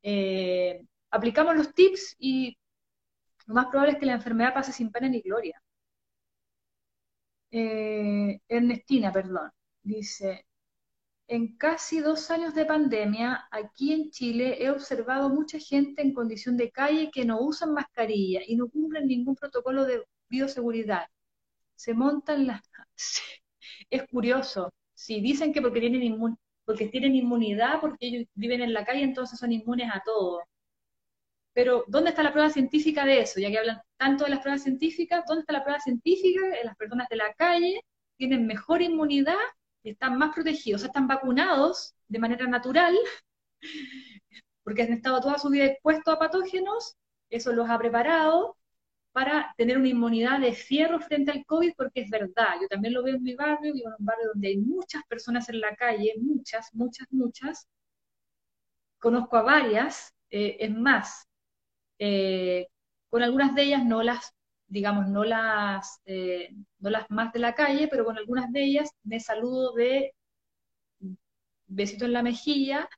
eh, 0.03 0.85
aplicamos 1.11 1.55
los 1.55 1.73
tips 1.73 2.15
y 2.19 2.57
lo 3.47 3.55
más 3.55 3.67
probable 3.67 3.93
es 3.93 3.99
que 3.99 4.05
la 4.05 4.13
enfermedad 4.13 4.53
pase 4.53 4.71
sin 4.71 4.91
pena 4.91 5.09
ni 5.09 5.21
gloria. 5.21 5.61
Eh, 7.51 8.39
Ernestina, 8.47 9.11
perdón, 9.11 9.51
dice, 9.83 10.45
en 11.27 11.57
casi 11.57 11.99
dos 11.99 12.29
años 12.31 12.53
de 12.53 12.65
pandemia, 12.65 13.47
aquí 13.51 13.93
en 13.93 14.11
Chile 14.11 14.57
he 14.63 14.69
observado 14.69 15.29
mucha 15.29 15.57
gente 15.59 16.01
en 16.01 16.13
condición 16.13 16.57
de 16.57 16.71
calle 16.71 17.11
que 17.11 17.25
no 17.25 17.39
usan 17.41 17.73
mascarilla 17.73 18.41
y 18.45 18.55
no 18.55 18.69
cumplen 18.69 19.07
ningún 19.07 19.35
protocolo 19.35 19.85
de 19.85 20.03
bioseguridad. 20.29 21.07
Se 21.75 21.93
montan 21.93 22.47
las... 22.47 22.61
es 23.89 24.03
curioso. 24.07 24.73
Si 24.93 25.21
dicen 25.21 25.53
que 25.53 25.61
porque 25.61 25.79
tienen, 25.81 26.19
porque 26.65 26.87
tienen 26.87 27.15
inmunidad, 27.15 27.81
porque 27.81 28.07
ellos 28.07 28.25
viven 28.35 28.61
en 28.61 28.73
la 28.73 28.85
calle, 28.85 29.03
entonces 29.03 29.39
son 29.39 29.51
inmunes 29.51 29.89
a 29.93 30.01
todo. 30.05 30.41
Pero, 31.53 31.83
¿dónde 31.87 32.09
está 32.09 32.23
la 32.23 32.31
prueba 32.31 32.49
científica 32.49 33.05
de 33.05 33.21
eso? 33.21 33.39
Ya 33.39 33.49
que 33.51 33.59
hablan 33.59 33.81
tanto 33.97 34.23
de 34.23 34.31
las 34.31 34.39
pruebas 34.39 34.63
científicas, 34.63 35.23
¿dónde 35.27 35.41
está 35.41 35.53
la 35.53 35.63
prueba 35.63 35.79
científica? 35.79 36.41
Las 36.63 36.75
personas 36.75 37.07
de 37.09 37.15
la 37.17 37.33
calle 37.35 37.81
tienen 38.17 38.47
mejor 38.47 38.81
inmunidad 38.81 39.37
están 39.83 40.17
más 40.17 40.33
protegidos, 40.33 40.83
están 40.83 41.07
vacunados 41.07 41.95
de 42.07 42.19
manera 42.19 42.47
natural, 42.47 42.97
porque 44.63 44.83
han 44.83 44.93
estado 44.93 45.21
toda 45.21 45.37
su 45.37 45.49
vida 45.49 45.65
expuestos 45.65 46.13
a 46.13 46.19
patógenos, 46.19 46.95
eso 47.29 47.51
los 47.53 47.69
ha 47.69 47.77
preparado 47.77 48.57
para 49.11 49.53
tener 49.57 49.77
una 49.77 49.89
inmunidad 49.89 50.39
de 50.39 50.53
fierro 50.53 50.99
frente 50.99 51.31
al 51.31 51.45
COVID, 51.45 51.73
porque 51.77 52.01
es 52.01 52.09
verdad, 52.09 52.55
yo 52.61 52.67
también 52.67 52.93
lo 52.93 53.03
veo 53.03 53.15
en 53.15 53.23
mi 53.23 53.35
barrio, 53.35 53.73
vivo 53.73 53.89
en 53.89 53.95
un 53.99 54.05
barrio 54.05 54.29
donde 54.33 54.47
hay 54.49 54.57
muchas 54.57 55.03
personas 55.07 55.47
en 55.49 55.61
la 55.61 55.75
calle, 55.75 56.13
muchas, 56.19 56.73
muchas, 56.73 57.07
muchas, 57.11 57.67
conozco 58.99 59.37
a 59.37 59.43
varias, 59.43 60.13
eh, 60.31 60.57
es 60.59 60.71
más, 60.71 61.27
eh, 61.99 62.67
con 63.09 63.21
algunas 63.21 63.53
de 63.53 63.63
ellas 63.63 63.85
no 63.85 64.01
las, 64.01 64.33
digamos, 64.67 65.07
no 65.09 65.23
las, 65.23 66.01
eh, 66.05 66.49
no 66.79 66.89
las 66.89 67.09
más 67.09 67.33
de 67.33 67.39
la 67.39 67.53
calle, 67.55 67.87
pero 67.87 68.05
con 68.05 68.17
algunas 68.17 68.51
de 68.51 68.63
ellas 68.63 68.89
me 69.03 69.19
saludo 69.19 69.73
de 69.73 70.13
besito 71.67 72.05
en 72.05 72.13
la 72.13 72.23
mejilla, 72.23 72.89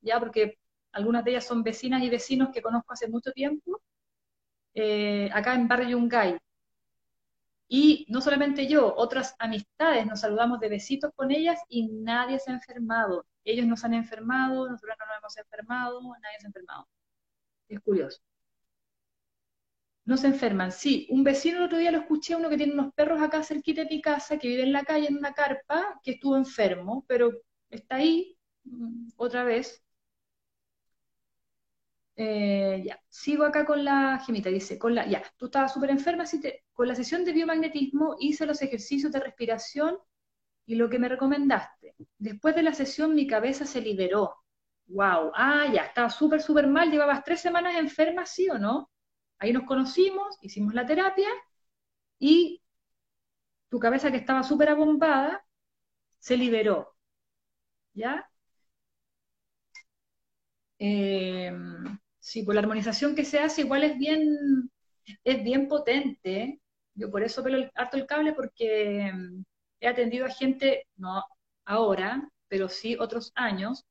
ya 0.00 0.18
porque 0.20 0.58
algunas 0.92 1.24
de 1.24 1.32
ellas 1.32 1.46
son 1.46 1.62
vecinas 1.62 2.02
y 2.02 2.10
vecinos 2.10 2.50
que 2.52 2.62
conozco 2.62 2.92
hace 2.92 3.08
mucho 3.08 3.32
tiempo, 3.32 3.80
eh, 4.74 5.30
acá 5.32 5.54
en 5.54 5.68
Barrio 5.68 5.90
Yungay. 5.90 6.38
Y 7.68 8.06
no 8.08 8.20
solamente 8.20 8.66
yo, 8.66 8.94
otras 8.96 9.34
amistades, 9.38 10.06
nos 10.06 10.20
saludamos 10.20 10.60
de 10.60 10.68
besitos 10.68 11.10
con 11.16 11.30
ellas 11.30 11.60
y 11.68 11.88
nadie 11.88 12.38
se 12.38 12.50
ha 12.50 12.54
enfermado. 12.54 13.26
Ellos 13.44 13.66
nos 13.66 13.84
han 13.84 13.94
enfermado, 13.94 14.68
nosotros 14.68 14.96
no 14.98 15.06
nos 15.06 15.18
hemos 15.18 15.36
enfermado, 15.38 16.00
nadie 16.02 16.38
se 16.40 16.46
ha 16.46 16.48
enfermado. 16.48 16.88
Es 17.68 17.80
curioso. 17.80 18.20
No 20.06 20.16
se 20.16 20.26
enferman, 20.28 20.72
sí. 20.72 21.06
Un 21.10 21.24
vecino 21.24 21.58
el 21.58 21.64
otro 21.64 21.78
día 21.78 21.90
lo 21.90 21.98
escuché, 21.98 22.34
uno 22.36 22.48
que 22.50 22.56
tiene 22.56 22.72
unos 22.74 22.92
perros 22.94 23.20
acá 23.22 23.42
cerquita 23.42 23.82
de 23.84 23.88
mi 23.90 24.00
casa, 24.02 24.38
que 24.38 24.48
vive 24.48 24.62
en 24.62 24.72
la 24.72 24.84
calle 24.84 25.08
en 25.08 25.16
una 25.18 25.32
carpa, 25.34 26.00
que 26.02 26.12
estuvo 26.12 26.36
enfermo, 26.36 27.04
pero 27.08 27.30
está 27.70 27.96
ahí 27.96 28.36
mm, 28.64 29.10
otra 29.16 29.44
vez, 29.44 29.82
eh, 32.16 32.82
ya, 32.84 33.00
sigo 33.08 33.44
acá 33.44 33.64
con 33.64 33.84
la 33.84 34.20
gemita, 34.24 34.48
dice, 34.50 34.78
con 34.78 34.94
la, 34.94 35.06
ya, 35.06 35.22
tú 35.36 35.46
estabas 35.46 35.72
súper 35.72 35.90
enferma, 35.90 36.24
con 36.72 36.88
la 36.88 36.94
sesión 36.94 37.24
de 37.24 37.32
biomagnetismo 37.32 38.16
hice 38.20 38.46
los 38.46 38.62
ejercicios 38.62 39.12
de 39.12 39.20
respiración 39.20 39.98
y 40.66 40.76
lo 40.76 40.90
que 40.90 40.98
me 41.00 41.08
recomendaste. 41.08 41.96
Después 42.18 42.54
de 42.56 42.62
la 42.64 42.74
sesión 42.74 43.14
mi 43.14 43.26
cabeza 43.26 43.66
se 43.66 43.80
liberó. 43.82 44.36
Wow, 44.88 45.32
ah, 45.34 45.66
ya, 45.74 45.84
estaba 45.86 46.10
súper, 46.10 46.42
súper 46.42 46.66
mal, 46.68 46.90
llevabas 46.90 47.24
tres 47.24 47.40
semanas 47.40 47.76
enferma, 47.76 48.26
¿sí 48.26 48.48
o 48.50 48.58
no? 48.58 48.90
Ahí 49.44 49.52
nos 49.52 49.64
conocimos, 49.64 50.38
hicimos 50.42 50.74
la 50.74 50.86
terapia 50.86 51.28
y 52.18 52.62
tu 53.68 53.78
cabeza 53.78 54.10
que 54.10 54.16
estaba 54.18 54.42
súper 54.42 54.68
abombada 54.70 55.44
se 56.20 56.36
liberó. 56.36 56.96
¿Ya? 57.94 58.30
Eh, 60.78 61.52
Sí, 62.20 62.42
pues 62.42 62.54
la 62.54 62.62
armonización 62.62 63.14
que 63.14 63.24
se 63.24 63.38
hace 63.38 63.60
igual 63.62 63.84
es 63.84 63.98
bien, 63.98 64.22
es 65.24 65.44
bien 65.44 65.68
potente. 65.68 66.60
Yo 66.94 67.10
por 67.10 67.22
eso 67.22 67.42
pelo 67.42 67.68
harto 67.74 67.96
el 67.98 68.06
cable 68.06 68.32
porque 68.32 69.12
mm, 69.12 69.42
he 69.80 69.88
atendido 69.88 70.24
a 70.26 70.30
gente, 70.30 70.86
no 70.96 71.22
ahora, 71.66 72.28
pero 72.48 72.68
sí 72.70 72.96
otros 72.98 73.32
años, 73.34 73.84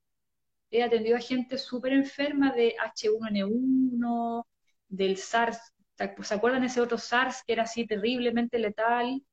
he 0.71 0.83
atendido 0.83 1.17
a 1.17 1.21
gente 1.21 1.57
súper 1.59 1.93
enferma 1.93 2.51
de 2.53 2.75
H1N1, 2.81 4.45
del 4.93 5.17
SARS, 5.17 5.73
¿se 6.21 6.33
acuerdan 6.33 6.63
ese 6.63 6.79
otro 6.79 6.97
SARS 6.97 7.43
que 7.45 7.53
era 7.53 7.63
así 7.63 7.87
terriblemente 7.87 8.59
letal? 8.59 9.23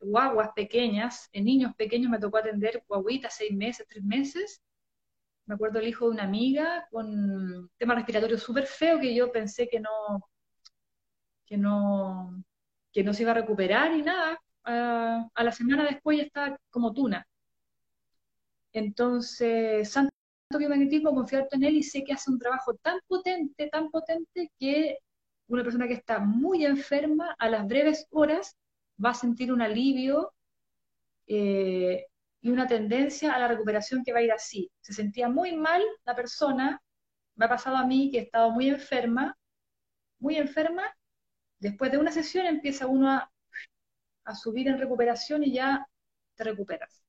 Guaguas 0.00 0.50
pequeñas, 0.54 1.28
en 1.32 1.44
niños 1.44 1.74
pequeños 1.76 2.10
me 2.10 2.18
tocó 2.18 2.38
atender 2.38 2.82
guaguitas, 2.88 3.34
seis 3.36 3.52
meses, 3.52 3.86
tres 3.88 4.04
meses. 4.04 4.60
Me 5.46 5.54
acuerdo 5.54 5.78
el 5.78 5.88
hijo 5.88 6.06
de 6.06 6.12
una 6.12 6.24
amiga 6.24 6.86
con 6.90 7.06
un 7.06 7.70
tema 7.78 7.94
respiratorio 7.94 8.38
súper 8.38 8.66
feo 8.66 8.98
que 9.00 9.14
yo 9.14 9.30
pensé 9.30 9.68
que 9.68 9.80
no, 9.80 9.90
que 11.46 11.56
no, 11.56 12.42
que 12.92 13.04
no 13.04 13.12
se 13.14 13.22
iba 13.22 13.32
a 13.32 13.34
recuperar 13.34 13.92
y 13.92 14.02
nada. 14.02 14.38
a 14.64 15.44
la 15.44 15.52
semana 15.52 15.84
después 15.84 16.18
ya 16.18 16.24
estaba 16.24 16.58
como 16.70 16.92
tuna. 16.92 17.26
Entonces, 18.72 19.90
santo 19.90 20.10
biomagnetismo, 20.58 21.14
confiar 21.14 21.48
en 21.52 21.64
él 21.64 21.76
y 21.76 21.82
sé 21.82 22.04
que 22.04 22.12
hace 22.12 22.30
un 22.30 22.38
trabajo 22.38 22.74
tan 22.74 22.98
potente, 23.06 23.68
tan 23.68 23.90
potente 23.90 24.50
que 24.58 24.98
una 25.48 25.62
persona 25.64 25.86
que 25.88 25.94
está 25.94 26.18
muy 26.20 26.64
enferma 26.64 27.34
a 27.38 27.48
las 27.50 27.66
breves 27.66 28.06
horas 28.10 28.56
va 29.04 29.10
a 29.10 29.14
sentir 29.14 29.52
un 29.52 29.62
alivio 29.62 30.32
eh, 31.26 32.06
y 32.40 32.50
una 32.50 32.66
tendencia 32.66 33.32
a 33.34 33.38
la 33.38 33.48
recuperación 33.48 34.04
que 34.04 34.12
va 34.12 34.20
a 34.20 34.22
ir 34.22 34.32
así. 34.32 34.70
Se 34.80 34.92
sentía 34.92 35.28
muy 35.28 35.56
mal 35.56 35.82
la 36.04 36.14
persona, 36.14 36.82
me 37.36 37.46
ha 37.46 37.48
pasado 37.48 37.76
a 37.76 37.86
mí 37.86 38.10
que 38.10 38.18
he 38.18 38.22
estado 38.22 38.50
muy 38.50 38.68
enferma, 38.68 39.36
muy 40.20 40.36
enferma, 40.36 40.84
después 41.60 41.92
de 41.92 41.98
una 41.98 42.12
sesión 42.12 42.46
empieza 42.46 42.86
uno 42.86 43.10
a, 43.10 43.32
a 44.24 44.34
subir 44.34 44.68
en 44.68 44.78
recuperación 44.78 45.44
y 45.44 45.52
ya 45.54 45.86
te 46.36 46.44
recuperas. 46.44 47.02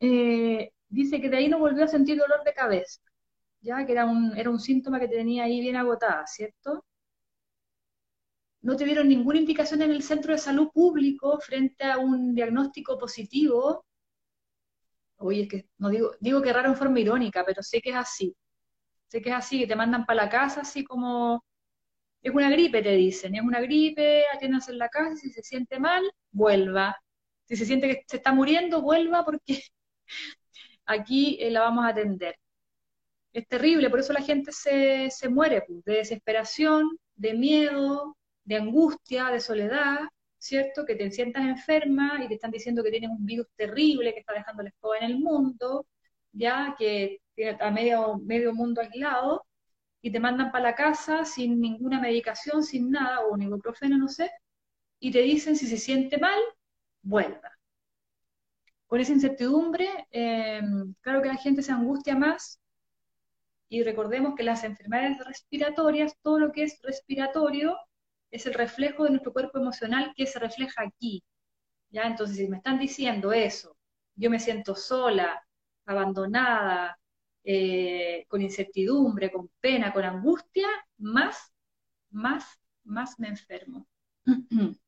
Eh, 0.00 0.72
dice 0.88 1.20
que 1.20 1.28
de 1.30 1.36
ahí 1.38 1.48
no 1.48 1.58
volvió 1.58 1.84
a 1.84 1.88
sentir 1.88 2.18
dolor 2.18 2.42
de 2.44 2.54
cabeza, 2.54 3.00
ya 3.60 3.84
que 3.86 3.92
era 3.92 4.04
un, 4.06 4.36
era 4.36 4.50
un 4.50 4.60
síntoma 4.60 5.00
que 5.00 5.08
tenía 5.08 5.44
ahí 5.44 5.60
bien 5.60 5.76
agotada, 5.76 6.26
¿cierto? 6.26 6.84
No 8.62 8.74
te 8.74 8.86
dieron 8.86 9.06
ninguna 9.06 9.38
indicación 9.38 9.82
en 9.82 9.90
el 9.90 10.02
centro 10.02 10.32
de 10.32 10.38
salud 10.38 10.70
público 10.72 11.38
frente 11.40 11.84
a 11.84 11.98
un 11.98 12.34
diagnóstico 12.34 12.96
positivo. 12.96 13.84
Oye, 15.18 15.42
es 15.42 15.48
que 15.48 15.68
no 15.78 15.88
digo, 15.90 16.12
digo 16.20 16.40
que 16.42 16.52
raro 16.52 16.68
en 16.68 16.76
forma 16.76 17.00
irónica, 17.00 17.44
pero 17.44 17.62
sé 17.62 17.80
que 17.80 17.90
es 17.90 17.96
así. 17.96 18.34
Sé 19.08 19.22
que 19.22 19.30
es 19.30 19.36
así, 19.36 19.60
que 19.60 19.66
te 19.68 19.76
mandan 19.76 20.06
para 20.06 20.24
la 20.24 20.30
casa 20.30 20.62
así 20.62 20.84
como, 20.84 21.44
es 22.22 22.34
una 22.34 22.50
gripe, 22.50 22.82
te 22.82 22.92
dicen, 22.96 23.34
es 23.36 23.42
una 23.42 23.60
gripe, 23.60 24.24
atiéndanse 24.34 24.72
en 24.72 24.78
la 24.78 24.88
casa, 24.90 25.16
si 25.16 25.30
se 25.30 25.42
siente 25.42 25.80
mal, 25.80 26.04
vuelva. 26.32 26.96
Si 27.46 27.56
se 27.56 27.66
siente 27.66 27.88
que 27.88 28.04
se 28.08 28.18
está 28.18 28.32
muriendo, 28.32 28.82
vuelva 28.82 29.24
porque 29.24 29.62
aquí 30.86 31.38
eh, 31.40 31.50
la 31.50 31.60
vamos 31.62 31.84
a 31.84 31.88
atender. 31.88 32.36
Es 33.32 33.46
terrible, 33.48 33.90
por 33.90 34.00
eso 34.00 34.12
la 34.12 34.22
gente 34.22 34.52
se, 34.52 35.10
muere, 35.28 35.62
pues, 35.66 35.84
de 35.84 35.94
desesperación, 35.94 36.98
de 37.14 37.34
miedo, 37.34 38.16
de 38.44 38.56
angustia, 38.56 39.28
de 39.30 39.40
soledad, 39.40 40.00
¿cierto? 40.38 40.84
Que 40.84 40.96
te 40.96 41.10
sientas 41.12 41.44
enferma 41.44 42.22
y 42.24 42.28
te 42.28 42.34
están 42.34 42.50
diciendo 42.50 42.82
que 42.82 42.90
tienes 42.90 43.10
un 43.10 43.24
virus 43.24 43.46
terrible 43.56 44.12
que 44.14 44.20
está 44.20 44.32
dejando 44.34 44.62
la 44.64 44.72
en 45.00 45.04
el 45.10 45.18
mundo, 45.18 45.86
ya 46.32 46.74
que 46.78 47.20
tiene 47.34 47.56
a 47.60 47.70
medio, 47.70 48.18
medio 48.18 48.52
mundo 48.54 48.80
aislado, 48.80 49.46
y 50.02 50.10
te 50.12 50.20
mandan 50.20 50.50
para 50.50 50.70
la 50.70 50.74
casa 50.74 51.24
sin 51.24 51.60
ninguna 51.60 52.00
medicación, 52.00 52.62
sin 52.64 52.90
nada, 52.90 53.20
o 53.20 53.34
un 53.34 53.42
ibuprofeno, 53.42 53.98
no 53.98 54.08
sé, 54.08 54.30
y 55.00 55.10
te 55.12 55.20
dicen 55.20 55.56
si 55.56 55.66
se 55.66 55.76
siente 55.78 56.18
mal, 56.18 56.40
vuelva 57.02 57.50
con 58.90 59.00
esa 59.00 59.12
incertidumbre, 59.12 59.88
eh, 60.10 60.60
claro 61.00 61.22
que 61.22 61.28
la 61.28 61.36
gente 61.36 61.62
se 61.62 61.70
angustia 61.70 62.16
más 62.16 62.58
y 63.70 63.84
recordemos 63.84 64.34
que 64.34 64.42
las 64.42 64.64
enfermedades 64.64 65.24
respiratorias, 65.24 66.16
todo 66.22 66.40
lo 66.40 66.52
que 66.52 66.64
es 66.64 66.80
respiratorio, 66.82 67.78
es 68.32 68.44
el 68.46 68.54
reflejo 68.54 69.04
de 69.04 69.10
nuestro 69.10 69.32
cuerpo 69.32 69.58
emocional 69.58 70.12
que 70.16 70.26
se 70.26 70.40
refleja 70.40 70.82
aquí. 70.82 71.22
¿ya? 71.90 72.02
Entonces, 72.04 72.36
si 72.36 72.48
me 72.48 72.56
están 72.58 72.78
diciendo 72.80 73.32
eso, 73.32 73.76
yo 74.16 74.28
me 74.28 74.40
siento 74.40 74.74
sola, 74.74 75.46
abandonada, 75.86 76.98
eh, 77.44 78.26
con 78.28 78.42
incertidumbre, 78.42 79.30
con 79.30 79.50
pena, 79.60 79.92
con 79.92 80.04
angustia, 80.04 80.68
más, 80.98 81.52
más, 82.10 82.44
más 82.84 83.18
me 83.20 83.28
enfermo. 83.28 83.86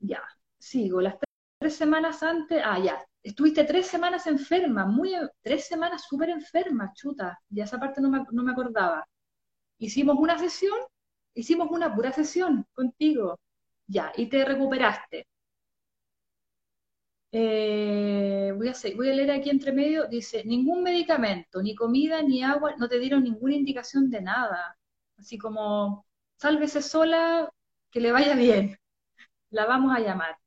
ya, 0.00 0.22
sigo, 0.58 1.00
las 1.00 1.16
tres 1.58 1.76
semanas 1.76 2.22
antes, 2.24 2.60
ah, 2.64 2.78
ya, 2.80 3.04
estuviste 3.22 3.64
tres 3.64 3.86
semanas 3.86 4.26
enferma, 4.26 4.86
muy, 4.86 5.14
tres 5.42 5.66
semanas 5.66 6.04
súper 6.08 6.30
enferma, 6.30 6.92
chuta, 6.94 7.38
ya 7.48 7.64
esa 7.64 7.78
parte 7.78 8.00
no 8.00 8.10
me, 8.10 8.52
acordaba. 8.52 9.06
Hicimos 9.78 10.16
una 10.18 10.38
sesión, 10.38 10.78
hicimos 11.34 11.68
una 11.70 11.94
pura 11.94 12.12
sesión 12.12 12.66
contigo, 12.72 13.38
ya, 13.86 14.12
y 14.16 14.26
te 14.28 14.44
recuperaste. 14.44 15.26
Eh, 17.32 18.52
voy, 18.56 18.68
a 18.68 18.74
voy 18.96 19.08
a 19.10 19.14
leer 19.14 19.30
aquí 19.30 19.50
entre 19.50 19.72
medio, 19.72 20.06
dice, 20.08 20.44
ningún 20.44 20.82
medicamento, 20.82 21.62
ni 21.62 21.74
comida, 21.74 22.22
ni 22.22 22.42
agua, 22.42 22.74
no 22.76 22.88
te 22.88 22.98
dieron 22.98 23.22
ninguna 23.24 23.54
indicación 23.54 24.10
de 24.10 24.20
nada. 24.22 24.76
Así 25.16 25.38
como, 25.38 26.06
sálvese 26.36 26.82
sola, 26.82 27.50
que 27.90 28.00
le 28.00 28.12
vaya 28.12 28.34
bien. 28.34 28.78
La 29.50 29.66
vamos 29.66 29.96
a 29.96 30.00
llamar. 30.00 30.39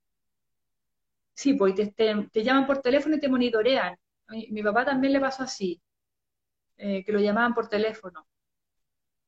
Sí, 1.36 1.54
pues 1.54 1.76
te, 1.96 2.44
llaman 2.44 2.66
por 2.68 2.82
teléfono 2.82 3.16
y 3.16 3.20
te 3.20 3.30
monitorean. 3.30 3.96
Mi, 4.30 4.48
mi 4.52 4.64
papá 4.64 4.86
también 4.86 5.14
le 5.14 5.20
pasó 5.20 5.44
así, 5.44 5.82
eh, 6.78 7.04
que 7.06 7.12
lo 7.12 7.20
llamaban 7.20 7.54
por 7.54 7.70
teléfono, 7.70 8.28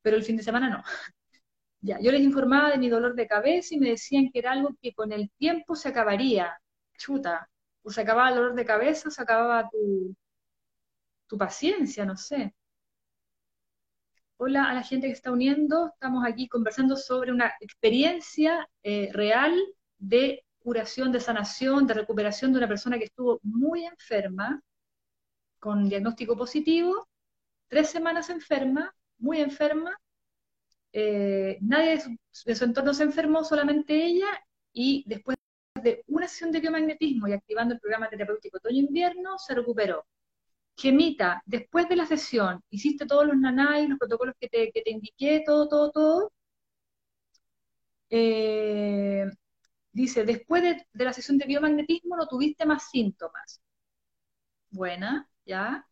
pero 0.02 0.16
el 0.16 0.24
fin 0.24 0.36
de 0.36 0.42
semana 0.42 0.70
no. 0.70 0.82
ya, 1.80 2.00
yo 2.00 2.12
les 2.12 2.22
informaba 2.22 2.70
de 2.70 2.78
mi 2.78 2.88
dolor 2.88 3.14
de 3.14 3.26
cabeza 3.26 3.74
y 3.74 3.78
me 3.78 3.90
decían 3.90 4.30
que 4.32 4.40
era 4.40 4.52
algo 4.52 4.70
que 4.82 4.94
con 4.94 5.12
el 5.12 5.30
tiempo 5.38 5.74
se 5.76 5.88
acabaría. 5.90 6.58
Chuta, 6.98 7.48
o 7.82 7.90
se 7.90 8.00
acababa 8.02 8.30
el 8.30 8.36
dolor 8.36 8.54
de 8.54 8.64
cabeza, 8.66 9.08
o 9.08 9.12
se 9.12 9.22
acababa 9.22 9.68
tu, 9.70 10.16
tu 11.28 11.36
paciencia, 11.38 12.04
no 12.04 12.16
sé. 12.16 12.54
Hola 14.38 14.70
a 14.70 14.74
la 14.74 14.82
gente 14.82 15.06
que 15.06 15.12
está 15.12 15.30
uniendo, 15.30 15.88
estamos 15.94 16.24
aquí 16.26 16.48
conversando 16.48 16.96
sobre 16.96 17.32
una 17.32 17.52
experiencia 17.60 18.68
eh, 18.82 19.10
real 19.12 19.54
de 19.98 20.44
curación, 20.66 21.12
de 21.12 21.20
sanación, 21.20 21.86
de 21.86 21.94
recuperación 21.94 22.50
de 22.50 22.58
una 22.58 22.66
persona 22.66 22.98
que 22.98 23.04
estuvo 23.04 23.38
muy 23.44 23.84
enferma, 23.86 24.60
con 25.60 25.88
diagnóstico 25.88 26.36
positivo, 26.36 27.08
tres 27.68 27.88
semanas 27.90 28.30
enferma, 28.30 28.92
muy 29.18 29.40
enferma, 29.40 29.96
eh, 30.92 31.58
nadie 31.60 31.90
de 32.46 32.56
su, 32.56 32.64
entorno 32.64 32.92
se 32.94 33.04
enfermó, 33.04 33.44
solamente 33.44 33.94
ella, 34.06 34.26
y 34.72 35.04
después 35.06 35.36
de 35.84 36.02
una 36.08 36.26
sesión 36.26 36.50
de 36.50 36.60
biomagnetismo 36.60 37.28
y 37.28 37.34
activando 37.34 37.74
el 37.74 37.80
programa 37.80 38.08
terapéutico 38.10 38.56
otoño-invierno, 38.58 39.38
se 39.38 39.54
recuperó. 39.54 40.04
Gemita, 40.76 41.42
después 41.46 41.88
de 41.88 41.96
la 41.96 42.06
sesión, 42.06 42.60
hiciste 42.70 43.06
todos 43.06 43.24
los 43.26 43.36
nanay, 43.38 43.86
los 43.86 43.98
protocolos 44.00 44.34
que 44.40 44.48
te, 44.48 44.72
que 44.72 44.82
te 44.82 44.90
indiqué, 44.90 45.44
todo, 45.46 45.68
todo, 45.68 45.90
todo. 45.92 46.32
Eh, 48.10 49.26
Dice, 49.96 50.24
después 50.24 50.62
de, 50.62 51.04
la 51.04 51.12
sesión 51.14 51.38
de 51.38 51.46
biomagnetismo 51.46 52.16
no 52.16 52.26
tuviste 52.28 52.66
más 52.66 52.90
síntomas. 52.90 53.62
Buena, 54.70 55.26
¿ya? 55.46 55.86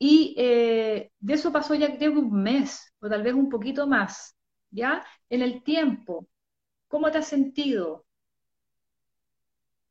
Y 0.00 0.34
eh, 0.36 1.12
de 1.20 1.34
eso 1.34 1.52
pasó 1.52 1.74
ya 1.76 1.96
creo 1.96 2.12
un 2.18 2.42
mes, 2.42 2.92
o 3.00 3.08
tal 3.08 3.22
vez 3.22 3.34
un 3.34 3.48
poquito 3.48 3.86
más, 3.86 4.36
¿ya? 4.70 5.06
En 5.30 5.42
el 5.42 5.62
tiempo, 5.62 6.26
¿cómo 6.88 7.10
te 7.12 7.18
has 7.18 7.28
sentido? 7.28 8.04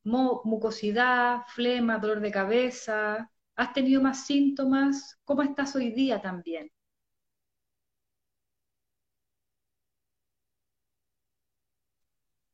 mucosidad, 0.04 1.44
flema, 1.48 2.00
dolor 2.00 2.20
de 2.20 2.32
cabeza, 2.32 3.32
¿has 3.56 3.74
tenido 3.74 4.02
más 4.02 4.26
síntomas? 4.26 5.18
¿Cómo 5.24 5.44
estás 5.44 5.76
hoy 5.76 5.92
día 5.92 6.22
también? 6.22 6.72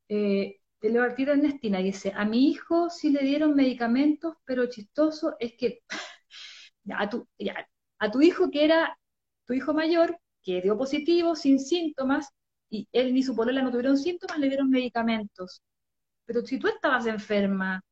Eh, 0.09 0.59
Ernestina 0.81 1.31
Ernestina 1.33 1.79
dice, 1.79 2.11
a 2.15 2.25
mi 2.25 2.49
hijo 2.49 2.89
sí 2.89 3.09
le 3.11 3.21
dieron 3.23 3.55
medicamentos, 3.55 4.35
pero 4.45 4.67
chistoso 4.67 5.35
es 5.39 5.53
que 5.57 5.79
a, 6.93 7.09
tu, 7.09 7.27
a 7.99 8.09
hijo 8.21 8.49
que 8.51 8.65
era 8.65 8.97
tu 9.45 9.53
hijo 9.53 9.73
mayor, 9.73 10.17
que 10.43 10.61
dio 10.61 10.77
positivo, 10.77 11.35
sin 11.35 11.59
síntomas, 11.59 12.29
y 12.69 12.87
él 12.91 13.13
ni 13.13 13.23
su 13.23 13.35
polola 13.35 13.61
no 13.61 13.71
tuvieron 13.71 13.97
síntomas, 13.97 14.37
le 14.39 14.47
dieron 14.49 14.69
medicamentos. 14.69 15.61
Pero 16.25 16.41
si 16.45 16.59
tú 16.59 16.67
estabas 16.67 17.07
enferma, 17.07 17.83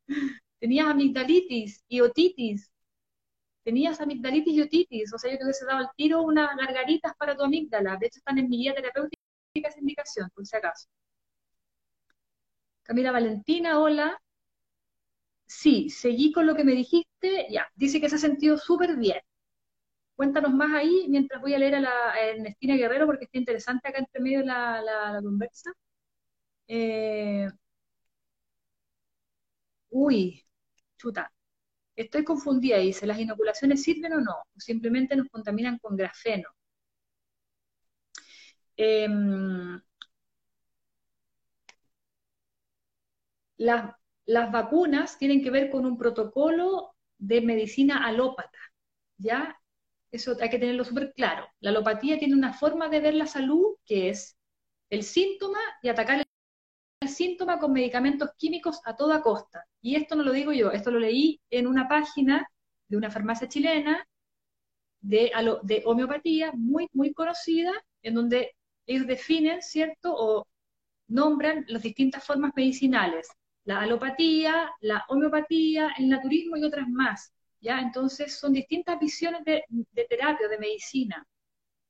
tenías 0.60 0.88
amigdalitis 0.88 1.84
y 1.90 2.02
otitis, 2.02 2.72
tenías 3.64 4.02
amigdalitis 4.02 4.54
y 4.56 4.62
otitis, 4.62 5.14
o 5.14 5.18
sea, 5.18 5.32
yo 5.32 5.38
te 5.40 5.44
hubiese 5.46 5.66
dado 5.66 5.80
al 5.80 5.90
tiro 5.96 6.22
unas 6.24 6.56
gargaritas 6.58 7.14
para 7.18 7.36
tu 7.36 7.44
amígdala, 7.44 7.98
de 7.98 8.08
hecho 8.08 8.20
están 8.20 8.38
en 8.40 8.50
mi 8.50 8.58
guía 8.60 8.74
terapéutica 8.76 9.22
esa 9.56 9.80
indicación, 9.80 10.30
por 10.36 10.46
si 10.46 10.56
acaso. 10.58 10.88
Camila 12.84 13.12
Valentina, 13.12 13.80
hola. 13.80 14.20
Sí, 15.46 15.90
seguí 15.90 16.32
con 16.32 16.48
lo 16.48 16.56
que 16.56 16.64
me 16.64 16.72
dijiste, 16.74 17.46
ya, 17.52 17.68
dice 17.76 18.00
que 18.02 18.10
se 18.10 18.16
ha 18.16 18.20
sentido 18.20 18.58
súper 18.58 18.96
bien. 18.98 19.20
Cuéntanos 20.16 20.54
más 20.54 20.74
ahí 20.74 21.08
mientras 21.10 21.42
voy 21.42 21.54
a 21.56 21.60
leer 21.60 21.76
a, 21.76 21.80
la, 21.82 21.92
Ernestina 22.22 22.76
Guerrero 22.78 23.06
porque 23.08 23.26
está 23.26 23.38
interesante 23.40 23.90
acá 23.90 24.00
entre 24.00 24.22
medio 24.22 24.44
la, 24.44 25.20
conversa. 25.24 25.72
Eh, 26.68 27.50
uy, 29.90 30.44
chuta, 30.98 31.32
estoy 31.96 32.24
confundida, 32.26 32.78
dice, 32.80 33.08
¿las 33.08 33.20
inoculaciones 33.20 33.84
sirven 33.84 34.14
o 34.14 34.22
no? 34.22 34.34
¿O 34.56 34.60
simplemente 34.60 35.16
nos 35.16 35.30
contaminan 35.30 35.80
con 35.80 35.98
grafeno? 35.98 36.50
Em, 38.78 39.82
las, 43.62 43.94
las 44.26 44.52
vacunas 44.52 45.18
tienen 45.20 45.44
que 45.44 45.52
ver 45.52 45.70
con 45.70 45.86
un 45.86 45.98
protocolo 45.98 46.96
de 47.20 47.42
medicina 47.42 48.06
alópata, 48.06 48.58
¿ya? 49.18 49.56
Eso 50.12 50.36
hay 50.42 50.50
que 50.50 50.60
tenerlo 50.60 50.84
súper 50.84 51.14
claro. 51.14 51.48
La 51.60 51.70
alopatía 51.70 52.18
tiene 52.20 52.36
una 52.36 52.54
forma 52.54 52.90
de 52.90 53.00
ver 53.02 53.14
la 53.14 53.28
salud 53.28 53.76
que 53.86 54.10
es 54.10 54.38
el 54.90 55.04
síntoma 55.04 55.60
y 55.84 55.90
atacar 55.90 56.26
el 57.02 57.10
síntoma 57.10 57.60
con 57.60 57.74
medicamentos 57.74 58.32
químicos 58.38 58.82
a 58.86 58.96
toda 58.96 59.22
costa. 59.22 59.66
Y 59.82 59.96
esto 59.96 60.16
no 60.16 60.24
lo 60.24 60.32
digo 60.34 60.54
yo, 60.54 60.72
esto 60.72 60.92
lo 60.92 61.00
leí 61.00 61.40
en 61.52 61.68
una 61.68 61.88
página 61.88 62.48
de 62.88 62.98
una 62.98 63.12
farmacia 63.12 63.48
chilena 63.50 64.06
de, 65.02 65.32
de 65.64 65.84
homeopatía 65.86 66.52
muy, 66.54 66.88
muy 66.94 67.14
conocida, 67.14 67.72
en 68.04 68.16
donde 68.16 68.56
ellos 68.86 69.08
definen, 69.08 69.62
¿cierto? 69.62 70.14
O 70.16 70.48
nombran 71.08 71.66
las 71.68 71.84
distintas 71.84 72.24
formas 72.26 72.54
medicinales 72.56 73.30
la 73.64 73.82
alopatía, 73.82 74.72
la 74.82 75.06
homeopatía, 75.10 75.92
el 75.98 76.10
naturismo 76.10 76.58
y 76.58 76.64
otras 76.64 76.88
más. 76.88 77.34
¿ya? 77.60 77.80
Entonces 77.80 78.38
son 78.40 78.54
distintas 78.54 79.00
visiones 79.00 79.44
de, 79.46 79.64
terapia, 80.10 80.48
de 80.48 80.58
medicina. 80.58 81.28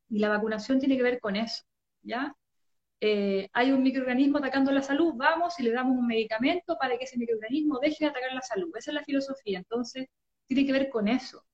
Y 0.09 0.19
la 0.19 0.29
vacunación 0.29 0.79
tiene 0.79 0.97
que 0.97 1.03
ver 1.03 1.19
con 1.19 1.35
eso. 1.35 1.63
¿ya? 2.01 2.35
Eh, 2.99 3.49
hay 3.53 3.71
un 3.71 3.83
microorganismo 3.83 4.37
atacando 4.37 4.71
la 4.71 4.83
salud, 4.83 5.13
vamos 5.15 5.59
y 5.59 5.63
le 5.63 5.71
damos 5.71 5.97
un 5.97 6.07
medicamento 6.07 6.77
para 6.79 6.97
que 6.97 7.05
ese 7.05 7.17
microorganismo 7.17 7.79
deje 7.79 8.05
de 8.05 8.11
atacar 8.11 8.33
la 8.33 8.41
salud. 8.41 8.69
Esa 8.75 8.91
es 8.91 8.95
la 8.95 9.03
filosofía. 9.03 9.59
Entonces, 9.59 10.07
tiene 10.47 10.65
que 10.65 10.73
ver 10.73 10.89
con 10.89 11.07
eso. 11.07 11.45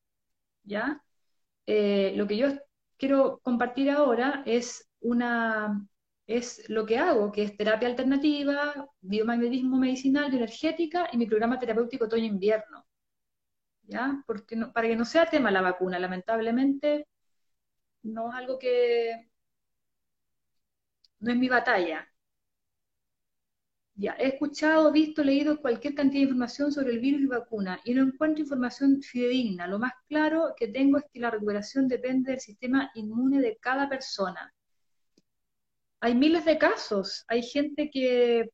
¿ya? 0.64 1.02
Eh, 1.66 2.14
lo 2.16 2.28
que 2.28 2.38
yo 2.38 2.50
quiero 2.98 3.40
compartir 3.44 3.92
ahora 3.92 4.44
es 4.46 4.90
una, 5.00 5.88
es 6.28 6.70
lo 6.70 6.86
que 6.86 6.98
hago, 7.00 7.32
que 7.32 7.44
es 7.44 7.58
terapia 7.58 7.88
alternativa, 7.90 8.88
biomagnetismo 9.02 9.78
medicinal, 9.78 10.30
bioenergética 10.30 11.10
y 11.12 11.18
mi 11.18 11.26
programa 11.26 11.60
terapéutico 11.60 12.06
otoño-invierno. 12.06 12.86
¿Ya? 13.84 14.24
Porque 14.28 14.58
para 14.74 14.88
que 14.88 14.96
no 14.96 15.06
sea 15.06 15.30
tema 15.30 15.52
la 15.52 15.62
vacuna, 15.62 16.00
lamentablemente 16.00 17.08
no 18.04 18.30
es 18.30 18.36
algo 18.36 18.60
que 18.60 19.30
no 21.20 21.32
es 21.32 21.38
mi 21.38 21.48
batalla. 21.50 22.08
Ya, 23.96 24.16
he 24.20 24.28
escuchado, 24.28 24.92
visto, 24.92 25.24
leído 25.24 25.60
cualquier 25.60 25.96
cantidad 25.96 26.20
de 26.22 26.26
información 26.30 26.72
sobre 26.72 26.92
el 26.94 27.00
virus 27.00 27.22
y 27.22 27.26
vacuna 27.26 27.80
y 27.84 27.94
no 27.94 28.04
encuentro 28.04 28.44
información 28.44 29.02
fidedigna. 29.02 29.68
Lo 29.68 29.80
más 29.80 29.94
claro 30.08 30.54
que 30.56 30.68
tengo 30.68 31.00
es 31.00 31.06
que 31.12 31.20
la 31.20 31.32
recuperación 31.32 31.88
depende 31.88 32.32
del 32.32 32.40
sistema 32.40 32.92
inmune 32.96 33.42
de 33.42 33.58
cada 33.58 33.90
persona 33.90 34.54
hay 36.00 36.16
miles 36.16 36.46
de 36.46 36.58
casos. 36.58 37.26
Hay 37.28 37.44
gente 37.44 37.90
que 37.92 38.50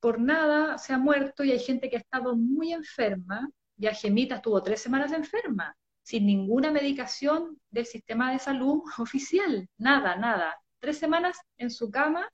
por 0.00 0.20
nada 0.20 0.78
se 0.78 0.92
ha 0.92 0.98
muerto 0.98 1.44
y 1.44 1.52
hay 1.52 1.58
gente 1.58 1.88
que 1.90 1.96
ha 1.96 2.00
estado 2.00 2.36
muy 2.36 2.72
enferma. 2.72 3.48
Ya 3.76 3.94
Gemita 3.94 4.36
estuvo 4.36 4.62
tres 4.62 4.80
semanas 4.82 5.12
enferma, 5.12 5.76
sin 6.02 6.26
ninguna 6.26 6.70
medicación 6.70 7.58
del 7.70 7.86
sistema 7.86 8.32
de 8.32 8.38
salud 8.38 8.82
oficial. 8.98 9.68
Nada, 9.78 10.16
nada. 10.16 10.54
Tres 10.80 10.98
semanas 10.98 11.38
en 11.58 11.70
su 11.70 11.90
cama, 11.90 12.28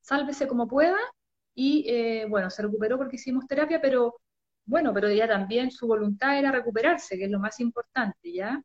sálvese 0.00 0.48
como 0.48 0.68
pueda. 0.68 0.98
Y 1.54 1.84
eh, 1.88 2.26
bueno, 2.28 2.50
se 2.50 2.62
recuperó 2.62 2.98
porque 2.98 3.16
hicimos 3.16 3.46
terapia, 3.46 3.80
pero 3.80 4.16
bueno, 4.66 4.92
pero 4.94 5.10
ya 5.12 5.28
también 5.28 5.70
su 5.70 5.86
voluntad 5.86 6.38
era 6.38 6.52
recuperarse, 6.52 7.16
que 7.16 7.24
es 7.24 7.30
lo 7.30 7.40
más 7.40 7.60
importante, 7.60 8.32
¿ya? 8.32 8.60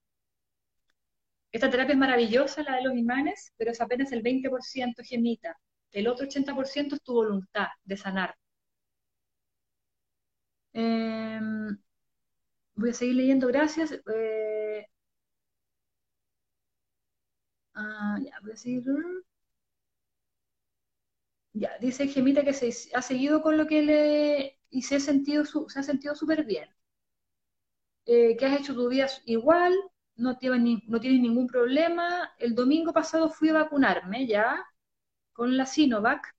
Esta 1.51 1.69
terapia 1.69 1.93
es 1.93 1.99
maravillosa, 1.99 2.63
la 2.63 2.75
de 2.77 2.83
los 2.83 2.95
imanes, 2.97 3.53
pero 3.57 3.71
es 3.71 3.79
apenas 3.81 4.11
el 4.11 4.21
20% 4.21 5.03
gemita. 5.03 5.57
El 5.91 6.07
otro 6.07 6.25
80% 6.25 6.95
es 6.95 7.03
tu 7.03 7.13
voluntad 7.13 7.67
de 7.85 7.97
sanar. 7.97 8.35
Em, 10.73 11.77
voy 12.75 12.89
a 12.89 12.93
seguir 12.93 13.15
leyendo, 13.15 13.47
gracias. 13.47 13.91
Eh, 13.93 14.85
ah, 17.75 18.17
ya, 18.23 18.39
voy 18.41 18.51
a 18.53 18.55
seguir. 18.57 18.83
Ya, 21.53 21.77
dice 21.79 22.07
Gemita 22.09 22.43
que 22.43 22.51
se 22.53 22.69
ha 22.93 23.01
seguido 23.01 23.41
con 23.41 23.57
lo 23.57 23.65
que 23.67 23.81
le... 23.81 24.59
y 24.69 24.81
se 24.81 24.95
ha 24.97 24.99
sentido 24.99 25.45
súper 26.15 26.43
bien. 26.45 26.69
Eh, 28.05 28.35
que 28.37 28.45
has 28.45 28.59
hecho 28.59 28.75
tu 28.75 28.87
vida 28.89 29.07
igual, 29.25 29.73
no 30.15 30.37
tienes, 30.37 30.79
no 30.87 30.99
ningún 30.99 31.47
problema. 31.47 32.31
El 32.39 32.55
domingo 32.55 32.93
pasado 32.93 33.29
fui 33.29 33.49
a 33.49 33.53
vacunarme 33.53 34.25
ya 34.27 34.65
con 35.33 35.57
la 35.57 35.65
Sinovac. 35.65 36.35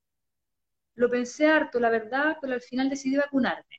Lo 0.95 1.11
pensé 1.11 1.49
harto, 1.49 1.79
la 1.79 1.91
verdad, 1.91 2.39
pero 2.41 2.55
al 2.55 2.63
final 2.63 2.89
decidí 2.89 3.17
vacunarme. 3.17 3.77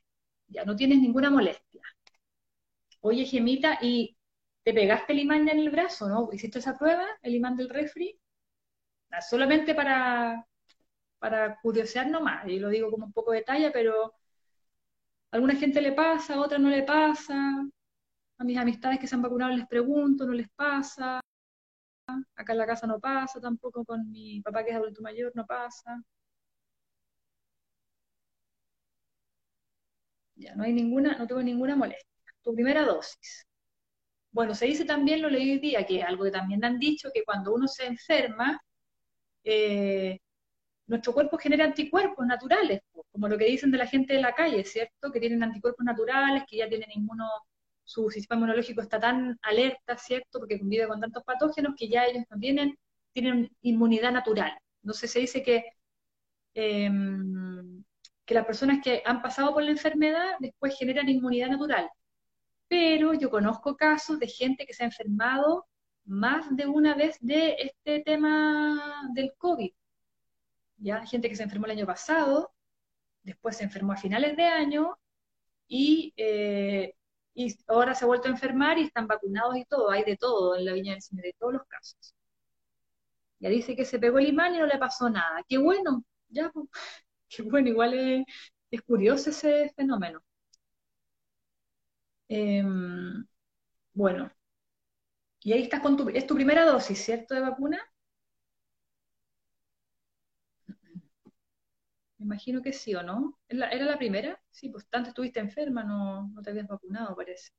Ya 0.47 0.63
no 0.65 0.75
tienes 0.75 0.99
ninguna 0.99 1.29
molestia. 1.31 1.81
Oye, 3.01 3.25
Gemita, 3.25 3.77
¿y 3.81 4.17
te 4.63 4.73
pegaste 4.73 5.13
el 5.13 5.19
imán 5.19 5.47
en 5.49 5.59
el 5.59 5.69
brazo, 5.69 6.07
no? 6.09 6.29
¿Hiciste 6.31 6.59
esa 6.59 6.77
prueba, 6.77 7.05
el 7.21 7.35
imán 7.35 7.55
del 7.55 7.69
refri? 7.69 8.17
Ah, 9.11 9.21
solamente 9.21 9.75
para, 9.75 10.45
para 11.19 11.59
curiosear 11.61 12.07
nomás, 12.09 12.47
y 12.47 12.59
lo 12.59 12.69
digo 12.69 12.91
como 12.91 13.05
un 13.07 13.13
poco 13.13 13.31
de 13.33 13.43
talla, 13.43 13.71
pero 13.73 14.13
a 15.31 15.35
alguna 15.35 15.55
gente 15.55 15.81
le 15.81 15.91
pasa, 15.91 16.35
a 16.35 16.39
otra 16.41 16.57
no 16.59 16.69
le 16.69 16.83
pasa, 16.83 17.35
a 18.43 18.45
mis 18.45 18.57
amistades 18.57 18.99
que 18.99 19.07
se 19.07 19.15
han 19.15 19.21
vacunado 19.21 19.55
les 19.55 19.67
pregunto, 19.67 20.25
no 20.25 20.33
les 20.33 20.49
pasa. 20.49 21.21
Acá 22.35 22.53
en 22.53 22.59
la 22.59 22.65
casa 22.67 22.87
no 22.87 22.99
pasa, 22.99 23.39
tampoco 23.39 23.85
con 23.85 24.09
mi 24.11 24.41
papá 24.41 24.63
que 24.63 24.71
es 24.71 24.75
adulto 24.75 25.01
mayor 25.01 25.31
no 25.35 25.45
pasa. 25.45 26.03
Ya, 30.35 30.55
no 30.55 30.63
hay 30.63 30.73
ninguna, 30.73 31.17
no 31.17 31.27
tengo 31.27 31.41
ninguna 31.41 31.75
molestia. 31.75 32.33
Tu 32.41 32.53
primera 32.53 32.83
dosis. 32.83 33.45
Bueno, 34.31 34.55
se 34.55 34.65
dice 34.65 34.85
también, 34.85 35.21
lo 35.21 35.29
leí 35.29 35.51
hoy 35.51 35.59
día, 35.59 35.85
que 35.85 36.03
algo 36.03 36.25
que 36.25 36.31
también 36.31 36.65
han 36.65 36.79
dicho, 36.79 37.09
que 37.13 37.23
cuando 37.23 37.53
uno 37.53 37.67
se 37.67 37.85
enferma, 37.87 38.59
eh, 39.43 40.19
nuestro 40.87 41.13
cuerpo 41.13 41.37
genera 41.37 41.65
anticuerpos 41.65 42.25
naturales, 42.27 42.81
como 43.11 43.27
lo 43.29 43.37
que 43.37 43.45
dicen 43.45 43.71
de 43.71 43.77
la 43.79 43.87
gente 43.87 44.13
de 44.15 44.21
la 44.21 44.33
calle, 44.35 44.63
¿cierto? 44.65 45.11
Que 45.11 45.19
tienen 45.19 45.43
anticuerpos 45.43 45.85
naturales, 45.85 46.43
que 46.47 46.57
ya 46.57 46.69
tienen 46.69 46.91
inmuno 46.91 47.25
su 47.83 48.09
sistema 48.09 48.39
inmunológico 48.39 48.81
está 48.81 48.99
tan 48.99 49.37
alerta, 49.41 49.97
¿cierto? 49.97 50.39
Porque 50.39 50.59
convive 50.59 50.87
con 50.87 50.99
tantos 51.01 51.23
patógenos 51.23 51.75
que 51.77 51.89
ya 51.89 52.05
ellos 52.05 52.23
no 52.29 52.39
tienen, 52.39 52.77
tienen 53.11 53.51
inmunidad 53.61 54.11
natural. 54.11 54.57
Entonces 54.83 55.11
se 55.11 55.19
dice 55.19 55.43
que, 55.43 55.65
em, 56.53 57.83
que 58.25 58.33
las 58.33 58.45
personas 58.45 58.79
que 58.83 59.01
han 59.05 59.21
pasado 59.21 59.53
por 59.53 59.63
la 59.63 59.71
enfermedad 59.71 60.35
después 60.39 60.77
generan 60.77 61.09
inmunidad 61.09 61.49
natural. 61.49 61.89
Pero 62.67 63.13
yo 63.13 63.29
conozco 63.29 63.75
casos 63.77 64.19
de 64.19 64.27
gente 64.27 64.65
que 64.65 64.73
se 64.73 64.83
ha 64.83 64.87
enfermado 64.87 65.65
más 66.05 66.55
de 66.55 66.65
una 66.67 66.95
vez 66.95 67.17
de 67.21 67.55
este 67.59 68.01
tema 68.01 69.09
del 69.13 69.33
COVID. 69.37 69.71
Ya, 70.77 71.05
gente 71.05 71.29
que 71.29 71.35
se 71.35 71.43
enfermó 71.43 71.65
el 71.65 71.71
año 71.71 71.85
pasado, 71.85 72.53
después 73.23 73.57
se 73.57 73.63
enfermó 73.63 73.93
a 73.93 73.97
finales 73.97 74.35
de 74.35 74.43
año 74.45 74.97
y 75.67 76.13
eh, 76.17 76.95
y 77.35 77.55
ahora 77.67 77.95
se 77.95 78.05
ha 78.05 78.07
vuelto 78.07 78.27
a 78.27 78.31
enfermar 78.31 78.77
y 78.77 78.83
están 78.83 79.07
vacunados 79.07 79.57
y 79.57 79.65
todo, 79.65 79.89
hay 79.89 80.03
de 80.03 80.17
todo 80.17 80.55
en 80.55 80.65
la 80.65 80.73
Viña 80.73 80.93
del 80.93 81.01
Señor, 81.01 81.25
de 81.25 81.35
todos 81.39 81.53
los 81.53 81.63
casos. 81.67 82.15
Ya 83.39 83.49
dice 83.49 83.75
que 83.75 83.85
se 83.85 83.99
pegó 83.99 84.19
el 84.19 84.27
imán 84.29 84.55
y 84.55 84.59
no 84.59 84.65
le 84.65 84.77
pasó 84.77 85.09
nada. 85.09 85.43
Qué 85.47 85.57
bueno, 85.57 86.03
ya, 86.29 86.51
qué 87.29 87.43
bueno, 87.43 87.69
igual 87.69 87.93
es, 88.71 88.81
curioso 88.83 89.29
ese 89.31 89.71
fenómeno. 89.75 90.21
Em, 92.27 93.25
bueno, 93.93 94.31
y 95.41 95.53
ahí 95.53 95.63
estás 95.63 95.81
con 95.81 95.95
tu, 95.97 96.09
es 96.09 96.25
tu 96.27 96.35
primera 96.35 96.65
dosis, 96.65 96.99
¿cierto, 97.03 97.35
de 97.35 97.41
vacuna? 97.41 97.79
Imagino 102.23 102.61
que 102.63 102.73
sí 102.73 102.95
o 102.95 103.03
no. 103.03 103.37
¿Era 103.47 103.85
la 103.85 103.97
primera? 103.97 104.41
Sí, 104.49 104.69
pues 104.69 104.87
tanto 104.89 105.09
estuviste 105.09 105.39
enferma, 105.39 105.83
no, 105.83 106.27
no 106.29 106.41
te 106.41 106.49
habías 106.51 106.67
vacunado, 106.67 107.15
parece. 107.15 107.51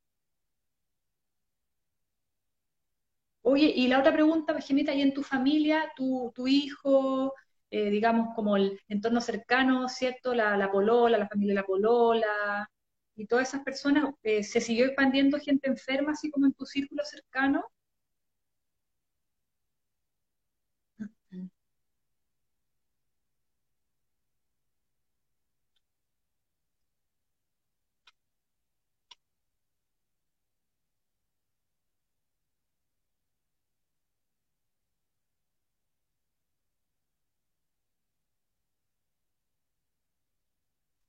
Oye, 3.43 3.67
y 3.77 3.89
la 3.89 3.99
otra 4.01 4.13
pregunta, 4.13 4.59
Gemita, 4.61 4.95
¿y 4.95 5.03
en 5.03 5.13
tu 5.15 5.23
familia, 5.23 5.93
tu, 5.97 6.33
tu 6.35 6.47
hijo, 6.49 7.35
eh, 7.71 7.91
digamos, 7.91 8.35
como 8.35 8.57
el 8.57 8.81
entorno 8.89 9.21
cercano, 9.21 9.89
¿cierto? 9.89 10.35
La, 10.35 10.57
la, 10.57 10.71
polola, 10.71 11.19
la 11.19 11.29
familia 11.29 11.53
de 11.55 11.61
la 11.61 11.67
polola, 11.67 12.71
y 13.17 13.27
todas 13.27 13.49
esas 13.49 13.63
personas, 13.63 14.15
eh, 14.23 14.43
¿se 14.43 14.61
siguió 14.61 14.87
expandiendo 14.87 15.39
gente 15.39 15.69
enferma, 15.69 16.13
así 16.13 16.31
como 16.31 16.47
en 16.47 16.55
tu 16.55 16.65
círculo 16.67 17.05
cercano? 17.05 17.65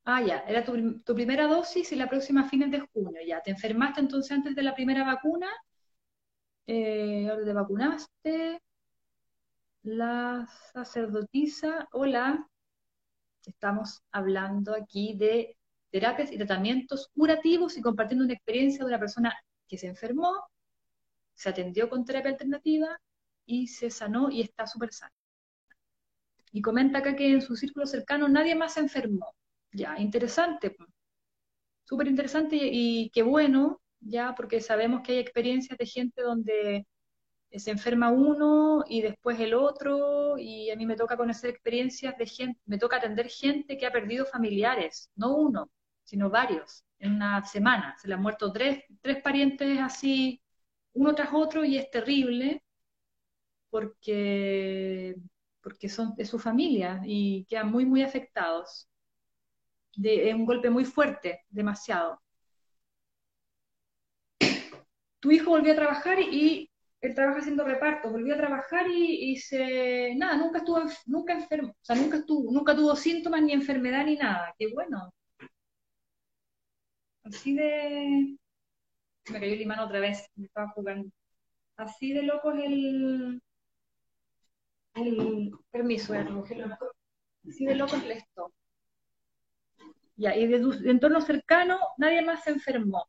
Ah, 0.06 0.22
ya, 0.22 0.43
era 0.47 0.64
tu, 0.64 1.14
primera 1.16 1.47
dosis 1.47 1.91
y 1.91 1.95
la 1.95 2.08
próxima 2.10 2.41
a 2.41 2.49
fines 2.49 2.72
de 2.72 2.80
junio, 2.80 3.20
ya. 3.28 3.41
¿Te 3.41 3.51
enfermaste 3.51 4.01
entonces 4.01 4.32
antes 4.32 4.56
de 4.56 4.64
la 4.64 4.76
primera 4.76 5.03
vacuna? 5.03 5.47
Eh, 6.68 7.30
¿Te 7.43 7.53
vacunaste? 7.53 8.62
La 9.84 10.47
sacerdotisa, 10.74 11.88
hola. 11.91 12.47
Estamos 13.45 14.03
hablando 14.12 14.76
aquí 14.76 15.16
de 15.16 15.58
terapias 15.91 16.32
y 16.32 16.38
tratamientos 16.38 17.10
curativos 17.16 17.78
y 17.78 17.82
compartiendo 17.82 18.26
una 18.26 18.34
experiencia 18.34 18.80
de 18.84 18.89
una 18.89 18.99
persona 18.99 19.34
que 19.68 19.78
se 19.78 19.88
enfermó, 19.88 20.32
se 21.34 21.49
atendió 21.49 21.89
con 21.89 22.06
terapia 22.06 22.32
alternativa 22.32 22.99
y 23.45 23.68
se 23.68 23.89
sanó 23.89 24.30
y 24.32 24.41
está 24.41 24.68
súper 24.68 24.93
sana. 24.93 25.14
Y 26.51 26.62
comenta 26.62 26.99
acá 26.99 27.16
que 27.16 27.32
en 27.32 27.41
su 27.41 27.56
círculo 27.56 27.86
cercano 27.86 28.28
nadie 28.28 28.56
más 28.56 28.74
se 28.74 28.82
enfermó. 28.82 29.34
Ya, 29.80 29.95
interesante, 29.99 30.76
súper 31.84 32.07
interesante 32.07 32.57
y, 32.59 33.09
qué 33.11 33.23
bueno, 33.23 33.82
ya, 33.99 34.34
porque 34.36 34.61
sabemos 34.61 35.01
que 35.01 35.13
hay 35.13 35.19
experiencias 35.19 35.78
de 35.78 35.86
gente 35.86 36.21
donde 36.21 36.88
se 37.51 37.71
enferma 37.71 38.11
uno 38.11 38.84
y 38.88 39.01
después 39.01 39.39
el 39.39 39.53
otro, 39.55 40.38
y 40.38 40.69
a 40.71 40.76
mí 40.78 40.86
me 40.86 40.95
toca 40.97 41.17
conocer 41.17 41.51
experiencias 41.51 42.17
de 42.17 42.28
gente, 42.28 42.59
me 42.65 42.78
toca 42.80 42.97
atender 42.97 43.30
gente 43.30 43.78
que 43.78 43.86
ha 43.88 43.91
perdido 43.91 44.26
familiares, 44.26 45.09
no 45.15 45.36
uno, 45.36 45.69
sino 46.03 46.30
varios, 46.30 46.84
en 46.99 47.13
una 47.15 47.43
semana. 47.45 47.95
Se 47.99 48.07
le 48.07 48.15
han 48.15 48.21
muerto 48.21 48.51
tres, 48.53 48.84
tres 49.01 49.21
parientes 49.23 49.80
así, 49.80 50.41
uno 50.93 51.15
tras 51.15 51.30
otro, 51.34 51.65
y 51.65 51.78
es 51.78 51.89
terrible 51.91 52.63
porque, 53.69 55.15
porque 55.61 55.89
son 55.89 56.15
de 56.15 56.26
su 56.26 56.39
familia 56.39 57.01
y 57.05 57.45
quedan 57.45 57.71
muy, 57.71 57.86
muy 57.86 58.03
afectados 58.03 58.88
de, 59.95 60.29
es 60.29 60.35
un 60.35 60.45
golpe 60.45 60.69
muy 60.69 60.85
fuerte, 60.85 61.45
demasiado. 61.49 62.21
Tu 65.19 65.31
hijo 65.31 65.49
volvió 65.51 65.73
a 65.73 65.75
trabajar 65.75 66.19
y 66.19 66.69
él 67.01 67.15
trabaja 67.15 67.39
haciendo 67.39 67.63
repartos, 67.63 68.11
volvió 68.11 68.33
a 68.35 68.37
trabajar 68.37 68.87
y, 68.89 69.35
se, 69.37 70.15
nada, 70.15 70.37
nunca 70.37 70.59
estuvo, 70.59 70.81
nunca 71.05 71.33
enfermo, 71.33 71.69
o 71.69 71.85
sea, 71.85 71.95
nunca 71.95 72.17
estuvo, 72.17 72.51
nunca 72.51 72.75
tuvo 72.75 72.95
síntomas 72.95 73.41
ni 73.43 73.53
enfermedad 73.53 74.05
ni 74.05 74.15
nada, 74.15 74.53
qué 74.57 74.67
bueno. 74.73 75.11
Así 77.23 77.55
de, 77.55 78.37
me 79.31 79.39
cayó 79.39 79.53
el 79.53 79.61
imán 79.61 79.79
otra 79.79 79.99
vez, 79.99 80.27
me 80.35 80.45
estaba 80.45 80.69
jugando. 80.69 81.09
Así 81.77 82.13
de 82.13 82.23
loco 82.23 82.51
es 82.53 82.65
el, 82.65 83.41
el 84.95 85.51
permiso, 85.71 86.13
así 86.13 87.65
de 87.65 87.75
loco 87.75 87.95
es 87.97 88.03
esto. 88.17 88.51
Ya, 90.18 90.36
y 90.36 90.47
de 90.47 90.59
tu 90.59 90.74
entorno 90.89 91.22
cercano 91.22 91.78
nadie 91.97 92.22
más 92.22 92.43
se 92.43 92.51
enfermó. 92.51 93.07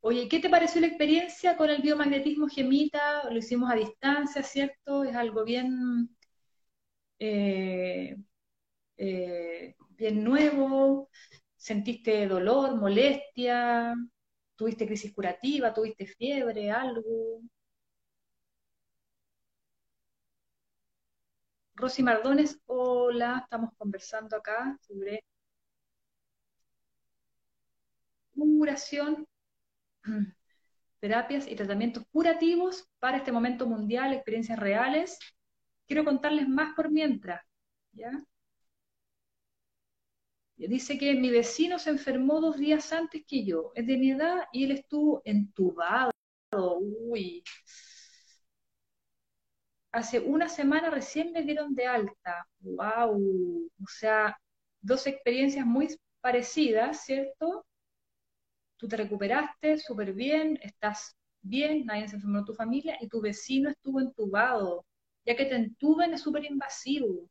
Oye, 0.00 0.28
¿qué 0.28 0.38
te 0.40 0.50
pareció 0.50 0.80
la 0.82 0.88
experiencia 0.88 1.56
con 1.56 1.70
el 1.70 1.80
biomagnetismo 1.82 2.46
gemita? 2.48 3.28
Lo 3.30 3.38
hicimos 3.38 3.70
a 3.70 3.74
distancia, 3.76 4.42
¿cierto? 4.42 5.02
Es 5.04 5.14
algo 5.16 5.44
bien, 5.44 6.08
eh, 7.18 8.16
eh, 8.96 9.76
bien 9.90 10.24
nuevo. 10.24 11.10
¿Sentiste 11.56 12.26
dolor, 12.28 12.76
molestia? 12.76 13.94
¿Tuviste 14.56 14.86
crisis 14.86 15.14
curativa? 15.14 15.74
¿Tuviste 15.74 16.06
fiebre, 16.06 16.70
algo? 16.70 17.42
Rosy 21.82 22.04
Mardones, 22.04 22.60
hola, 22.66 23.40
estamos 23.42 23.70
conversando 23.76 24.36
acá 24.36 24.78
sobre 24.82 25.24
curación, 28.36 29.26
terapias 31.00 31.48
y 31.48 31.56
tratamientos 31.56 32.04
curativos 32.12 32.88
para 33.00 33.16
este 33.16 33.32
momento 33.32 33.66
mundial, 33.66 34.12
experiencias 34.12 34.60
reales. 34.60 35.18
Quiero 35.88 36.04
contarles 36.04 36.48
más 36.48 36.72
por 36.76 36.88
mientras, 36.88 37.44
¿ya? 37.90 38.24
Dice 40.54 40.96
que 40.98 41.16
mi 41.16 41.30
vecino 41.30 41.80
se 41.80 41.90
enfermó 41.90 42.40
dos 42.40 42.58
días 42.58 42.92
antes 42.92 43.24
que 43.26 43.44
yo, 43.44 43.72
es 43.74 43.88
de 43.88 43.98
mi 43.98 44.12
edad 44.12 44.44
y 44.52 44.62
él 44.62 44.70
estuvo 44.70 45.20
entubado. 45.24 46.12
Uy, 46.52 47.42
hace 49.92 50.20
una 50.20 50.48
semana 50.48 50.90
recién 50.90 51.32
me 51.32 51.42
dieron 51.42 51.74
de 51.74 51.86
alta. 51.86 52.46
¡Wow! 52.60 53.70
O 53.82 53.86
sea, 53.86 54.36
dos 54.80 55.06
experiencias 55.06 55.66
muy 55.66 55.88
parecidas, 56.20 57.04
¿cierto? 57.04 57.64
Tú 58.78 58.88
te 58.88 58.96
recuperaste 58.96 59.78
súper 59.78 60.12
bien, 60.12 60.58
estás 60.62 61.16
bien, 61.42 61.86
nadie 61.86 62.08
se 62.08 62.16
enfermó 62.16 62.38
en 62.38 62.44
tu 62.44 62.54
familia 62.54 62.96
y 63.00 63.08
tu 63.08 63.20
vecino 63.20 63.70
estuvo 63.70 64.00
entubado. 64.00 64.84
Ya 65.24 65.36
que 65.36 65.46
te 65.46 65.54
entuben 65.54 66.14
es 66.14 66.22
súper 66.22 66.44
invasivo. 66.44 67.28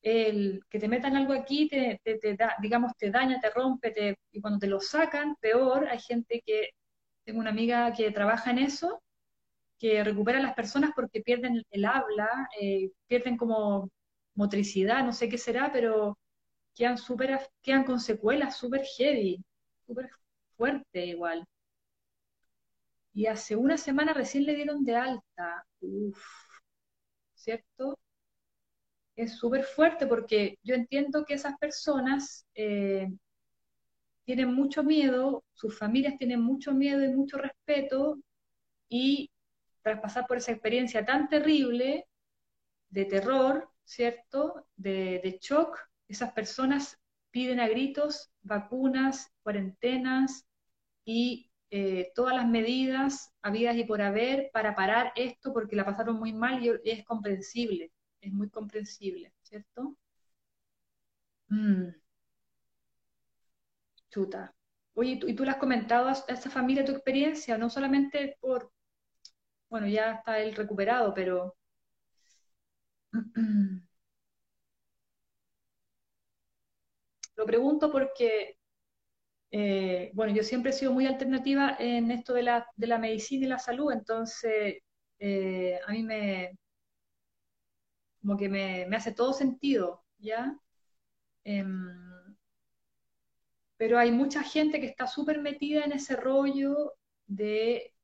El 0.00 0.62
que 0.70 0.78
te 0.78 0.88
metan 0.88 1.16
algo 1.16 1.32
aquí, 1.32 1.68
te, 1.68 2.00
da, 2.36 2.54
digamos, 2.62 2.92
te 2.96 3.10
daña, 3.10 3.40
te 3.40 3.50
rompe, 3.50 4.16
y 4.30 4.40
cuando 4.40 4.60
te 4.60 4.68
lo 4.68 4.80
sacan, 4.80 5.34
peor, 5.40 5.88
hay 5.88 5.98
gente 5.98 6.40
que, 6.46 6.70
tengo 7.24 7.40
una 7.40 7.50
amiga 7.50 7.92
que 7.92 8.10
trabaja 8.12 8.50
en 8.50 8.58
eso, 8.58 9.02
que 9.82 10.04
recupera 10.04 10.38
a 10.38 10.42
las 10.42 10.54
personas 10.54 10.92
porque 10.94 11.22
pierden 11.22 11.64
el 11.70 11.84
habla, 11.84 12.28
eh, 12.60 12.92
pierden 13.08 13.36
como 13.36 13.90
motricidad, 14.36 15.04
no 15.04 15.12
sé 15.12 15.28
qué 15.28 15.38
será, 15.38 15.72
pero 15.72 16.18
quedan, 16.76 16.98
super, 16.98 17.40
quedan 17.62 17.84
con 17.84 18.00
secuelas 18.00 18.56
súper 18.58 18.84
heavy, 18.98 19.44
súper 19.86 20.10
fuerte 20.56 21.06
igual. 21.06 21.44
Y 23.14 23.26
hace 23.26 23.56
una 23.56 23.78
semana 23.78 24.12
recién 24.12 24.44
le 24.44 24.54
dieron 24.54 24.84
de 24.84 24.96
alta. 24.96 25.64
Uf, 25.80 26.18
¿cierto? 27.34 27.98
Es 29.16 29.38
súper 29.38 29.64
fuerte 29.64 30.06
porque 30.06 30.58
yo 30.62 30.74
entiendo 30.74 31.24
que 31.24 31.32
esas 31.34 31.56
personas 31.58 32.44
eh, 32.54 33.08
tienen 34.24 34.54
mucho 34.54 34.82
miedo, 34.84 35.44
sus 35.52 35.76
familias 35.78 36.16
tienen 36.18 36.40
mucho 36.40 36.72
miedo 36.72 37.04
y 37.04 37.08
mucho 37.08 37.38
respeto, 37.38 38.18
y 38.90 39.30
tras 39.82 40.00
pasar 40.00 40.26
por 40.26 40.38
esa 40.38 40.52
experiencia 40.52 41.04
tan 41.04 41.28
terrible 41.28 42.06
de 42.90 43.04
terror, 43.04 43.70
¿cierto? 43.84 44.66
De, 44.76 45.38
shock, 45.40 45.78
esas 46.08 46.32
personas 46.32 46.98
piden 47.30 47.60
a 47.60 47.68
gritos 47.68 48.30
vacunas, 48.42 49.30
cuarentenas 49.42 50.46
y 51.04 51.50
eh, 51.70 52.12
todas 52.14 52.36
las 52.36 52.46
medidas 52.46 53.32
habidas 53.40 53.76
y 53.76 53.84
por 53.84 54.02
haber 54.02 54.50
para 54.52 54.74
parar 54.74 55.12
esto 55.16 55.52
porque 55.52 55.76
la 55.76 55.86
pasaron 55.86 56.18
muy 56.18 56.32
mal 56.32 56.62
y 56.62 56.70
es 56.84 57.04
comprensible, 57.04 57.92
es 58.20 58.32
muy 58.32 58.50
comprensible, 58.50 59.32
¿cierto? 59.42 59.96
Mm. 61.48 61.92
Chuta. 64.10 64.54
Oye, 64.94 65.18
¿y 65.26 65.34
tú 65.34 65.44
le 65.44 65.50
has 65.50 65.56
comentado 65.56 66.08
a 66.08 66.12
esa 66.12 66.50
familia 66.50 66.84
tu 66.84 66.92
experiencia? 66.92 67.56
No 67.58 67.70
solamente 67.70 68.36
por, 68.40 68.71
bueno, 69.72 69.88
ya 69.88 70.12
está 70.16 70.38
él 70.38 70.54
recuperado, 70.54 71.14
pero 71.14 71.56
lo 77.36 77.46
pregunto 77.46 77.90
porque, 77.90 78.58
eh, 79.52 80.10
bueno, 80.14 80.34
yo 80.34 80.42
siempre 80.44 80.70
he 80.72 80.74
sido 80.74 80.92
muy 80.92 81.06
alternativa 81.06 81.76
en 81.78 82.10
esto 82.10 82.34
de 82.34 82.42
la, 82.44 82.66
de 82.76 82.86
la 82.86 82.98
medicina 82.98 83.46
y 83.46 83.48
la 83.48 83.58
salud, 83.58 83.92
entonces 83.92 84.78
eh, 85.18 85.80
a 85.86 85.92
mí 85.92 86.02
me, 86.02 86.58
como 88.20 88.36
que 88.36 88.48
me, 88.50 88.84
hace 88.96 89.12
todo 89.12 89.32
sentido, 89.32 90.04
¿ya? 90.18 90.58
Em, 91.44 92.36
pero 93.78 93.98
hay 93.98 94.10
mucha 94.12 94.42
gente 94.42 94.80
que 94.80 94.86
está 94.86 95.06
súper 95.06 95.40
metida 95.40 95.84
en 95.84 95.92
ese 95.92 96.16
rollo 96.16 96.92
de 97.26 97.94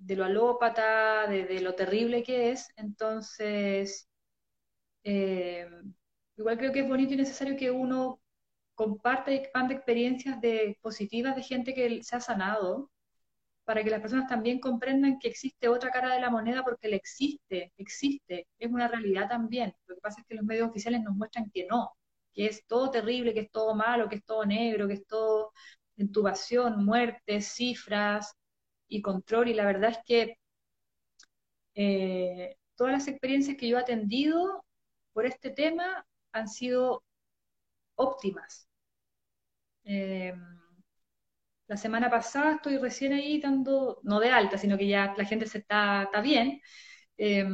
de 0.00 0.16
lo 0.16 0.24
alópata, 0.24 1.26
de, 1.28 1.60
lo 1.60 1.74
terrible 1.74 2.22
que 2.22 2.50
es. 2.52 2.68
Entonces, 2.76 4.08
eh, 5.04 5.68
igual 6.36 6.58
creo 6.58 6.72
que 6.72 6.80
es 6.80 6.88
bonito 6.88 7.14
y 7.14 7.16
necesario 7.16 7.56
que 7.56 7.70
uno 7.70 8.20
comparta 8.74 9.32
y 9.32 9.36
expanda 9.36 9.74
experiencias 9.74 10.40
de, 10.40 10.78
positivas 10.82 11.36
de 11.36 11.42
gente 11.42 11.74
que 11.74 12.02
se 12.02 12.16
ha 12.16 12.20
sanado, 12.20 12.90
para 13.64 13.84
que 13.84 13.90
las 13.90 14.00
personas 14.00 14.26
también 14.28 14.58
comprendan 14.60 15.18
que 15.18 15.28
existe 15.28 15.68
otra 15.68 15.90
cara 15.90 16.14
de 16.14 16.20
la 16.20 16.30
moneda 16.30 16.64
porque 16.64 16.88
le 16.88 16.96
existe, 16.96 17.72
existe, 17.76 18.48
es 18.58 18.70
una 18.70 18.88
realidad 18.88 19.28
también. 19.28 19.74
Lo 19.86 19.94
que 19.96 20.00
pasa 20.00 20.20
es 20.20 20.26
que 20.26 20.34
los 20.34 20.44
medios 20.44 20.68
oficiales 20.68 21.02
nos 21.02 21.14
muestran 21.16 21.50
que 21.52 21.66
no, 21.66 21.92
que 22.32 22.46
es 22.46 22.66
todo 22.66 22.90
terrible, 22.90 23.34
que 23.34 23.40
es 23.40 23.50
todo 23.52 23.74
malo, 23.74 24.08
que 24.08 24.16
es 24.16 24.24
todo 24.24 24.44
negro, 24.46 24.88
que 24.88 24.94
es 24.94 25.06
todo 25.06 25.52
intubación, 25.96 26.84
muertes, 26.84 27.48
cifras 27.54 28.34
y 28.90 29.00
control. 29.02 29.48
Y 29.48 29.54
la 29.54 29.64
verdad 29.64 29.90
es 29.90 29.98
que 30.04 30.36
eh, 31.74 32.56
todas 32.76 32.92
las 32.92 33.08
experiencias 33.08 33.56
que 33.56 33.68
yo 33.68 33.78
he 33.78 33.80
atendido 33.80 34.64
por 35.12 35.26
este 35.26 35.50
tema 35.50 36.06
han 36.32 36.48
sido 36.48 37.02
óptimas. 37.96 38.68
Eh, 39.84 40.34
la 41.68 41.76
semana 41.76 42.10
pasada 42.10 42.56
estoy 42.56 42.78
recién 42.78 43.12
ahí 43.12 43.40
dando, 43.40 44.00
no 44.02 44.20
de 44.20 44.30
alta, 44.30 44.58
sino 44.58 44.76
que 44.76 44.88
ya 44.88 45.14
la 45.16 45.24
gente 45.24 45.46
se 45.46 45.58
está, 45.58 46.02
está 46.04 46.20
bien. 46.20 46.60
Eh, 47.18 47.44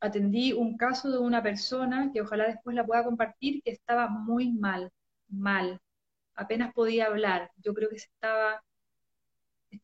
atendí 0.00 0.52
un 0.52 0.76
caso 0.76 1.10
de 1.10 1.18
una 1.18 1.42
persona 1.42 2.10
que 2.12 2.20
ojalá 2.22 2.46
después 2.48 2.74
la 2.76 2.86
pueda 2.86 3.04
compartir, 3.04 3.62
que 3.62 3.70
estaba 3.72 4.08
muy 4.08 4.52
mal, 4.52 4.90
mal, 5.28 5.80
apenas 6.34 6.72
podía 6.74 7.06
hablar. 7.06 7.50
Yo 7.58 7.74
creo 7.74 7.88
que 7.90 7.98
se 7.98 8.06
estaba 8.08 8.62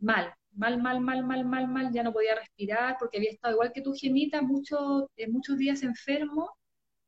mal, 0.00 0.34
mal, 0.52 0.80
mal, 0.80 1.00
mal, 1.00 1.24
mal, 1.24 1.44
mal, 1.44 1.68
mal, 1.68 1.92
ya 1.92 2.02
no 2.02 2.12
podía 2.12 2.34
respirar 2.34 2.96
porque 2.98 3.18
había 3.18 3.30
estado 3.30 3.54
igual 3.54 3.72
que 3.72 3.82
tu 3.82 3.94
gemita 3.94 4.42
muchos, 4.42 5.06
muchos 5.28 5.58
días 5.58 5.82
enfermo 5.82 6.56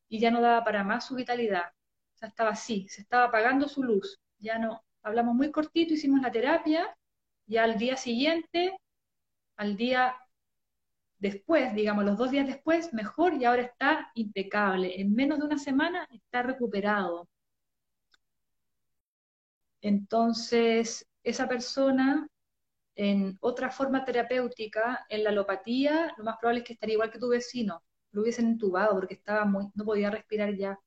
y 0.09 0.21
ya 0.21 0.31
no 0.31 0.41
daba 0.41 0.65
para 0.65 0.85
más 0.85 1.07
su 1.07 1.15
vitalidad. 1.15 1.67
O 2.15 2.19
sea, 2.19 2.29
estaba 2.29 2.51
así, 2.51 2.89
se 2.89 3.03
estaba 3.03 3.25
apagando 3.25 3.69
su 3.69 3.83
luz. 3.83 4.19
Ya 4.39 4.59
no, 4.59 4.83
hablamos 5.03 5.35
muy 5.35 5.51
cortito, 5.51 5.95
hicimos 5.95 6.21
la 6.23 6.33
terapia 6.33 6.97
y 7.47 7.57
al 7.59 7.79
día 7.79 7.97
siguiente, 7.97 8.77
al 9.57 9.77
día 9.77 10.17
después, 11.19 11.75
digamos, 11.75 12.05
los 12.05 12.19
dos 12.19 12.31
días 12.31 12.47
después, 12.47 12.93
mejor 12.93 13.35
y 13.35 13.45
ahora 13.45 13.63
está 13.63 14.11
impecable. 14.15 15.01
En 15.01 15.15
menos 15.15 15.39
de 15.39 15.47
una 15.47 15.59
semana 15.59 16.07
está 16.11 16.43
recuperado. 16.43 17.29
Entonces, 19.81 21.07
esa 21.23 21.49
persona 21.49 22.29
en 22.97 23.37
otra 23.41 23.71
forma 23.71 24.05
terapéutica, 24.05 25.07
en 25.09 25.23
la 25.25 25.31
alopatía, 25.31 26.15
lo 26.17 26.25
más 26.25 26.39
probable 26.39 26.61
es 26.61 26.67
que 26.67 26.73
estaría 26.73 26.95
igual 26.95 27.11
que 27.11 27.19
tu 27.19 27.29
vecino, 27.29 27.83
lo 28.13 28.23
hubiesen 28.23 28.49
intubado 28.49 28.95
porque 28.95 29.15
estaba 29.15 29.45
muy, 29.45 29.67
no 29.75 29.85
podía 29.85 30.11
respirar 30.11 30.57
ya. 30.57 30.79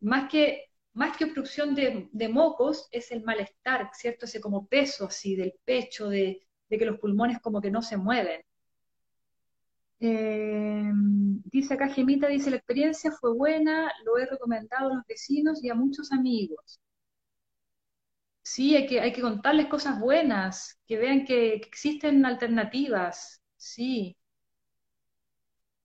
Más 0.00 0.30
que, 0.30 0.66
más 0.92 1.16
que 1.16 1.24
obstrucción 1.24 1.74
de, 1.74 2.28
mocos, 2.28 2.88
es 2.90 3.10
el 3.10 3.22
malestar, 3.24 3.90
¿cierto? 3.94 4.26
Ese 4.26 4.40
como 4.40 4.66
peso 4.66 5.06
así 5.06 5.36
del 5.36 5.54
pecho, 5.64 6.08
de, 6.08 6.46
que 6.68 6.84
los 6.84 6.98
pulmones 6.98 7.40
como 7.40 7.60
que 7.60 7.70
no 7.70 7.82
se 7.82 7.96
mueven. 7.96 8.42
Eh, 10.00 10.90
dice 11.44 11.74
acá 11.74 11.88
Gemita, 11.88 12.26
dice, 12.28 12.50
la 12.50 12.56
experiencia 12.56 13.12
fue 13.12 13.34
buena, 13.34 13.90
lo 14.04 14.18
he 14.18 14.26
recomendado 14.26 14.90
a 14.90 14.94
los 14.94 15.06
vecinos 15.06 15.62
y 15.62 15.70
a 15.70 15.74
muchos 15.74 16.12
amigos. 16.12 16.80
Sí, 18.42 18.76
hay 18.76 18.86
que, 18.86 19.00
hay 19.00 19.12
que 19.12 19.22
contarles 19.22 19.66
cosas 19.68 19.98
buenas, 20.00 20.78
que 20.86 20.98
vean 20.98 21.24
que, 21.24 21.54
existen 21.54 22.24
alternativas. 22.26 23.40
Sí. 23.56 24.16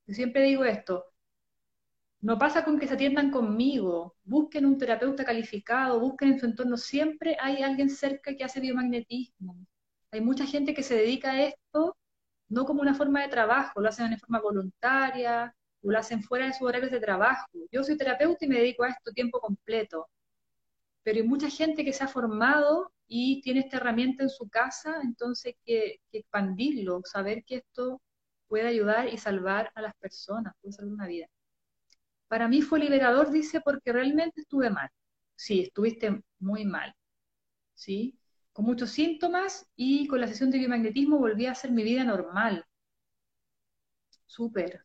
Yo 0.08 0.14
siempre 0.16 0.44
digo 0.44 0.64
esto, 0.66 1.06
no 2.22 2.38
pasa 2.38 2.64
con 2.66 2.80
que 2.80 2.88
se 2.88 2.96
atiendan 2.96 3.32
conmigo, 3.32 4.16
busquen 4.24 4.66
un 4.66 4.78
terapeuta 4.78 5.24
calificado, 5.24 6.00
busquen 6.00 6.34
en 6.34 6.40
su 6.40 6.46
entorno, 6.48 6.78
siempre 6.78 7.38
hay 7.40 7.62
alguien 7.64 7.90
cerca 7.90 8.36
que 8.36 8.44
hace 8.44 8.60
biomagnetismo. 8.60 9.56
Hay 10.12 10.22
mucha 10.22 10.46
gente 10.46 10.74
que 10.74 10.84
se 10.84 10.96
dedica 10.96 11.32
a 11.32 11.42
esto 11.44 11.98
no 12.50 12.66
como 12.66 12.82
una 12.82 12.96
forma 12.96 13.22
de 13.22 13.30
trabajo, 13.30 13.82
lo 13.82 13.90
hacen 13.90 14.12
de 14.12 14.18
forma 14.18 14.40
voluntaria 14.42 15.56
o 15.84 15.92
lo 15.92 16.00
hacen 16.00 16.24
fuera 16.24 16.48
de 16.48 16.54
sus 16.54 16.68
horarios 16.68 16.92
de 16.92 17.00
trabajo. 17.00 17.48
Yo 17.72 17.84
soy 17.84 17.98
terapeuta 17.98 18.46
y 18.46 18.48
me 18.50 18.60
dedico 18.60 18.84
a 18.84 18.90
esto 18.90 19.12
tiempo 19.12 19.40
completo 19.40 20.08
pero 21.06 21.20
hay 21.20 21.28
mucha 21.28 21.50
gente 21.52 21.86
que 21.86 21.94
se 21.94 22.04
ha 22.04 22.08
formado 22.08 22.92
y 23.08 23.40
tiene 23.42 23.60
esta 23.60 23.78
herramienta 23.78 24.24
en 24.24 24.30
su 24.32 24.50
casa, 24.50 25.02
entonces 25.04 25.46
hay 25.46 25.58
que, 25.64 26.02
expandirlo, 26.12 27.02
saber 27.04 27.44
que 27.46 27.58
esto 27.58 28.02
puede 28.48 28.68
ayudar 28.68 29.08
y 29.14 29.18
salvar 29.18 29.72
a 29.76 29.84
las 29.84 29.94
personas, 29.98 30.56
puede 30.60 30.74
salvar 30.74 30.94
una 30.94 31.08
vida. 31.08 31.28
Para 32.28 32.48
mí 32.48 32.64
fue 32.64 32.80
liberador, 32.80 33.30
dice, 33.30 33.62
porque 33.62 33.94
realmente 33.94 34.42
estuve 34.42 34.72
mal. 34.72 34.90
Sí, 35.36 35.62
estuviste 35.62 36.24
muy 36.40 36.66
mal. 36.66 36.96
¿Sí? 37.76 38.18
Con 38.52 38.66
muchos 38.66 38.90
síntomas 38.90 39.68
y 39.76 40.08
con 40.08 40.22
la 40.22 40.28
sesión 40.28 40.50
de 40.50 40.58
biomagnetismo 40.58 41.20
volví 41.20 41.46
a 41.46 41.52
hacer 41.52 41.72
mi 41.72 41.84
vida 41.84 42.04
normal. 42.04 42.66
Súper. 44.26 44.84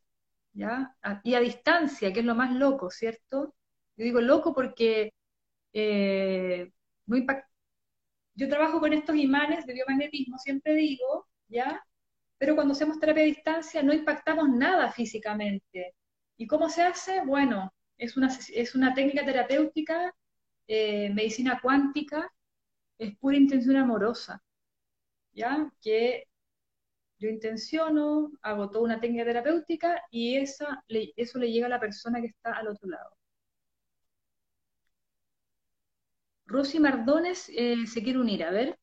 ¿Ya? 0.53 0.95
Y 1.25 1.33
a 1.33 1.41
distancia, 1.41 2.13
que 2.13 2.21
es 2.21 2.27
lo 2.27 2.35
más 2.35 2.53
loco, 2.55 2.91
¿cierto? 2.91 3.55
Yo 3.97 4.05
digo 4.05 4.21
loco 4.21 4.53
porque 4.53 5.15
eh, 5.73 6.71
Yo 8.35 8.49
trabajo 8.49 8.81
con 8.81 8.93
estos 8.93 9.17
imanes 9.17 9.67
de 9.67 9.75
biomagnetismo, 9.75 10.39
siempre 10.39 10.75
digo, 10.75 11.29
¿ya? 11.49 11.85
Pero 12.39 12.55
cuando 12.55 12.73
hacemos 12.73 12.99
terapia 12.99 13.23
a 13.25 13.27
distancia 13.27 13.83
no 13.83 13.93
impactamos 13.93 14.49
nada 14.49 14.91
físicamente. 14.93 15.95
¿Y 16.37 16.47
cómo 16.47 16.69
se 16.71 16.83
hace? 16.83 17.23
Bueno, 17.25 17.73
es 17.99 18.17
una, 18.17 18.29
es 18.55 18.75
una 18.75 18.95
técnica 18.95 19.25
terapéutica, 19.25 20.15
eh, 20.69 21.11
medicina 21.11 21.61
cuántica, 21.63 22.33
es 22.99 23.17
pura 23.19 23.37
intención 23.37 23.77
amorosa, 23.77 24.43
¿ya? 25.33 25.71
Que 25.83 26.25
yo 27.19 27.29
intenciono, 27.29 28.33
hago 28.43 28.71
toda 28.71 28.85
una 28.85 29.01
técnica 29.01 29.25
terapéutica 29.25 30.03
y 30.11 30.37
esa, 30.37 30.85
eso 30.89 31.39
le 31.39 31.53
llega 31.53 31.67
a 31.67 31.71
la 31.71 31.81
persona 31.81 32.21
que 32.21 32.29
está 32.29 32.53
al 32.55 32.69
otro 32.69 32.89
lado. 32.89 33.17
Rosy 36.51 36.79
Mardones 36.81 37.51
eh, 37.55 37.87
se 37.87 38.03
quiere 38.03 38.19
unir, 38.19 38.45
a 38.45 38.51
ver. 38.51 38.79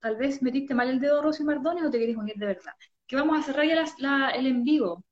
Tal 0.00 0.16
vez 0.16 0.42
metiste 0.42 0.74
mal 0.74 0.88
el 0.88 1.00
dedo, 1.00 1.20
Rosy 1.22 1.44
Mardones, 1.44 1.84
o 1.84 1.90
te 1.90 1.98
querés 1.98 2.16
unir 2.16 2.36
de 2.36 2.46
verdad. 2.46 2.72
Que 3.06 3.16
vamos 3.16 3.38
a 3.38 3.42
cerrar 3.42 3.66
ya 3.66 4.30
el 4.30 4.46
en 4.46 4.64
vivo. 4.64 5.04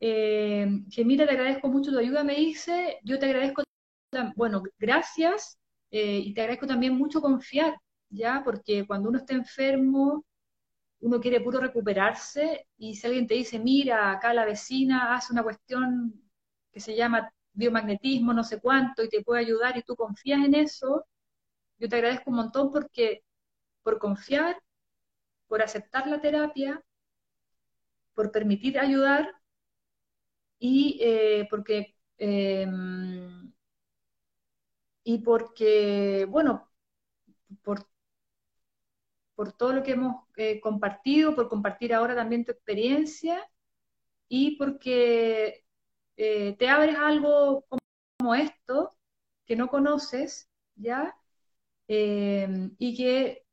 Eh, 0.00 0.66
que 0.94 1.04
mira, 1.04 1.26
te 1.26 1.32
agradezco 1.32 1.68
mucho 1.68 1.92
tu 1.92 1.98
ayuda, 1.98 2.24
me 2.24 2.36
dice. 2.36 2.98
Yo 3.04 3.18
te 3.18 3.26
agradezco, 3.26 3.62
bueno, 4.36 4.62
gracias. 4.78 5.58
Eh, 5.90 6.18
y 6.20 6.34
te 6.34 6.42
agradezco 6.42 6.66
también 6.68 6.94
mucho 6.96 7.20
confiar, 7.22 7.74
¿ya? 8.10 8.42
Porque 8.44 8.86
cuando 8.86 9.08
uno 9.10 9.18
está 9.18 9.34
enfermo, 9.34 10.24
uno 11.00 11.20
quiere 11.20 11.40
puro 11.40 11.60
recuperarse. 11.60 12.66
Y 12.78 12.94
si 12.96 13.06
alguien 13.06 13.26
te 13.26 13.34
dice, 13.34 13.58
mira, 13.58 14.12
acá 14.12 14.34
la 14.34 14.44
vecina 14.46 15.14
hace 15.16 15.32
una 15.32 15.42
cuestión 15.44 16.14
que 16.72 16.80
se 16.80 16.96
llama 16.96 17.32
biomagnetismo, 17.54 18.32
no 18.34 18.44
sé 18.44 18.60
cuánto, 18.60 19.02
y 19.04 19.08
te 19.08 19.22
puede 19.22 19.40
ayudar 19.42 19.76
y 19.76 19.82
tú 19.82 19.96
confías 19.96 20.44
en 20.44 20.54
eso, 20.54 21.06
yo 21.78 21.88
te 21.88 21.96
agradezco 21.96 22.30
un 22.30 22.36
montón 22.38 22.72
porque 22.72 23.24
por 23.84 23.98
confiar, 23.98 24.58
por 25.48 25.62
aceptar 25.62 26.06
la 26.08 26.20
terapia, 26.20 26.82
por 28.14 28.30
permitir 28.32 28.78
ayudar 28.78 29.28
y 30.58 30.98
eh, 31.02 31.46
porque 31.50 31.96
em, 32.18 33.52
y 35.04 35.18
porque 35.18 36.26
bueno 36.28 36.68
por, 37.62 37.86
por 39.34 39.52
todo 39.52 39.72
lo 39.72 39.82
que 39.82 39.92
hemos 39.92 40.24
eh, 40.36 40.60
compartido, 40.60 41.34
por 41.34 41.48
compartir 41.48 41.94
ahora 41.94 42.14
también 42.14 42.44
tu 42.44 42.52
experiencia 42.52 43.40
y 44.28 44.56
porque 44.58 45.61
eh, 46.16 46.56
te 46.58 46.68
abres 46.68 46.96
algo 46.96 47.64
como, 48.18 48.34
esto, 48.34 48.96
que 49.46 49.56
no 49.56 49.68
conoces, 49.68 50.48
¿ya? 50.76 51.14
Eh, 51.88 52.70
y 52.78 52.96
que 52.96 53.44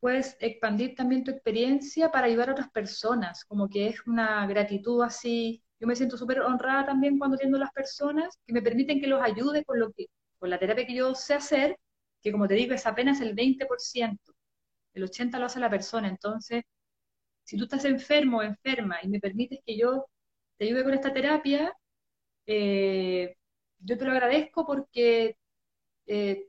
puedes 0.00 0.36
expandir 0.40 0.94
también 0.94 1.24
tu 1.24 1.30
experiencia 1.30 2.10
para 2.10 2.26
ayudar 2.26 2.50
a 2.50 2.52
otras 2.52 2.70
personas, 2.70 3.44
como 3.44 3.68
que 3.68 3.88
es 3.88 4.06
una 4.06 4.46
gratitud 4.46 5.02
así. 5.02 5.62
Yo 5.80 5.86
me 5.86 5.96
siento 5.96 6.16
súper 6.16 6.40
honrada 6.40 6.86
también 6.86 7.18
cuando 7.18 7.36
atiendo 7.36 7.56
a 7.56 7.60
las 7.60 7.72
personas 7.72 8.38
que 8.46 8.52
me 8.52 8.62
permiten 8.62 9.00
que 9.00 9.06
los 9.06 9.22
ayude 9.22 9.64
con, 9.64 9.78
lo 9.80 9.92
que, 9.92 10.06
con 10.38 10.50
la 10.50 10.58
terapia 10.58 10.86
que 10.86 10.94
yo 10.94 11.14
sé 11.14 11.34
hacer, 11.34 11.78
que 12.22 12.32
como 12.32 12.48
te 12.48 12.54
digo 12.54 12.74
es 12.74 12.86
apenas 12.86 13.20
el 13.20 13.34
20%, 13.34 14.18
el 14.94 15.04
80% 15.04 15.38
lo 15.38 15.46
hace 15.46 15.60
la 15.60 15.70
persona. 15.70 16.08
Entonces, 16.08 16.64
si 17.44 17.56
tú 17.56 17.64
estás 17.64 17.84
enfermo 17.84 18.38
o 18.38 18.42
enferma 18.42 18.98
y 19.02 19.08
me 19.08 19.20
permites 19.20 19.60
que 19.66 19.76
yo 19.78 20.06
te 20.58 20.66
ayude 20.66 20.84
con 20.84 20.94
esta 20.94 21.12
terapia, 21.12 21.72
eh, 22.48 23.36
yo 23.80 23.98
te 23.98 24.04
lo 24.06 24.12
agradezco 24.12 24.66
porque 24.66 25.38
eh, 26.06 26.48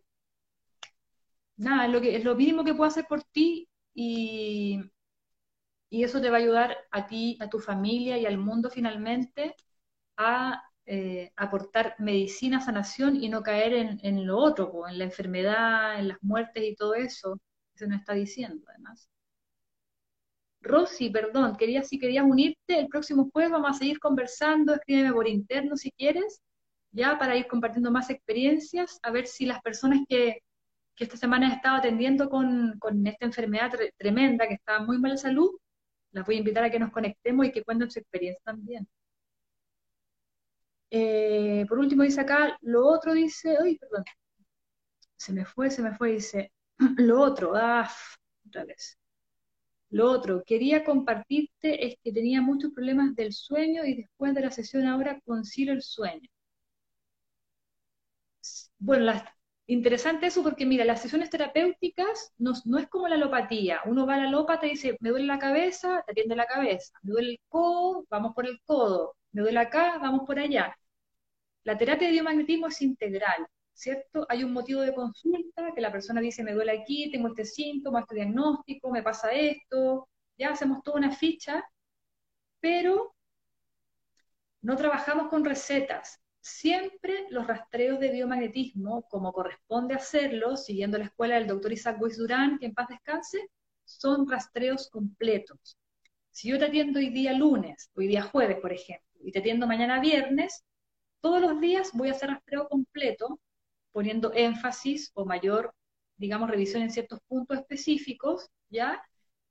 nada, 1.58 1.86
es 1.86 1.92
lo, 1.92 2.02
que, 2.02 2.16
es 2.16 2.24
lo 2.24 2.36
mínimo 2.36 2.64
que 2.64 2.74
puedo 2.74 2.88
hacer 2.90 3.06
por 3.08 3.24
ti 3.24 3.70
y, 3.94 4.80
y 5.90 6.04
eso 6.04 6.22
te 6.22 6.30
va 6.30 6.38
a 6.38 6.40
ayudar 6.40 6.78
a 6.92 7.08
ti, 7.08 7.38
a 7.42 7.50
tu 7.50 7.60
familia 7.60 8.18
y 8.18 8.26
al 8.26 8.38
mundo 8.38 8.70
finalmente 8.70 9.56
a 10.18 10.64
eh, 10.86 11.32
aportar 11.36 11.96
medicina, 12.00 12.62
sanación 12.62 13.16
y 13.24 13.30
no 13.30 13.44
caer 13.44 14.00
en, 14.02 14.28
lo 14.28 14.38
otro, 14.38 14.88
en 14.88 15.00
la 15.00 15.06
enfermedad, 15.06 16.00
en 16.00 16.10
las 16.10 16.20
muertes 16.24 16.64
y 16.64 16.76
todo 16.76 16.96
eso 16.96 17.40
se 17.76 17.88
nos 17.88 18.00
está 18.00 18.14
diciendo 18.14 18.66
además. 18.70 19.10
Rosy, 20.62 21.10
perdón, 21.10 21.56
quería, 21.58 21.84
si 21.84 22.00
querías 22.00 22.26
unirte, 22.26 22.80
el 22.80 22.88
próximo 22.88 23.30
jueves 23.32 23.52
vamos 23.52 23.72
a 23.72 23.80
seguir 23.80 24.00
conversando, 24.00 24.74
escríbeme 24.74 25.14
por 25.14 25.28
interno 25.28 25.78
si 25.78 25.92
quieres, 25.92 26.42
ya 26.92 27.18
para 27.18 27.38
ir 27.38 27.48
compartiendo 27.48 27.92
más 27.92 28.10
experiencias, 28.10 29.00
a 29.04 29.12
ver 29.12 29.28
si 29.28 29.46
las 29.46 29.62
personas 29.62 30.02
que, 30.08 30.42
esta 30.98 31.16
semana 31.16 31.50
he 31.50 31.56
estado 31.56 31.78
atendiendo 31.78 32.30
con, 32.30 32.78
esta 33.06 33.26
enfermedad 33.26 33.72
tremenda, 33.98 34.48
que 34.48 34.56
está 34.56 34.82
muy 34.82 34.98
mal 35.00 35.12
de 35.12 35.18
salud, 35.18 35.52
las 36.12 36.26
voy 36.26 36.36
a 36.36 36.40
invitar 36.40 36.64
a 36.66 36.70
que 36.72 36.80
nos 36.80 36.92
conectemos 36.92 37.46
y 37.46 37.52
que 37.52 37.64
cuenten 37.64 37.90
su 37.90 38.00
experiencia 38.00 38.42
también. 38.44 38.86
Eh, 40.92 41.66
por 41.70 41.80
último 41.80 42.04
dice 42.04 42.20
acá, 42.22 42.58
lo 42.62 42.86
otro 42.86 43.14
dice, 43.14 43.58
uy, 43.62 43.78
perdón, 43.78 44.04
se 45.16 45.32
me 45.34 45.46
fue, 45.46 45.70
se 45.72 45.82
me 45.82 45.96
fue, 45.96 46.12
dice, 46.14 46.52
lo 46.98 47.22
otro, 47.22 47.54
ah, 47.56 47.90
otra 48.46 48.66
vez. 48.66 48.99
Lo 49.92 50.10
otro, 50.10 50.44
quería 50.48 50.84
compartirte 50.84 51.86
es 51.86 51.96
que 52.04 52.12
tenía 52.12 52.42
muchos 52.42 52.72
problemas 52.74 53.16
del 53.16 53.34
sueño 53.34 53.86
y 53.86 53.96
después 53.98 54.34
de 54.34 54.42
la 54.42 54.50
sesión 54.52 54.88
ahora 54.88 55.20
concilio 55.26 55.74
el 55.74 55.84
sueño. 55.84 56.28
Bueno, 58.80 59.14
interesante 59.68 60.28
eso 60.28 60.44
porque 60.44 60.66
mira, 60.66 60.86
las 60.86 61.02
sesiones 61.02 61.30
terapéuticas 61.30 62.32
no, 62.38 62.54
es 62.80 62.88
como 62.90 63.08
la 63.08 63.16
alopatía. 63.16 63.82
Uno 63.86 64.06
va 64.06 64.16
a 64.16 64.18
la 64.18 64.28
alópata 64.28 64.66
y 64.68 64.72
dice, 64.72 64.98
me 65.00 65.10
duele 65.10 65.26
la 65.28 65.40
cabeza, 65.40 66.04
te 66.06 66.12
atiende 66.14 66.36
la 66.36 66.46
cabeza. 66.46 66.94
Me 67.04 67.12
duele 67.12 67.32
el 67.32 67.40
codo, 67.50 68.06
vamos 68.10 68.34
por 68.36 68.46
el 68.48 68.60
codo. 68.66 69.16
Me 69.32 69.42
duele 69.42 69.60
acá, 69.60 69.98
vamos 70.00 70.22
por 70.26 70.40
allá. 70.40 70.76
La 71.66 71.78
terapia 71.78 72.08
de 72.08 72.14
biomagnetismo 72.14 72.68
es 72.68 72.82
integral. 72.82 73.48
¿Cierto? 73.80 74.26
Hay 74.30 74.44
un 74.44 74.52
motivo 74.52 74.82
de 74.82 74.94
consulta, 74.94 75.72
que 75.74 75.82
la 75.82 75.92
persona 75.92 76.20
dice, 76.20 76.44
me 76.44 76.54
duele 76.54 76.74
aquí, 76.74 77.10
tengo 77.12 77.30
este 77.30 77.46
síntoma, 77.46 78.02
este 78.02 78.16
diagnóstico, 78.16 78.92
me 78.92 79.02
pasa 79.02 79.32
esto, 79.32 80.10
ya 80.38 80.50
hacemos 80.50 80.84
toda 80.84 80.98
una 80.98 81.12
ficha, 81.12 81.64
pero 82.60 83.16
no 84.62 84.76
trabajamos 84.76 85.30
con 85.30 85.46
recetas. 85.46 86.20
Siempre 86.42 87.28
los 87.30 87.48
rastreos 87.48 88.00
de 88.02 88.12
biomagnetismo, 88.12 89.04
como 89.04 89.32
corresponde 89.32 89.96
hacerlo, 89.96 90.58
siguiendo 90.58 90.98
la 90.98 91.06
escuela 91.06 91.36
del 91.36 91.48
doctor 91.48 91.72
Isaac 91.72 92.02
Weiss 92.02 92.18
Durán, 92.18 92.60
que 92.60 92.66
en 92.66 92.74
paz 92.74 92.90
descanse, 92.90 93.50
son 93.86 94.30
rastreos 94.30 94.90
completos. 94.90 95.78
Si 96.32 96.50
yo 96.50 96.60
te 96.60 96.66
atiendo 96.66 97.00
hoy 97.00 97.10
día 97.10 97.32
lunes, 97.32 97.90
hoy 97.96 98.08
día 98.08 98.24
jueves, 98.24 98.58
por 98.60 98.74
ejemplo, 98.74 99.08
y 99.22 99.32
te 99.32 99.40
atiendo 99.40 99.68
mañana 99.68 100.02
viernes, 100.02 100.66
todos 101.22 101.42
los 101.42 101.62
días 101.62 101.92
voy 101.94 102.10
a 102.10 102.12
hacer 102.12 102.30
rastreo 102.30 102.68
completo 102.68 103.40
poniendo 103.92 104.32
énfasis 104.34 105.12
o 105.14 105.26
mayor, 105.26 105.74
digamos, 106.18 106.50
revisión 106.50 106.84
en 106.84 106.92
ciertos 106.92 107.20
puntos 107.28 107.60
específicos, 107.60 108.50
¿ya? 108.70 109.02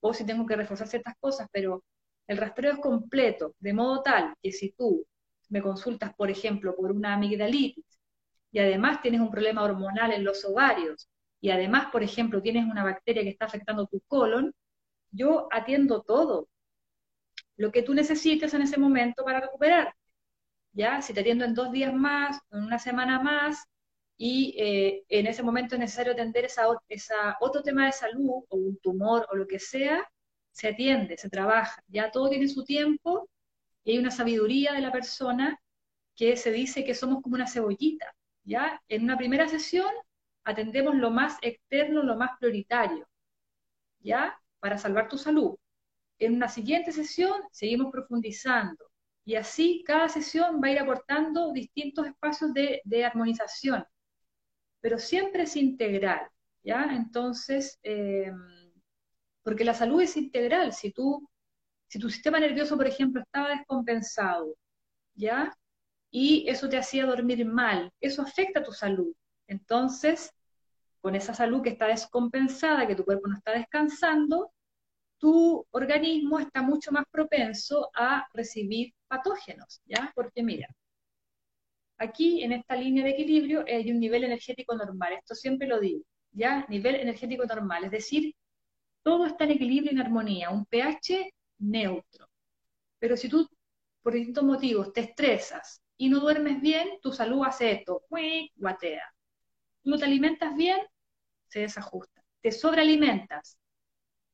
O 0.00 0.14
si 0.14 0.24
tengo 0.24 0.46
que 0.46 0.56
reforzar 0.56 0.88
ciertas 0.88 1.14
cosas, 1.20 1.48
pero 1.52 1.84
el 2.26 2.36
rastreo 2.36 2.72
es 2.72 2.78
completo, 2.78 3.54
de 3.58 3.72
modo 3.72 4.02
tal 4.02 4.34
que 4.42 4.52
si 4.52 4.72
tú 4.72 5.06
me 5.48 5.62
consultas, 5.62 6.14
por 6.14 6.30
ejemplo, 6.30 6.76
por 6.76 6.92
una 6.92 7.14
amigdalitis, 7.14 7.84
y 8.52 8.58
además 8.58 9.02
tienes 9.02 9.20
un 9.20 9.30
problema 9.30 9.62
hormonal 9.64 10.12
en 10.12 10.24
los 10.24 10.44
ovarios, 10.44 11.08
y 11.40 11.50
además, 11.50 11.88
por 11.92 12.02
ejemplo, 12.02 12.42
tienes 12.42 12.64
una 12.66 12.84
bacteria 12.84 13.22
que 13.22 13.30
está 13.30 13.46
afectando 13.46 13.86
tu 13.86 14.00
colon, 14.08 14.54
yo 15.10 15.48
atiendo 15.50 16.02
todo 16.02 16.48
lo 17.56 17.72
que 17.72 17.82
tú 17.82 17.94
necesites 17.94 18.54
en 18.54 18.62
ese 18.62 18.78
momento 18.78 19.24
para 19.24 19.40
recuperar. 19.40 19.94
¿Ya? 20.72 21.02
Si 21.02 21.12
te 21.12 21.20
atiendo 21.20 21.44
en 21.44 21.54
dos 21.54 21.72
días 21.72 21.92
más, 21.92 22.38
en 22.52 22.62
una 22.64 22.78
semana 22.78 23.20
más, 23.20 23.64
y 24.18 24.54
eh, 24.58 25.04
en 25.08 25.28
ese 25.28 25.44
momento 25.44 25.76
es 25.76 25.80
necesario 25.80 26.12
atender 26.12 26.44
esa, 26.44 27.36
otro 27.40 27.62
tema 27.62 27.86
de 27.86 27.92
salud 27.92 28.44
o 28.48 28.56
un 28.56 28.76
tumor 28.78 29.26
o 29.30 29.36
lo 29.36 29.46
que 29.46 29.60
sea, 29.60 30.06
se 30.50 30.68
atiende, 30.68 31.16
se 31.16 31.30
trabaja, 31.30 31.82
ya 31.86 32.10
todo 32.10 32.28
tiene 32.28 32.48
su 32.48 32.64
tiempo 32.64 33.30
y 33.84 33.92
hay 33.92 33.98
una 33.98 34.10
sabiduría 34.10 34.72
de 34.72 34.80
la 34.80 34.92
persona 34.92 35.60
que 36.16 36.36
se 36.36 36.50
dice 36.50 36.84
que 36.84 36.94
somos 36.96 37.22
como 37.22 37.36
una 37.36 37.46
cebollita, 37.46 38.12
¿ya? 38.44 38.82
En 38.88 39.04
una 39.04 39.16
primera 39.16 39.48
sesión 39.48 39.90
atendemos 40.44 40.96
lo 40.96 41.10
más 41.10 41.38
externo, 41.42 42.02
lo 42.02 42.16
más 42.16 42.32
prioritario, 42.40 43.06
¿ya? 44.00 44.36
Para 44.60 44.78
salvar 44.78 45.08
tu 45.08 45.18
salud. 45.18 45.56
En 46.18 46.34
una 46.34 46.48
siguiente 46.48 46.92
sesión 46.92 47.40
seguimos 47.52 47.92
profundizando 47.92 48.90
y 49.24 49.36
así 49.36 49.84
cada 49.86 50.08
sesión 50.08 50.60
va 50.62 50.68
a 50.68 50.72
ir 50.72 50.80
aportando 50.80 51.52
distintos 51.52 52.06
espacios 52.08 52.52
de 52.52 53.04
armonización 53.04 53.84
pero 54.80 54.98
siempre 54.98 55.44
es 55.44 55.56
integral, 55.56 56.28
¿ya? 56.62 56.88
Entonces, 56.94 57.78
eh, 57.82 58.32
porque 59.42 59.64
la 59.64 59.74
salud 59.74 60.02
es 60.02 60.16
integral, 60.16 60.72
si 60.72 60.92
tú, 60.92 61.28
si 61.88 61.98
tu 61.98 62.10
sistema 62.10 62.38
nervioso, 62.40 62.76
por 62.76 62.86
ejemplo, 62.86 63.22
estaba 63.22 63.50
descompensado, 63.50 64.54
¿ya? 65.14 65.56
Y 66.10 66.48
eso 66.48 66.68
te 66.68 66.78
hacía 66.78 67.06
dormir 67.06 67.44
mal, 67.46 67.90
eso 68.00 68.22
afecta 68.22 68.60
a 68.60 68.64
tu 68.64 68.72
salud. 68.72 69.14
Entonces, 69.46 70.32
con 71.00 71.14
esa 71.14 71.34
salud 71.34 71.62
que 71.62 71.70
está 71.70 71.86
descompensada, 71.86 72.86
que 72.86 72.96
tu 72.96 73.04
cuerpo 73.04 73.28
no 73.28 73.36
está 73.36 73.52
descansando, 73.52 74.52
tu 75.18 75.66
organismo 75.70 76.38
está 76.38 76.62
mucho 76.62 76.92
más 76.92 77.04
propenso 77.10 77.90
a 77.94 78.26
recibir 78.32 78.94
patógenos, 79.08 79.80
¿ya? 79.84 80.12
Porque 80.14 80.42
mira, 80.42 80.68
Aquí, 81.98 82.42
en 82.42 82.52
esta 82.52 82.76
línea 82.76 83.04
de 83.04 83.10
equilibrio, 83.10 83.64
hay 83.66 83.90
un 83.90 84.00
nivel 84.00 84.24
energético 84.24 84.74
normal. 84.76 85.14
Esto 85.14 85.34
siempre 85.34 85.66
lo 85.68 85.80
digo, 85.80 86.02
¿ya? 86.32 86.64
Nivel 86.68 86.96
energético 86.96 87.44
normal. 87.44 87.84
Es 87.84 87.90
decir, 87.90 88.34
todo 89.02 89.26
está 89.26 89.44
en 89.44 89.52
equilibrio 89.52 89.92
y 89.92 89.94
en 89.94 90.00
armonía, 90.00 90.50
un 90.50 90.64
pH 90.66 91.32
neutro. 91.58 92.28
Pero 92.98 93.16
si 93.16 93.28
tú, 93.28 93.48
por 94.02 94.14
distintos 94.14 94.44
motivos, 94.44 94.92
te 94.92 95.00
estresas 95.02 95.82
y 95.96 96.08
no 96.08 96.20
duermes 96.20 96.60
bien, 96.60 97.00
tu 97.02 97.12
salud 97.12 97.44
hace 97.46 97.72
esto, 97.72 98.04
guatea. 98.56 99.04
No 99.84 99.98
te 99.98 100.04
alimentas 100.04 100.54
bien, 100.56 100.80
se 101.48 101.60
desajusta. 101.60 102.22
Te 102.40 102.52
sobrealimentas, 102.52 103.58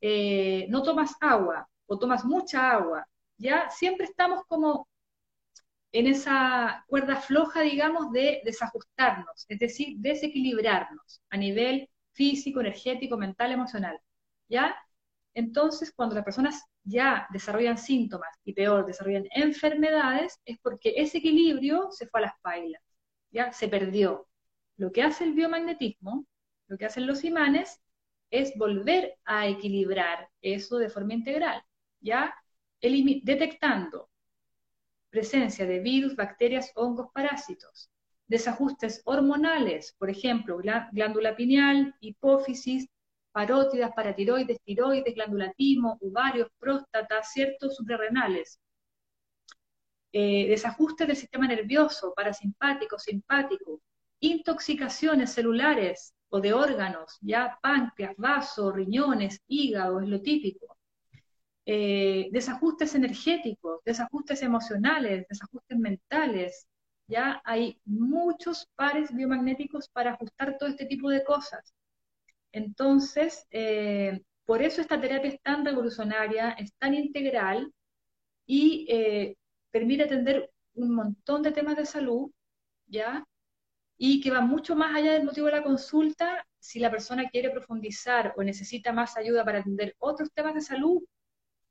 eh, 0.00 0.66
no 0.68 0.82
tomas 0.82 1.14
agua 1.20 1.68
o 1.86 1.98
tomas 1.98 2.24
mucha 2.24 2.72
agua, 2.72 3.06
ya 3.38 3.70
siempre 3.70 4.06
estamos 4.06 4.42
como 4.46 4.88
en 5.94 6.08
esa 6.08 6.84
cuerda 6.88 7.16
floja, 7.16 7.62
digamos, 7.62 8.10
de 8.12 8.42
desajustarnos, 8.44 9.46
es 9.48 9.58
decir, 9.60 9.96
desequilibrarnos 9.98 11.22
a 11.30 11.36
nivel 11.36 11.88
físico, 12.12 12.60
energético, 12.60 13.16
mental, 13.16 13.52
emocional. 13.52 14.00
¿Ya? 14.48 14.76
Entonces, 15.34 15.92
cuando 15.94 16.16
las 16.16 16.24
personas 16.24 16.62
ya 16.82 17.28
desarrollan 17.30 17.78
síntomas 17.78 18.30
y 18.44 18.54
peor, 18.54 18.86
desarrollan 18.86 19.26
enfermedades, 19.30 20.40
es 20.44 20.58
porque 20.58 20.94
ese 20.96 21.18
equilibrio 21.18 21.90
se 21.92 22.06
fue 22.08 22.20
a 22.20 22.24
las 22.24 22.34
pailas, 22.42 22.82
¿ya? 23.30 23.52
Se 23.52 23.68
perdió. 23.68 24.28
Lo 24.76 24.92
que 24.92 25.02
hace 25.02 25.24
el 25.24 25.34
biomagnetismo, 25.34 26.26
lo 26.68 26.76
que 26.78 26.86
hacen 26.86 27.06
los 27.06 27.24
imanes, 27.24 27.80
es 28.30 28.52
volver 28.56 29.16
a 29.24 29.46
equilibrar 29.46 30.28
eso 30.42 30.78
de 30.78 30.90
forma 30.90 31.14
integral, 31.14 31.62
¿ya? 32.00 32.34
detectando 32.80 34.10
presencia 35.14 35.64
de 35.64 35.78
virus, 35.78 36.16
bacterias, 36.16 36.72
hongos, 36.74 37.06
parásitos, 37.14 37.88
desajustes 38.26 39.00
hormonales, 39.04 39.94
por 39.96 40.10
ejemplo, 40.10 40.58
glándula 40.58 41.36
pineal, 41.36 41.94
hipófisis, 42.00 42.88
parótidas, 43.30 43.92
paratiroides, 43.94 44.60
tiroides, 44.64 45.14
glándula 45.14 45.52
timo, 45.56 45.96
ovarios, 46.00 46.48
próstata, 46.58 47.22
ciertos 47.22 47.76
suprarrenales. 47.76 48.58
Eh, 50.12 50.48
desajustes 50.48 51.06
del 51.06 51.16
sistema 51.16 51.46
nervioso, 51.46 52.12
parasimpático, 52.12 52.98
simpático, 52.98 53.80
intoxicaciones 54.18 55.30
celulares 55.30 56.12
o 56.28 56.40
de 56.40 56.52
órganos, 56.52 57.18
ya 57.20 57.56
páncreas, 57.62 58.14
vaso, 58.16 58.72
riñones, 58.72 59.40
hígado, 59.46 60.00
es 60.00 60.08
lo 60.08 60.20
típico. 60.20 60.73
Eh, 61.66 62.28
desajustes 62.30 62.94
energéticos, 62.94 63.80
desajustes 63.84 64.42
emocionales, 64.42 65.26
desajustes 65.28 65.78
mentales. 65.78 66.66
Ya 67.06 67.40
hay 67.44 67.80
muchos 67.84 68.68
pares 68.74 69.14
biomagnéticos 69.14 69.88
para 69.88 70.12
ajustar 70.12 70.58
todo 70.58 70.68
este 70.68 70.86
tipo 70.86 71.10
de 71.10 71.24
cosas. 71.24 71.74
Entonces, 72.52 73.46
eh, 73.50 74.22
por 74.44 74.62
eso 74.62 74.80
esta 74.80 75.00
terapia 75.00 75.30
es 75.30 75.40
tan 75.42 75.64
revolucionaria, 75.64 76.50
es 76.52 76.72
tan 76.78 76.94
integral 76.94 77.72
y 78.46 78.86
eh, 78.90 79.36
permite 79.70 80.04
atender 80.04 80.50
un 80.74 80.94
montón 80.94 81.42
de 81.42 81.52
temas 81.52 81.76
de 81.76 81.86
salud, 81.86 82.30
¿ya? 82.86 83.24
Y 83.98 84.20
que 84.20 84.30
va 84.30 84.40
mucho 84.42 84.76
más 84.76 84.94
allá 84.94 85.12
del 85.12 85.24
motivo 85.24 85.46
de 85.46 85.52
la 85.54 85.62
consulta, 85.62 86.46
si 86.58 86.78
la 86.80 86.90
persona 86.90 87.28
quiere 87.30 87.50
profundizar 87.50 88.34
o 88.36 88.42
necesita 88.42 88.92
más 88.92 89.16
ayuda 89.16 89.44
para 89.44 89.60
atender 89.60 89.94
otros 89.98 90.30
temas 90.32 90.54
de 90.54 90.60
salud, 90.60 91.02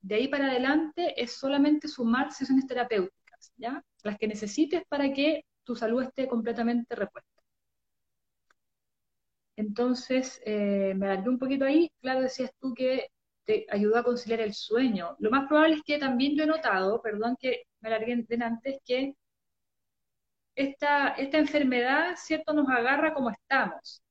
de 0.04 0.16
ahí 0.16 0.28
para 0.28 0.48
adelante 0.48 1.22
es 1.22 1.34
solamente 1.38 1.88
sumar 1.88 2.32
sesiones 2.34 2.68
terapéuticas, 2.68 3.54
¿ya? 3.58 3.84
Las 4.04 4.18
que 4.18 4.28
necesites 4.28 4.84
para 4.88 5.14
que 5.14 5.46
tu 5.64 5.76
salud 5.76 6.04
esté 6.04 6.28
completamente 6.28 6.96
repuesta. 6.96 7.42
Entonces, 9.56 10.42
eh, 10.46 10.94
me 10.96 11.08
alargué 11.08 11.30
un 11.30 11.40
poquito 11.40 11.66
ahí. 11.66 11.90
Claro, 12.02 12.22
decías 12.22 12.52
tú 12.60 12.74
que 12.74 13.08
te 13.46 13.66
ayudó 13.70 13.98
a 13.98 14.04
conciliar 14.04 14.42
el 14.42 14.54
sueño. 14.54 15.16
Lo 15.20 15.32
más 15.32 15.48
probable 15.48 15.76
es 15.76 15.84
que 15.84 15.98
también 16.00 16.36
yo 16.36 16.44
he 16.44 16.48
notado, 16.48 17.02
perdón 17.02 17.36
que 17.40 17.64
me 17.82 17.90
alargué 17.90 18.14
antes, 18.42 18.80
que 18.86 19.14
esta, 20.56 21.10
esta 21.10 21.38
enfermedad, 21.38 22.16
¿cierto?, 22.18 22.54
nos 22.54 22.70
agarra 22.70 23.14
como 23.14 23.30
estamos. 23.30 24.02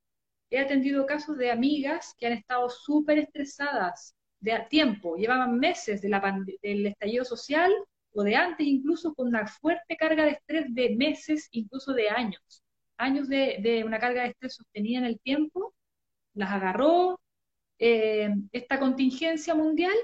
He 0.50 0.58
atendido 0.60 1.06
casos 1.06 1.38
de 1.38 1.50
amigas 1.50 2.14
que 2.18 2.26
han 2.26 2.34
estado 2.34 2.70
súper 2.70 3.18
estresadas 3.18 4.14
de 4.42 4.66
tiempo, 4.68 5.16
llevaban 5.16 5.58
meses 5.58 6.02
del 6.02 6.86
estallido 6.86 7.24
social 7.24 7.72
o 8.14 8.22
de 8.22 8.36
antes 8.36 8.66
incluso 8.66 9.14
con 9.14 9.28
una 9.28 9.46
fuerte 9.46 9.96
carga 9.96 10.24
de 10.24 10.32
estrés 10.32 10.66
de 10.74 10.94
meses, 10.96 11.48
incluso 11.52 11.92
de 11.94 12.10
años. 12.10 12.62
Años 12.98 13.28
de, 13.28 13.58
de 13.62 13.84
una 13.84 13.98
carga 13.98 14.22
de 14.22 14.28
estrés 14.30 14.56
sostenida 14.56 14.98
en 14.98 15.06
el 15.06 15.20
tiempo, 15.20 15.74
las 16.34 16.50
agarró 16.50 17.20
eh, 17.78 18.34
esta 18.52 18.78
contingencia 18.78 19.54
mundial 19.54 19.94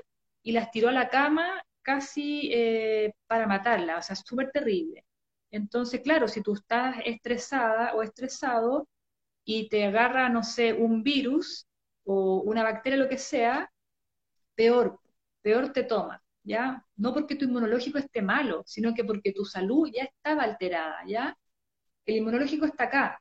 y 0.42 0.52
las 0.52 0.70
tiró 0.70 0.88
a 0.88 0.92
la 0.92 1.08
cama 1.08 1.62
casi 1.82 2.50
eh, 2.52 3.14
para 3.26 3.46
matarla, 3.46 3.98
o 3.98 4.02
sea, 4.02 4.16
súper 4.16 4.50
terrible. 4.50 5.04
Entonces, 5.50 6.00
claro, 6.02 6.28
si 6.28 6.42
tú 6.42 6.54
estás 6.54 6.96
estresada 7.04 7.94
o 7.94 8.02
estresado 8.02 8.88
y 9.44 9.68
te 9.68 9.84
agarra, 9.84 10.28
no 10.28 10.42
sé, 10.44 10.72
un 10.74 11.02
virus 11.02 11.66
o 12.04 12.42
una 12.42 12.62
bacteria, 12.62 12.98
lo 12.98 13.08
que 13.08 13.18
sea, 13.18 13.70
peor, 14.58 15.00
peor 15.42 15.72
te 15.72 15.84
toma, 15.84 16.22
¿ya? 16.42 16.84
No 16.96 17.14
porque 17.14 17.36
tu 17.36 17.44
inmunológico 17.46 17.98
esté 17.98 18.22
malo, 18.22 18.62
sino 18.66 18.94
que 18.94 19.04
porque 19.04 19.32
tu 19.32 19.44
salud 19.44 19.88
ya 19.94 20.04
estaba 20.04 20.42
alterada, 20.44 20.98
¿ya? 21.06 21.36
El 22.06 22.16
inmunológico 22.18 22.66
está 22.66 22.84
acá. 22.84 23.20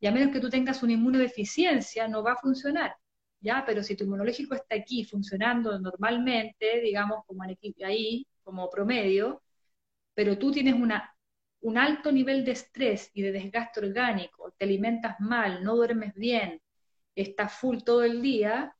Y 0.00 0.06
a 0.06 0.12
menos 0.12 0.32
que 0.32 0.40
tú 0.40 0.48
tengas 0.50 0.82
una 0.82 0.92
inmunodeficiencia, 0.92 2.06
no 2.08 2.22
va 2.22 2.32
a 2.32 2.36
funcionar, 2.36 2.94
¿ya? 3.40 3.64
Pero 3.66 3.82
si 3.82 3.96
tu 3.96 4.04
inmunológico 4.04 4.54
está 4.54 4.76
aquí 4.76 5.04
funcionando 5.04 5.78
normalmente, 5.80 6.80
digamos, 6.80 7.24
como 7.26 7.42
ahí, 7.84 8.26
como 8.44 8.70
promedio, 8.70 9.42
pero 10.14 10.38
tú 10.38 10.52
tienes 10.52 10.74
una, 10.74 11.14
un 11.62 11.78
alto 11.78 12.12
nivel 12.12 12.44
de 12.44 12.52
estrés 12.52 13.10
y 13.14 13.22
de 13.22 13.32
desgaste 13.32 13.80
orgánico, 13.80 14.52
te 14.58 14.64
alimentas 14.66 15.20
mal, 15.20 15.64
no 15.64 15.76
duermes 15.76 16.14
bien, 16.14 16.60
estás 17.16 17.54
full 17.54 17.78
todo 17.84 18.04
el 18.04 18.22
día, 18.22 18.76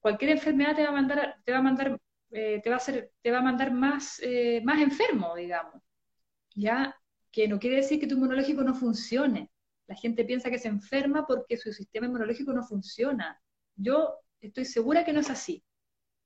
cualquier 0.00 0.32
enfermedad 0.32 0.76
te 0.76 0.82
va 0.82 0.90
a 0.90 0.92
mandar, 0.92 1.36
te 1.44 1.52
va 1.52 1.58
a 1.58 1.62
mandar, 1.62 2.00
eh, 2.30 2.60
te 2.62 2.70
va 2.70 2.76
a 2.76 2.80
te 3.22 3.30
va 3.30 3.38
a 3.38 3.42
mandar 3.42 3.72
más, 3.72 4.20
eh, 4.22 4.60
más 4.64 4.80
enfermo, 4.80 5.34
digamos. 5.36 5.82
Ya, 6.54 6.96
que 7.30 7.48
no 7.48 7.58
quiere 7.58 7.76
decir 7.76 8.00
que 8.00 8.06
tu 8.06 8.16
inmunológico 8.16 8.62
no 8.62 8.74
funcione. 8.74 9.50
La 9.86 9.94
gente 9.96 10.24
piensa 10.24 10.50
que 10.50 10.58
se 10.58 10.68
enferma 10.68 11.26
porque 11.26 11.56
su 11.56 11.72
sistema 11.72 12.06
inmunológico 12.06 12.52
no 12.52 12.62
funciona. 12.62 13.40
Yo 13.76 14.16
estoy 14.40 14.64
segura 14.64 15.04
que 15.04 15.12
no 15.12 15.20
es 15.20 15.30
así, 15.30 15.64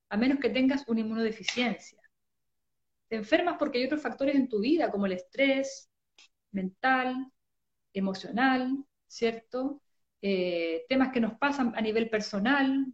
a 0.08 0.16
menos 0.16 0.38
que 0.38 0.50
tengas 0.50 0.84
una 0.88 1.00
inmunodeficiencia. 1.00 2.00
Te 3.08 3.16
enfermas 3.16 3.56
porque 3.58 3.78
hay 3.78 3.84
otros 3.86 4.02
factores 4.02 4.34
en 4.34 4.48
tu 4.48 4.60
vida, 4.60 4.90
como 4.90 5.06
el 5.06 5.12
estrés 5.12 5.90
mental, 6.52 7.30
emocional, 7.92 8.84
¿cierto? 9.06 9.82
Eh, 10.22 10.84
temas 10.88 11.12
que 11.12 11.20
nos 11.20 11.38
pasan 11.38 11.74
a 11.76 11.80
nivel 11.80 12.08
personal, 12.10 12.86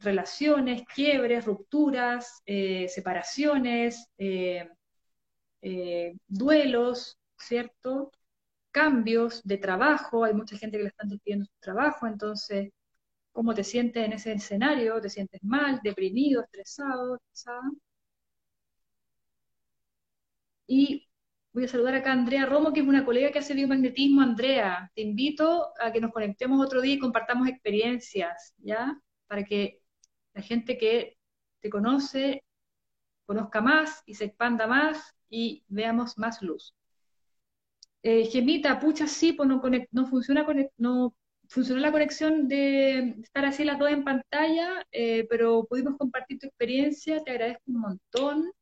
relaciones, 0.00 0.82
quiebres, 0.94 1.44
rupturas, 1.44 2.42
eh, 2.46 2.88
separaciones, 2.88 4.08
eh, 4.18 4.68
duelos, 6.28 7.18
¿cierto? 7.38 8.12
Cambios 8.70 9.42
de 9.44 9.58
trabajo, 9.58 10.24
hay 10.24 10.34
mucha 10.34 10.56
gente 10.58 10.76
que 10.76 10.84
le 10.84 10.88
están 10.90 11.08
despidiendo 11.08 11.46
su 11.46 11.58
trabajo, 11.60 12.06
entonces, 12.06 12.70
¿cómo 13.32 13.54
te 13.54 13.64
sientes 13.64 14.04
en 14.04 14.12
ese 14.14 14.32
escenario? 14.32 15.00
¿Te 15.00 15.10
sientes 15.10 15.42
mal, 15.42 15.80
deprimido, 15.82 16.42
estresado? 16.42 17.18
Y 20.68 21.08
voy 21.52 21.64
a 21.64 21.68
saludar 21.68 21.94
acá 21.94 22.10
a 22.10 22.12
Andrea 22.14 22.46
Romo, 22.46 22.72
que 22.72 22.80
es 22.80 22.86
una 22.86 23.04
colega 23.04 23.30
que 23.32 23.38
hace 23.38 23.54
biomagnetismo. 23.54 24.20
Andrea, 24.22 24.90
te 24.94 25.02
invito 25.02 25.72
a 25.80 25.92
que 25.92 26.00
nos 26.00 26.12
conectemos 26.12 26.64
otro 26.64 26.80
día 26.80 26.94
y 26.94 26.98
compartamos 26.98 27.48
experiencias, 27.48 28.54
¿ya? 28.58 29.00
Para 29.26 29.44
que 29.44 29.80
la 30.34 30.42
gente 30.42 30.78
que 30.78 31.16
te 31.60 31.70
conoce 31.70 32.44
conozca 33.26 33.60
más 33.60 34.02
y 34.06 34.14
se 34.14 34.26
expanda 34.26 34.66
más 34.66 35.14
y 35.28 35.64
veamos 35.68 36.18
más 36.18 36.42
luz. 36.42 36.74
Eh, 38.02 38.26
Gemita, 38.26 38.78
pucha, 38.78 39.06
sí, 39.08 39.32
pues 39.32 39.48
no, 39.48 39.60
funciona 40.06 40.46
no 40.78 41.14
funcionó 41.48 41.80
la 41.80 41.92
conexión 41.92 42.48
de 42.48 43.16
estar 43.22 43.44
así 43.44 43.64
las 43.64 43.78
dos 43.78 43.90
en 43.90 44.04
pantalla, 44.04 44.84
eh, 44.92 45.26
pero 45.28 45.64
pudimos 45.68 45.96
compartir 45.96 46.38
tu 46.38 46.46
experiencia, 46.46 47.22
te 47.22 47.30
agradezco 47.32 47.62
un 47.66 47.80
montón 47.80 48.52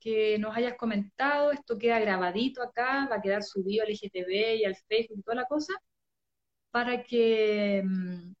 que 0.00 0.38
nos 0.38 0.56
hayas 0.56 0.76
comentado, 0.76 1.52
esto 1.52 1.78
queda 1.78 1.98
grabadito 1.98 2.62
acá, 2.62 3.08
va 3.10 3.16
a 3.16 3.22
quedar 3.22 3.42
subido 3.42 3.84
al 3.84 3.90
IGTV 3.92 4.56
y 4.56 4.64
al 4.64 4.76
Facebook 4.88 5.18
y 5.20 5.22
toda 5.22 5.36
la 5.36 5.46
cosa, 5.46 5.74
para 6.70 7.02
que 7.04 7.82
mm, 7.84 8.32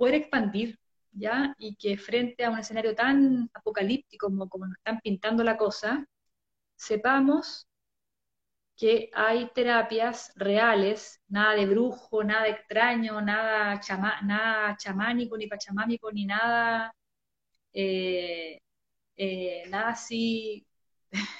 pueda 0.00 0.16
expandir, 0.16 0.78
¿ya? 1.12 1.54
Y 1.58 1.76
que 1.76 1.98
frente 1.98 2.44
a 2.44 2.50
un 2.50 2.58
escenario 2.58 2.94
tan 2.94 3.50
apocalíptico 3.54 4.28
como, 4.28 4.48
como 4.48 4.66
nos 4.66 4.78
están 4.78 5.00
pintando 5.00 5.44
la 5.44 5.58
cosa, 5.58 6.06
sepamos 6.76 7.68
que 8.76 9.10
hay 9.14 9.50
terapias 9.54 10.32
reales, 10.36 11.20
nada 11.28 11.54
de 11.54 11.66
brujo, 11.66 12.24
nada 12.24 12.48
extraño, 12.48 13.20
nada, 13.20 13.80
nada 14.22 14.76
chamánico, 14.78 15.36
ni 15.36 15.46
pachamámico, 15.46 16.10
ni 16.12 16.24
nada, 16.24 16.94
eh, 17.72 18.60
eh, 19.16 19.64
nada 19.70 19.90
así 19.92 20.66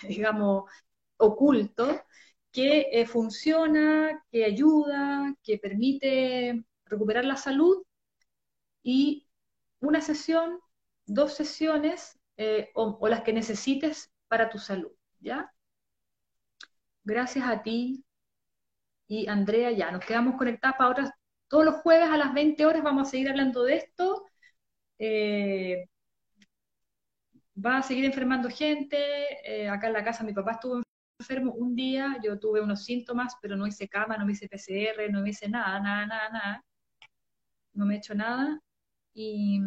digamos, 0.02 0.70
oculto, 1.18 2.02
que 2.52 2.88
eh, 2.92 3.06
funciona, 3.06 4.22
que 4.30 4.44
ayuda, 4.44 5.34
que 5.42 5.58
permite 5.58 6.64
recuperar 6.86 7.24
la 7.24 7.36
salud 7.36 7.84
y 8.82 9.28
una 9.80 10.00
sesión, 10.00 10.60
dos 11.06 11.34
sesiones 11.34 12.18
eh, 12.36 12.70
o, 12.74 13.08
las 13.08 13.22
que 13.22 13.32
necesites 13.32 14.10
para 14.28 14.50
tu 14.50 14.58
salud, 14.58 14.92
¿ya? 15.20 15.52
Gracias 17.04 17.46
a 17.46 17.62
ti 17.62 18.04
y 19.08 19.26
Andrea, 19.28 19.70
ya, 19.72 19.90
nos 19.90 20.04
quedamos 20.04 20.36
conectados 20.36 20.76
para 20.78 20.90
otras, 20.90 21.10
todos 21.48 21.64
los 21.64 21.76
jueves 21.82 22.08
a 22.10 22.16
las 22.16 22.32
20 22.34 22.64
horas 22.66 22.82
vamos 22.82 23.08
a 23.08 23.10
seguir 23.10 23.28
hablando 23.28 23.64
de 23.64 23.76
esto. 23.76 24.24
Eh, 24.98 25.86
va 27.64 27.78
a 27.78 27.82
seguir 27.82 28.04
enfermando 28.04 28.48
gente. 28.50 28.96
Eh, 29.44 29.68
acá 29.68 29.88
en 29.88 29.92
la 29.94 30.04
casa 30.04 30.24
mi 30.24 30.32
papá 30.32 30.52
estuvo 30.52 30.82
enfermo 31.18 31.52
un 31.54 31.74
día, 31.74 32.16
yo 32.22 32.38
tuve 32.38 32.60
unos 32.60 32.84
síntomas, 32.84 33.34
pero 33.42 33.56
no 33.56 33.66
hice 33.66 33.88
cama, 33.88 34.16
no 34.16 34.26
me 34.26 34.32
hice 34.32 34.48
PCR, 34.48 35.10
no 35.10 35.20
me 35.22 35.30
hice 35.30 35.48
nada, 35.48 35.80
nada, 35.80 36.06
nada, 36.06 36.30
nada. 36.30 36.64
No 37.74 37.84
me 37.86 37.94
he 37.94 37.98
hecho 37.98 38.14
nada. 38.14 38.60
Y, 39.14 39.60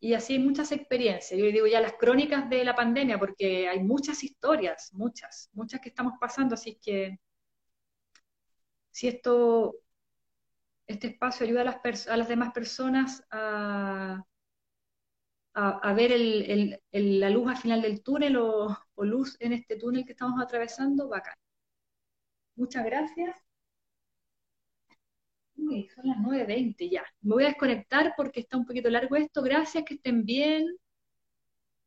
y 0.00 0.14
así 0.14 0.34
hay 0.34 0.38
muchas 0.38 0.72
experiencias. 0.72 1.38
Yo 1.38 1.46
digo 1.46 1.66
ya 1.66 1.80
las 1.80 1.94
crónicas 1.94 2.48
de 2.50 2.64
la 2.64 2.74
pandemia, 2.74 3.18
porque 3.18 3.68
hay 3.68 3.82
muchas 3.82 4.22
historias, 4.24 4.90
muchas, 4.92 5.50
muchas 5.52 5.80
que 5.80 5.88
estamos 5.88 6.14
pasando, 6.20 6.54
así 6.54 6.78
que 6.82 7.18
si 8.90 9.08
esto, 9.08 9.74
este 10.86 11.08
espacio 11.08 11.46
ayuda 11.46 11.62
a 11.62 11.64
las, 11.64 12.08
a 12.08 12.16
las 12.16 12.28
demás 12.28 12.52
personas 12.52 13.22
a 15.54 15.92
ver 15.94 16.10
la 16.92 17.30
luz 17.30 17.48
al 17.48 17.56
final 17.56 17.82
del 17.82 18.02
túnel 18.02 18.36
o, 18.36 18.76
luz 18.98 19.36
en 19.40 19.52
este 19.52 19.76
túnel 19.76 20.04
que 20.04 20.12
estamos 20.12 20.40
atravesando, 20.42 21.08
bacán. 21.08 21.34
Muchas 22.56 22.84
gracias. 22.84 23.43
Uy, 25.56 25.88
son 25.94 26.06
las 26.08 26.18
9.20 26.18 26.90
ya. 26.90 27.04
Me 27.22 27.34
voy 27.34 27.44
a 27.44 27.48
desconectar 27.48 28.14
porque 28.16 28.40
está 28.40 28.56
un 28.56 28.66
poquito 28.66 28.90
largo 28.90 29.16
esto. 29.16 29.42
Gracias, 29.42 29.84
que 29.84 29.94
estén 29.94 30.24
bien. 30.24 30.66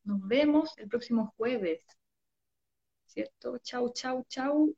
Nos 0.03 0.25
vemos 0.27 0.77
el 0.77 0.87
próximo 0.87 1.33
jueves. 1.37 1.83
¿Cierto? 3.05 3.57
Chau, 3.59 3.91
chau, 3.93 4.25
chau. 4.27 4.75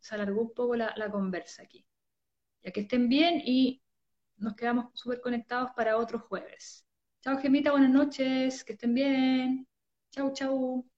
Se 0.00 0.14
alargó 0.14 0.42
un 0.42 0.54
poco 0.54 0.76
la, 0.76 1.10
conversa 1.10 1.62
aquí. 1.62 1.86
Ya 2.62 2.70
que 2.72 2.82
estén 2.82 3.08
bien 3.08 3.42
y 3.44 3.82
nos 4.36 4.54
quedamos 4.54 4.86
súper 4.94 5.20
conectados 5.20 5.70
para 5.76 5.96
otro 5.96 6.18
jueves. 6.20 6.84
Chao, 7.22 7.38
Gemita, 7.38 7.70
buenas 7.70 7.90
noches, 7.90 8.64
que 8.64 8.72
estén 8.74 8.94
bien. 8.94 9.66
Chau, 10.10 10.32
chau. 10.32 10.91